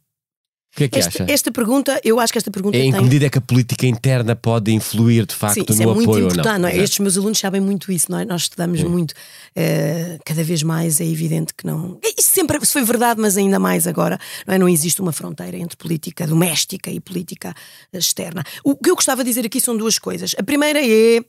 O 0.73 0.77
que 0.77 0.86
é 0.86 0.88
que 0.88 0.99
esta, 0.99 1.23
acha? 1.23 1.31
Esta 1.31 1.51
pergunta, 1.51 1.99
eu 2.01 2.17
acho 2.17 2.31
que 2.31 2.38
esta 2.38 2.49
pergunta 2.49 2.77
é 2.77 2.81
em 2.81 2.91
tem... 2.91 2.93
que 2.93 3.03
medida 3.03 3.25
é 3.25 3.29
que 3.29 3.38
a 3.38 3.41
política 3.41 3.86
interna 3.86 4.38
pode 4.38 4.71
influir 4.71 5.25
de 5.25 5.36
facto 5.36 5.55
Sim, 5.55 5.65
isso 5.67 5.84
no 5.84 5.91
é 5.91 5.93
muito 5.93 6.10
apoio 6.10 6.25
importante, 6.25 6.47
ou 6.47 6.53
não? 6.53 6.60
não 6.60 6.69
é? 6.69 6.77
Estes 6.77 6.99
meus 6.99 7.17
alunos 7.17 7.38
sabem 7.39 7.60
muito 7.60 7.91
isso, 7.91 8.10
nós, 8.10 8.25
nós 8.25 8.43
estudamos 8.43 8.79
Sim. 8.79 8.88
muito. 8.88 9.12
Uh, 9.12 10.17
cada 10.25 10.43
vez 10.43 10.63
mais 10.63 11.01
é 11.01 11.05
evidente 11.05 11.53
que 11.53 11.65
não. 11.65 11.99
Isso 12.17 12.29
sempre 12.29 12.57
isso 12.62 12.71
foi 12.71 12.84
verdade, 12.84 13.19
mas 13.19 13.36
ainda 13.36 13.60
mais 13.60 13.86
agora. 13.86 14.17
Não, 14.47 14.53
é? 14.53 14.57
não 14.57 14.69
existe 14.69 15.01
uma 15.01 15.12
fronteira 15.12 15.57
entre 15.57 15.75
política 15.75 16.25
doméstica 16.25 16.89
e 16.89 17.01
política 17.01 17.53
externa. 17.91 18.41
O 18.63 18.73
que 18.73 18.89
eu 18.89 18.95
gostava 18.95 19.25
de 19.25 19.29
dizer 19.29 19.45
aqui 19.45 19.60
são 19.60 19.75
duas 19.75 19.99
coisas. 19.99 20.34
A 20.38 20.43
primeira 20.43 20.79
é, 20.81 21.19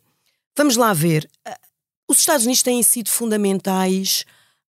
vamos 0.57 0.77
lá 0.77 0.93
ver, 0.93 1.29
uh, 1.49 1.53
os 2.09 2.21
Estados 2.21 2.45
Unidos 2.45 2.63
têm 2.63 2.81
sido 2.85 3.11
fundamentais 3.11 4.25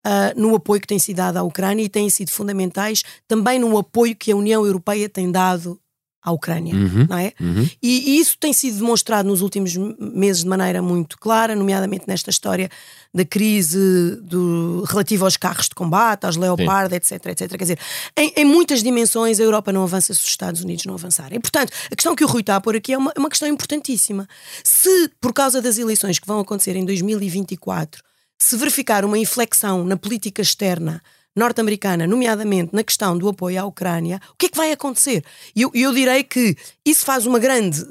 uh, 0.06 0.40
no 0.40 0.56
apoio 0.56 0.82
que 0.82 0.88
tem 0.88 1.00
sido 1.00 1.18
dado 1.18 1.38
à 1.38 1.44
Ucrânia 1.44 1.84
e 1.84 1.90
têm 1.90 2.10
sido 2.10 2.32
fundamentais 2.32 3.04
também 3.28 3.60
no 3.60 3.78
apoio 3.78 4.16
que 4.16 4.32
a 4.32 4.36
União 4.36 4.66
Europeia 4.66 5.10
tem 5.10 5.32
dado 5.32 5.80
à 6.24 6.32
Ucrânia, 6.32 6.74
Uhum, 6.74 7.06
não 7.10 7.18
é? 7.18 7.34
uhum. 7.40 7.70
E, 7.82 8.12
e 8.12 8.20
isso 8.20 8.38
tem 8.40 8.54
sido 8.54 8.78
demonstrado 8.78 9.28
nos 9.28 9.42
últimos 9.42 9.76
meses 9.76 10.44
de 10.44 10.48
maneira 10.48 10.82
muito 10.82 11.18
clara, 11.20 11.54
nomeadamente 11.54 12.06
nesta 12.08 12.30
história 12.30 12.70
da 13.14 13.26
crise 13.26 14.16
do, 14.22 14.86
relativa 14.88 15.26
aos 15.26 15.36
carros 15.36 15.68
de 15.68 15.76
combate, 15.76 16.26
aos 16.26 16.38
Leopard, 16.38 16.96
etc, 16.96 17.26
etc. 17.26 17.50
Quer 17.50 17.58
dizer, 17.58 17.80
em, 18.18 18.32
em 18.38 18.46
muitas 18.46 18.82
dimensões 18.82 19.38
a 19.38 19.44
Europa 19.44 19.74
não 19.74 19.84
avança 19.84 20.14
se 20.14 20.22
os 20.22 20.30
Estados 20.30 20.64
Unidos 20.64 20.86
não 20.86 20.94
avançarem. 20.94 21.42
Portanto, 21.42 21.74
a 21.92 21.96
questão 21.96 22.16
que 22.16 22.24
o 22.24 22.28
Rui 22.28 22.40
está 22.40 22.56
a 22.56 22.62
pôr 22.62 22.78
aqui 22.78 22.94
é 22.94 22.98
uma, 22.98 23.12
é 23.14 23.20
uma 23.20 23.30
questão 23.30 23.48
importantíssima. 23.50 24.26
Se, 24.64 25.12
por 25.20 25.34
causa 25.34 25.62
das 25.62 25.78
eleições 25.78 26.20
que 26.20 26.28
vão 26.28 26.40
acontecer 26.40 26.78
em 26.78 26.86
2024, 26.86 28.02
se 28.44 28.58
verificar 28.58 29.06
uma 29.06 29.18
inflexão 29.18 29.84
na 29.86 29.96
política 29.98 30.42
externa 30.42 31.02
norte-americana, 31.36 32.06
nomeadamente 32.06 32.70
na 32.76 32.84
questão 32.84 33.18
do 33.18 33.28
apoio 33.28 33.60
à 33.60 33.66
Ucrânia, 33.66 34.22
o 34.32 34.36
que 34.38 34.46
é 34.46 34.50
que 34.50 34.58
vai 34.58 34.72
acontecer? 34.72 35.24
E 35.56 35.64
eu, 35.64 35.72
eu 35.74 35.92
direi 35.92 36.24
que 36.24 36.56
isso 36.86 37.04
faz 37.04 37.26
uma 37.26 37.40
grande, 37.40 37.82
eh, 37.82 37.86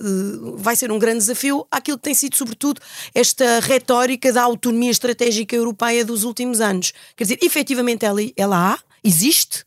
vai 0.56 0.76
ser 0.76 0.92
um 0.92 0.98
grande 0.98 1.18
desafio 1.18 1.66
àquilo 1.68 1.96
que 1.98 2.04
tem 2.04 2.14
sido, 2.14 2.36
sobretudo, 2.36 2.80
esta 3.12 3.58
retórica 3.58 4.32
da 4.32 4.42
autonomia 4.42 4.92
estratégica 4.92 5.56
europeia 5.56 6.04
dos 6.04 6.22
últimos 6.22 6.60
anos. 6.60 6.92
Quer 7.16 7.24
dizer, 7.24 7.38
efetivamente 7.42 8.04
ela, 8.04 8.20
ela 8.36 8.74
há, 8.74 8.78
existe, 9.02 9.64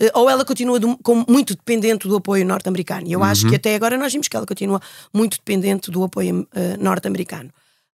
eh, 0.00 0.12
ou 0.14 0.30
ela 0.30 0.44
continua 0.44 0.78
do- 0.78 0.96
como 0.98 1.26
muito 1.28 1.56
dependente 1.56 2.06
do 2.06 2.14
apoio 2.14 2.46
norte-americano. 2.46 3.08
E 3.08 3.12
eu 3.12 3.24
acho 3.24 3.44
Uhum. 3.44 3.50
que 3.50 3.56
até 3.56 3.74
agora 3.74 3.98
nós 3.98 4.12
vimos 4.12 4.28
que 4.28 4.36
ela 4.36 4.46
continua 4.46 4.80
muito 5.12 5.38
dependente 5.38 5.90
do 5.90 6.04
apoio 6.04 6.46
eh, 6.54 6.76
norte-americano. 6.76 7.50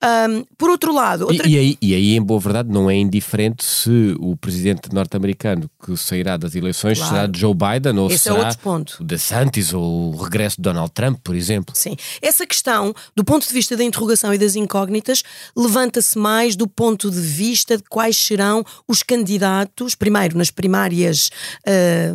Ahm, 0.02 0.44
por 0.56 0.70
outro 0.70 0.94
lado, 0.94 1.26
outra... 1.26 1.46
E, 1.46 1.52
e 1.52 1.58
aí, 1.58 1.78
e 1.82 1.94
aí, 1.94 2.16
em 2.16 2.22
boa 2.22 2.40
verdade, 2.40 2.70
não 2.70 2.90
é 2.90 2.96
indiferente 2.96 3.62
se 3.64 4.16
o 4.18 4.34
presidente 4.36 4.92
norte-americano 4.92 5.70
que 5.84 5.96
sairá 5.96 6.36
das 6.36 6.54
eleições 6.54 6.98
Claro. 6.98 7.14
será 7.14 7.30
Joe 7.34 7.54
Biden 7.54 7.98
ou 7.98 8.06
Esse 8.06 8.28
é 8.28 8.32
será 8.32 8.44
outro 8.46 8.58
ponto. 8.60 8.96
o 9.00 9.04
DeSantis 9.04 9.74
ou 9.74 10.14
o 10.14 10.16
regresso 10.22 10.56
de 10.56 10.62
Donald 10.62 10.90
Trump, 10.92 11.18
por 11.22 11.34
exemplo. 11.34 11.74
Sim. 11.76 11.96
Essa 12.22 12.46
questão, 12.46 12.94
do 13.14 13.22
ponto 13.24 13.46
de 13.46 13.52
vista 13.52 13.76
da 13.76 13.84
interrogação 13.84 14.32
e 14.32 14.38
das 14.38 14.56
incógnitas, 14.56 15.22
levanta-se 15.56 16.18
mais 16.18 16.56
do 16.56 16.66
ponto 16.66 17.10
de 17.10 17.20
vista 17.20 17.76
de 17.76 17.82
quais 17.88 18.16
serão 18.16 18.64
os 18.88 19.02
candidatos, 19.02 19.94
primeiro 19.94 20.36
nas 20.38 20.50
primárias 20.50 21.30
ah, 21.66 22.12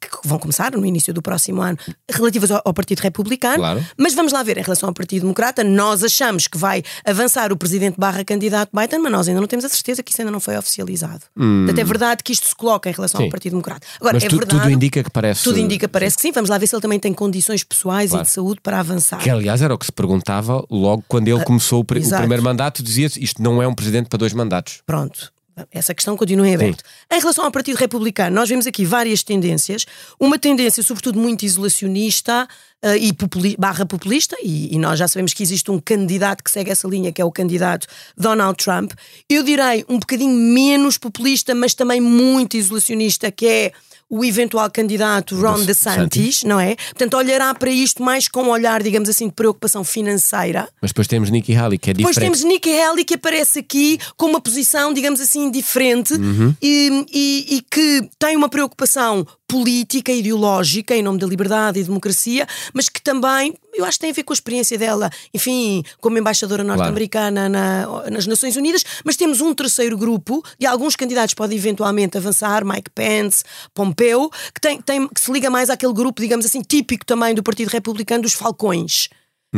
que 0.00 0.08
vão 0.28 0.38
começar 0.38 0.72
no 0.72 0.84
início 0.86 1.12
do 1.12 1.20
próximo 1.22 1.60
ano, 1.60 1.78
relativas 2.08 2.50
ao, 2.50 2.62
ao 2.64 2.72
Partido 2.74 3.00
Republicano. 3.00 3.56
Claro. 3.58 3.84
Mas 3.96 4.14
vamos 4.14 4.32
lá 4.32 4.42
ver, 4.42 4.58
em 4.58 4.62
relação 4.62 4.88
ao 4.88 4.94
Partido 4.94 5.22
Democrata, 5.22 5.64
nós 5.64 6.04
achamos 6.04 6.46
que 6.46 6.56
vai 6.58 6.82
avançar 7.16 7.52
o 7.52 7.56
presidente 7.56 7.96
barra 7.98 8.24
candidato 8.24 8.70
Biden, 8.74 8.98
mas 9.00 9.12
nós 9.12 9.28
ainda 9.28 9.40
não 9.40 9.48
temos 9.48 9.64
a 9.64 9.68
certeza 9.68 10.02
que 10.02 10.10
isso 10.12 10.20
ainda 10.20 10.30
não 10.30 10.40
foi 10.40 10.56
oficializado. 10.56 11.22
Hum. 11.36 11.64
Portanto, 11.64 11.78
é 11.80 11.84
verdade 11.84 12.22
que 12.22 12.32
isto 12.32 12.46
se 12.46 12.54
coloca 12.54 12.88
em 12.88 12.92
relação 12.92 13.18
Sim. 13.18 13.24
ao 13.24 13.30
Partido 13.30 13.52
Democrata. 13.52 13.86
Agora, 14.00 14.14
Mas 14.14 14.24
é 14.24 14.28
tu- 14.28 14.36
verdade. 14.36 14.60
tudo 14.62 14.70
indica 14.70 15.02
que 15.02 15.10
parece. 15.10 15.42
Tudo 15.44 15.58
indica, 15.58 15.88
parece 15.88 16.16
que 16.16 16.22
sim. 16.22 16.32
Vamos 16.32 16.50
lá 16.50 16.58
ver 16.58 16.66
se 16.66 16.74
ele 16.74 16.82
também 16.82 16.98
tem 17.00 17.12
condições 17.12 17.64
pessoais 17.64 18.10
Claro. 18.10 18.24
e 18.24 18.26
de 18.26 18.32
saúde 18.32 18.60
para 18.62 18.78
avançar. 18.80 19.18
Que 19.18 19.30
aliás 19.30 19.62
era 19.62 19.74
o 19.74 19.78
que 19.78 19.86
se 19.86 19.92
perguntava 19.92 20.64
logo 20.70 21.02
quando 21.08 21.28
ele 21.28 21.40
Ah, 21.40 21.44
começou 21.44 21.80
o, 21.88 21.94
o 21.94 21.98
exato. 21.98 22.20
primeiro 22.20 22.42
mandato, 22.42 22.82
dizia-se 22.82 23.22
isto 23.22 23.42
não 23.42 23.62
é 23.62 23.66
um 23.66 23.74
presidente 23.74 24.08
para 24.08 24.18
dois 24.18 24.32
mandatos. 24.32 24.80
Pronto. 24.86 25.32
Essa 25.70 25.94
questão 25.94 26.16
continua 26.16 26.46
em 26.46 26.54
aberto. 26.54 26.84
Em 27.10 27.18
relação 27.18 27.44
ao 27.44 27.50
Partido 27.50 27.76
Republicano, 27.76 28.36
nós 28.36 28.48
vemos 28.48 28.66
aqui 28.66 28.84
várias 28.84 29.22
tendências. 29.22 29.86
Uma 30.20 30.38
tendência, 30.38 30.82
sobretudo, 30.82 31.18
muito 31.18 31.44
isolacionista 31.46 32.46
eh, 32.82 32.98
e 32.98 33.12
populi- 33.14 33.56
barra 33.58 33.86
populista, 33.86 34.36
e, 34.42 34.74
e 34.74 34.78
nós 34.78 34.98
já 34.98 35.08
sabemos 35.08 35.32
que 35.32 35.42
existe 35.42 35.70
um 35.70 35.80
candidato 35.80 36.44
que 36.44 36.50
segue 36.50 36.70
essa 36.70 36.86
linha, 36.86 37.10
que 37.10 37.22
é 37.22 37.24
o 37.24 37.32
candidato 37.32 37.86
Donald 38.16 38.62
Trump. 38.62 38.92
Eu 39.30 39.42
direi 39.42 39.84
um 39.88 39.98
bocadinho 39.98 40.34
menos 40.34 40.98
populista, 40.98 41.54
mas 41.54 41.72
também 41.72 42.02
muito 42.02 42.56
isolacionista, 42.56 43.32
que 43.32 43.46
é 43.46 43.72
o 44.08 44.24
eventual 44.24 44.70
candidato 44.70 45.34
Ron 45.40 45.60
De- 45.60 45.66
DeSantis, 45.66 46.44
não 46.44 46.60
é? 46.60 46.76
Portanto, 46.76 47.16
olhará 47.16 47.52
para 47.54 47.70
isto 47.70 48.02
mais 48.02 48.28
com 48.28 48.44
um 48.44 48.50
olhar, 48.50 48.82
digamos 48.82 49.08
assim, 49.08 49.26
de 49.26 49.34
preocupação 49.34 49.82
financeira. 49.82 50.68
Mas 50.80 50.90
depois 50.92 51.08
temos 51.08 51.28
Nikki 51.30 51.54
Haley, 51.54 51.76
que 51.78 51.90
é 51.90 51.94
Depois 51.94 52.14
diferente. 52.14 52.38
temos 52.40 52.44
Nikki 52.52 52.80
Haley 52.80 53.04
que 53.04 53.14
aparece 53.14 53.58
aqui 53.58 53.98
com 54.16 54.26
uma 54.26 54.40
posição, 54.40 54.92
digamos 54.92 55.20
assim, 55.20 55.50
diferente 55.50 56.14
Uhum. 56.14 56.54
e, 56.62 57.06
e- 57.12 57.56
e 57.56 57.62
que 57.68 58.08
tem 58.18 58.36
uma 58.36 58.48
preocupação 58.48 59.26
política, 59.48 60.10
ideológica, 60.12 60.94
em 60.96 61.02
nome 61.02 61.18
da 61.18 61.26
liberdade 61.26 61.78
e 61.78 61.84
democracia, 61.84 62.46
mas 62.74 62.88
que 62.88 63.00
também, 63.00 63.54
eu 63.74 63.84
acho 63.84 63.92
que 63.98 64.00
tem 64.02 64.10
a 64.10 64.12
ver 64.12 64.22
com 64.24 64.32
a 64.32 64.34
experiência 64.34 64.76
dela, 64.76 65.08
enfim, 65.32 65.82
como 66.00 66.18
embaixadora 66.18 66.64
norte-americana 66.64 67.48
na- 67.48 68.10
nas 68.10 68.26
Nações 68.26 68.56
Unidas, 68.56 68.84
mas 69.04 69.16
temos 69.16 69.40
um 69.40 69.54
terceiro 69.54 69.96
grupo 69.96 70.42
de 70.58 70.66
alguns 70.66 70.96
candidatos 70.96 71.32
que 71.34 71.38
podem 71.38 71.56
eventualmente 71.56 72.16
avançar, 72.18 72.64
Mike 72.64 72.90
Pence, 72.90 73.44
Pompeo, 73.72 74.30
que, 74.54 74.60
tem, 74.60 74.80
tem- 74.80 75.08
que 75.08 75.20
se 75.20 75.30
liga 75.32 75.48
mais 75.48 75.70
àquele 75.70 75.92
grupo, 75.92 76.20
digamos 76.20 76.44
assim, 76.44 76.60
típico 76.62 77.04
também 77.06 77.34
do 77.34 77.42
Partido 77.42 77.68
Republicano 77.68 78.22
dos 78.22 78.32
falcões 78.32 79.08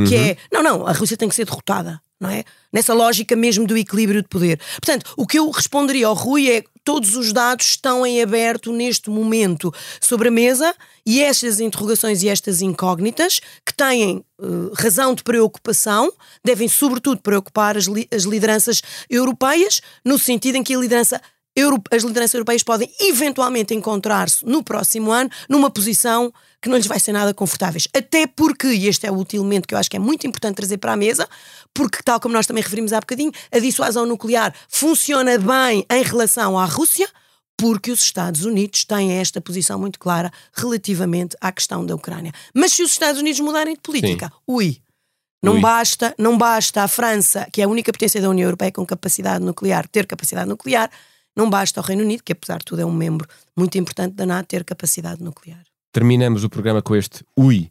que 0.06 0.14
Uhum. 0.14 0.22
é, 0.22 0.36
não, 0.52 0.62
não, 0.62 0.86
a 0.86 0.92
Rússia 0.92 1.16
tem 1.16 1.28
que 1.28 1.34
ser 1.34 1.44
derrotada, 1.44 2.00
não 2.20 2.30
é? 2.30 2.44
Nessa 2.72 2.92
lógica 2.94 3.34
mesmo 3.36 3.66
do 3.66 3.76
equilíbrio 3.76 4.22
de 4.22 4.28
poder. 4.28 4.60
Portanto, 4.80 5.12
o 5.16 5.26
que 5.26 5.38
eu 5.38 5.48
responderia 5.50 6.06
ao 6.06 6.14
Rui 6.14 6.50
é 6.50 6.64
todos 6.84 7.16
os 7.16 7.32
dados 7.32 7.66
estão 7.66 8.04
em 8.06 8.22
aberto 8.22 8.72
neste 8.72 9.10
momento 9.10 9.72
sobre 10.00 10.28
a 10.28 10.30
mesa 10.30 10.74
e 11.04 11.22
estas 11.22 11.60
interrogações 11.60 12.22
e 12.22 12.28
estas 12.28 12.62
incógnitas 12.62 13.40
que 13.64 13.74
têm 13.74 14.24
eh, 14.40 14.44
razão 14.74 15.14
de 15.14 15.22
preocupação 15.22 16.10
devem 16.44 16.66
sobretudo 16.68 17.20
preocupar 17.20 17.76
as, 17.76 17.84
li- 17.84 18.08
as 18.10 18.22
lideranças 18.22 18.82
europeias 19.08 19.80
no 20.04 20.18
sentido 20.18 20.56
em 20.56 20.62
que 20.62 20.74
a 20.74 20.78
liderança 20.78 21.20
as 21.90 22.02
lideranças 22.02 22.34
europeias 22.34 22.62
podem 22.62 22.90
eventualmente 23.00 23.74
encontrar-se 23.74 24.44
no 24.44 24.62
próximo 24.62 25.10
ano 25.10 25.30
numa 25.48 25.70
posição 25.70 26.32
que 26.60 26.68
não 26.68 26.76
lhes 26.76 26.86
vai 26.86 26.98
ser 26.98 27.12
nada 27.12 27.32
confortáveis. 27.32 27.88
Até 27.94 28.26
porque, 28.26 28.66
e 28.68 28.88
este 28.88 29.06
é 29.06 29.12
o 29.12 29.24
elemento 29.32 29.66
que 29.66 29.74
eu 29.74 29.78
acho 29.78 29.90
que 29.90 29.96
é 29.96 30.00
muito 30.00 30.26
importante 30.26 30.56
trazer 30.56 30.78
para 30.78 30.92
a 30.92 30.96
mesa, 30.96 31.28
porque, 31.72 32.02
tal 32.02 32.18
como 32.20 32.34
nós 32.34 32.46
também 32.46 32.62
referimos 32.62 32.92
há 32.92 33.00
bocadinho, 33.00 33.32
a 33.52 33.58
dissuasão 33.58 34.06
nuclear 34.06 34.54
funciona 34.68 35.38
bem 35.38 35.84
em 35.90 36.02
relação 36.02 36.58
à 36.58 36.64
Rússia, 36.64 37.08
porque 37.56 37.90
os 37.90 38.00
Estados 38.00 38.44
Unidos 38.44 38.84
têm 38.84 39.12
esta 39.12 39.40
posição 39.40 39.78
muito 39.78 39.98
clara 39.98 40.30
relativamente 40.52 41.36
à 41.40 41.50
questão 41.50 41.84
da 41.84 41.94
Ucrânia. 41.94 42.32
Mas 42.54 42.72
se 42.72 42.82
os 42.82 42.90
Estados 42.90 43.20
Unidos 43.20 43.40
mudarem 43.40 43.74
de 43.74 43.80
política, 43.80 44.32
ui, 44.46 44.80
não 45.42 45.54
Ui. 45.54 45.60
basta, 45.60 46.14
não 46.18 46.36
basta 46.36 46.82
a 46.82 46.88
França, 46.88 47.46
que 47.52 47.60
é 47.60 47.64
a 47.64 47.68
única 47.68 47.92
potência 47.92 48.20
da 48.20 48.28
União 48.28 48.46
Europeia 48.46 48.72
com 48.72 48.84
capacidade 48.84 49.44
nuclear, 49.44 49.86
ter 49.86 50.06
capacidade 50.06 50.48
nuclear, 50.48 50.90
não 51.38 51.48
basta 51.48 51.78
ao 51.78 51.86
Reino 51.86 52.02
Unido, 52.02 52.24
que 52.24 52.32
apesar 52.32 52.58
de 52.58 52.64
tudo 52.64 52.82
é 52.82 52.84
um 52.84 52.92
membro 52.92 53.28
muito 53.56 53.78
importante 53.78 54.16
da 54.16 54.26
NATO, 54.26 54.48
ter 54.48 54.64
capacidade 54.64 55.22
nuclear. 55.22 55.62
Terminamos 55.92 56.42
o 56.42 56.50
programa 56.50 56.82
com 56.82 56.96
este 56.96 57.24
Ui 57.36 57.70